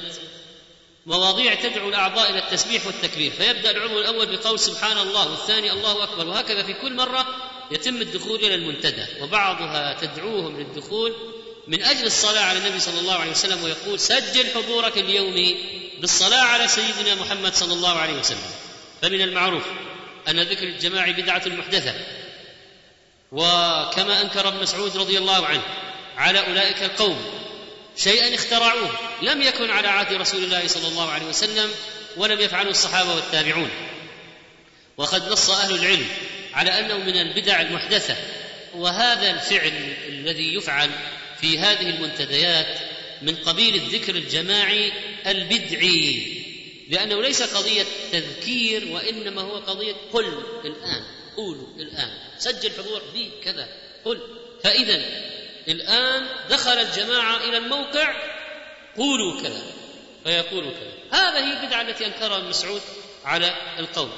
مواضيع 1.09 1.55
تدعو 1.55 1.89
الأعضاء 1.89 2.30
إلى 2.30 2.39
التسبيح 2.39 2.86
والتكبير 2.86 3.32
فيبدأ 3.32 3.70
العضو 3.70 4.01
الأول 4.01 4.36
بقول 4.36 4.60
سبحان 4.60 4.98
الله 4.98 5.30
والثاني 5.30 5.72
الله 5.72 6.05
أكبر 6.05 6.28
وهكذا 6.28 6.62
في 6.62 6.72
كل 6.72 6.94
مرة 6.94 7.26
يتم 7.70 7.97
الدخول 7.97 8.39
إلى 8.39 8.55
المنتدى 8.55 9.05
وبعضها 9.20 9.97
تدعوهم 10.01 10.59
للدخول 10.59 11.14
من 11.68 11.82
أجل 11.82 12.06
الصلاة 12.06 12.44
على 12.44 12.59
النبي 12.59 12.80
صلى 12.80 13.01
الله 13.01 13.14
عليه 13.14 13.30
وسلم 13.30 13.64
ويقول 13.64 14.01
سجل 14.01 14.47
حضورك 14.55 14.98
اليومي 14.98 15.56
بالصلاة 16.01 16.43
على 16.43 16.68
سيدنا 16.68 17.14
محمد 17.14 17.55
صلى 17.55 17.72
الله 17.72 17.98
عليه 17.98 18.18
وسلم. 18.18 18.51
فمن 19.02 19.20
المعروف 19.20 19.62
أن 20.28 20.40
ذكر 20.40 20.64
الجماع 20.64 21.10
بدعة 21.10 21.43
محدثة 21.47 21.94
وكما 23.32 24.20
أنكر 24.20 24.48
ابن 24.48 24.62
مسعود 24.62 24.97
رضي 24.97 25.18
الله 25.18 25.47
عنه 25.47 25.62
على 26.16 26.47
أولئك 26.47 26.82
القوم 26.82 27.38
شيئا 27.98 28.34
اخترعوه. 28.34 28.90
لم 29.22 29.42
يكن 29.42 29.70
على 29.70 29.88
عهد 29.88 30.12
رسول 30.12 30.44
الله 30.44 30.66
صلى 30.66 30.88
الله 30.88 31.10
عليه 31.10 31.26
وسلم 31.26 31.70
ولم 32.16 32.40
يفعله 32.40 32.70
الصحابة 32.70 33.14
والتابعون. 33.14 33.70
وقد 34.96 35.28
نص 35.28 35.50
أهل 35.50 35.74
العلم 35.74 36.06
على 36.52 36.80
أنه 36.80 36.98
من 36.98 37.16
البدع 37.20 37.60
المحدثة. 37.60 38.16
وهذا 38.74 39.30
الفعل 39.30 39.94
الذي 40.08 40.54
يفعل 40.54 40.90
في 41.40 41.58
هذه 41.58 41.90
المنتديات 41.90 42.78
من 43.22 43.36
قبيل 43.36 43.74
الذكر 43.74 44.14
الجماعي 44.14 44.92
البدعي 45.26 46.38
لأنه 46.88 47.22
ليس 47.22 47.42
قضية 47.42 47.84
تذكير 48.12 48.88
وإنما 48.92 49.42
هو 49.42 49.56
قضية 49.56 49.94
قل 50.12 50.42
الآن 50.64 51.02
قولوا 51.36 51.66
الآن 51.78 52.10
سجل 52.38 52.70
حضور 52.78 53.02
بي 53.14 53.30
كذا 53.44 53.68
قل. 54.04 54.20
فاذا 54.64 55.02
الآن 55.68 56.26
دخل 56.50 56.78
الجماعة 56.78 57.36
إلى 57.36 57.56
الموقع 57.56 58.14
قولوا 58.96 59.42
كذا 59.42 59.62
فيقولوا 60.24 60.70
كذا. 60.70 61.20
هذا 61.20 61.38
هي 61.38 61.60
البدعة 61.60 61.80
التي 61.80 62.06
أنكرها 62.06 62.36
ابن 62.36 62.48
مسعود 62.48 62.80
على 63.24 63.54
القول 63.78 64.08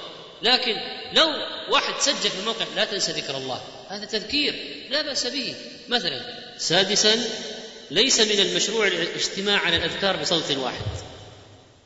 لكن 0.43 0.77
لو 1.12 1.28
واحد 1.70 1.94
سجل 2.01 2.31
في 2.31 2.40
الموقع 2.40 2.64
لا 2.77 2.85
تنسى 2.85 3.12
ذكر 3.12 3.36
الله 3.36 3.62
هذا 3.89 4.05
تذكير 4.05 4.55
لا 4.90 5.02
بأس 5.02 5.27
به. 5.27 5.55
مثلا 5.89 6.20
سادسا 6.59 7.16
ليس 7.90 8.20
من 8.20 8.40
المشروع 8.40 8.86
الاجتماع 8.86 9.59
على 9.59 9.77
الأذكار 9.77 10.16
بصوت 10.16 10.56
واحد. 10.56 10.85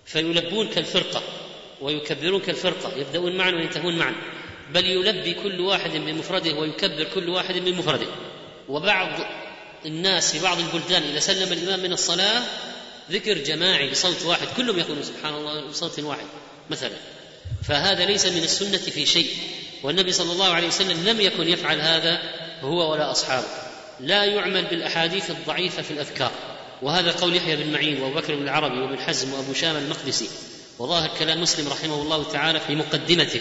فيلبون 0.07 0.69
كالفرقة 0.69 1.23
ويكبرون 1.81 2.41
كالفرقة 2.41 2.97
يبدأون 2.97 3.37
معا 3.37 3.51
وينتهون 3.51 3.97
معا. 3.97 4.15
بل 4.71 4.87
يلبي 4.87 5.35
كل 5.35 5.61
واحد 5.61 5.91
بمفرده 5.91 6.55
ويكبر 6.55 7.05
كل 7.15 7.29
واحد 7.29 7.55
بمفرده 7.55 8.07
وبعض 8.69 9.11
الناس 9.87 10.33
في 10.33 10.43
بعض 10.43 10.59
البلدان 10.59 11.03
إذا 11.03 11.21
سلم 11.21 11.53
الإمام 11.53 11.81
من 11.81 11.93
الصلاة 11.93 12.43
ذكر 13.11 13.39
جماعي 13.39 13.91
بصوت 13.91 14.23
واحد 14.23 14.47
كلهم 14.57 14.79
يقولون 14.79 15.03
سبحان 15.03 15.35
الله 15.35 15.69
بصوت 15.69 15.99
واحد 15.99 16.27
مثلا. 16.71 16.97
فهذا 17.69 18.05
ليس 18.05 18.27
من 18.27 18.43
السنة 18.43 18.79
في 18.79 19.07
شيء. 19.07 19.31
والنبي 19.83 20.13
صلى 20.13 20.33
الله 20.33 20.49
عليه 20.49 20.69
وسلم 20.69 21.09
لم 21.09 21.21
يكن 21.21 21.49
يفعل 21.49 21.81
هذا 21.81 22.23
هو 22.61 22.93
ولا 22.93 23.11
أصحابه. 23.11 23.47
لا 24.01 24.25
يعمل 24.25 24.65
بالأحاديث 24.65 25.31
الضعيفة 25.31 25.83
في 25.83 25.91
الأذكار. 25.91 26.31
وهذا 26.83 27.13
قول 27.13 27.37
يحيى 27.37 27.57
بن 27.57 27.73
معين 27.73 28.03
وأبو 28.03 28.15
بكر 28.15 28.35
بن 28.35 28.43
العربي 28.43 28.81
وابن 28.81 28.99
حزم 28.99 29.33
وأبو 29.33 29.55
شام 29.55 29.77
المقدسي. 29.77 30.29
وظاهر 30.79 31.11
كلام 31.19 31.43
مسلم 31.43 31.69
رحمه 31.69 32.03
الله 32.03 32.33
تعالى 32.33 32.61
في 32.61 32.75
مقدمته. 32.75 33.41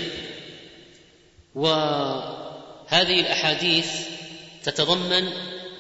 وهذه 1.56 3.20
الأحاديث 3.20 3.88
تتضمن 4.64 5.30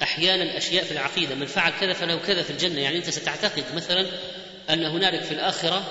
أحيانا 0.03 0.57
أشياء 0.57 0.83
في 0.83 0.91
العقيدة 0.91 1.35
من 1.35 1.45
فعل 1.45 1.71
كذا 1.81 1.93
فله 1.93 2.15
كذا 2.15 2.43
في 2.43 2.49
الجنة. 2.49 2.81
يعني 2.81 2.97
أنت 2.97 3.09
ستعتقد 3.09 3.63
مثلا 3.75 4.07
أن 4.69 4.85
هنالك 4.85 5.23
في 5.23 5.31
الآخرة 5.31 5.83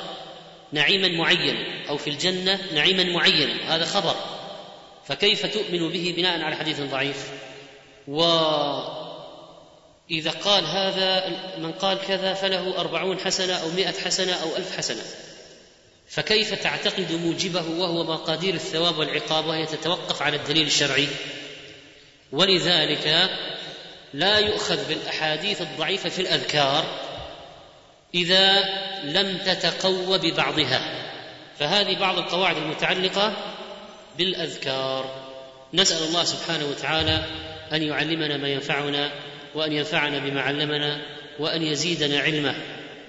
نعيما 0.73 1.09
معينا 1.09 1.89
أو 1.89 1.97
في 1.97 2.11
الجنة 2.11 2.61
نعيما 2.75 3.05
معينا 3.05 3.77
هذا 3.77 3.85
خبر. 3.85 4.15
فكيف 5.07 5.47
تؤمن 5.47 5.93
به 5.93 6.15
بناء 6.17 6.41
على 6.41 6.57
حديث 6.57 6.81
ضعيف؟ 6.81 7.31
وإذا 8.09 9.01
قال 10.45 10.67
هذا 10.67 11.29
من 11.59 11.73
قال 11.73 11.99
كذا 11.99 12.35
فله 12.35 12.81
أربعون 12.81 13.19
حسنة 13.19 13.55
أو 13.55 13.69
مئة 13.69 14.01
حسنة 14.05 14.33
أو 14.33 14.57
ألف 14.57 14.77
حسنة. 14.77 15.03
فكيف 16.09 16.55
تعتقد 16.55 17.13
موجبه 17.13 17.69
وهو 17.69 18.05
مقادير 18.05 18.55
الثواب 18.55 18.99
والعقاب 18.99 19.47
وهي 19.47 19.67
تتوقف 19.67 20.23
على 20.23 20.37
الدليل 20.37 20.67
الشرعي؟ 20.67 21.09
ولذلك 22.33 23.31
لا 24.15 24.39
يؤخذ 24.39 24.89
بالأحاديث 24.89 25.63
الضعيفة 25.63 26.09
في 26.09 26.23
الأذكار 26.23 26.85
إذا 28.15 28.65
لم 29.05 29.39
تتقوى 29.39 30.19
ببعضها. 30.19 30.81
فهذه 31.59 31.99
بعض 31.99 32.19
القواعد 32.19 32.57
المتعلقة 32.57 33.33
بالأذكار. 34.19 35.33
نسأل 35.75 36.09
الله 36.09 36.25
سبحانه 36.25 36.67
وتعالى 36.67 37.25
أن 37.73 37.83
يعلمنا 37.83 38.37
ما 38.37 38.49
ينفعنا 38.49 39.13
وأن 39.55 39.73
ينفعنا 39.73 40.19
بما 40.19 40.41
علمنا 40.41 41.03
وأن 41.39 41.63
يزيدنا 41.63 42.21
علما 42.21 42.55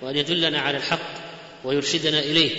وأن 0.02 0.18
يدلنا 0.18 0.60
على 0.62 0.78
الحق 0.78 1.14
ويرشدنا 1.64 2.20
إليه 2.20 2.52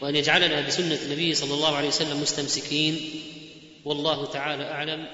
وأن 0.00 0.16
يجعلنا 0.16 0.60
بسنة 0.60 0.98
النبي 1.04 1.34
صلى 1.34 1.54
الله 1.54 1.76
عليه 1.76 1.88
وسلم 1.88 2.22
مستمسكين. 2.22 3.00
والله 3.84 4.26
تعالى 4.26 4.64
أعلم. 4.64 5.06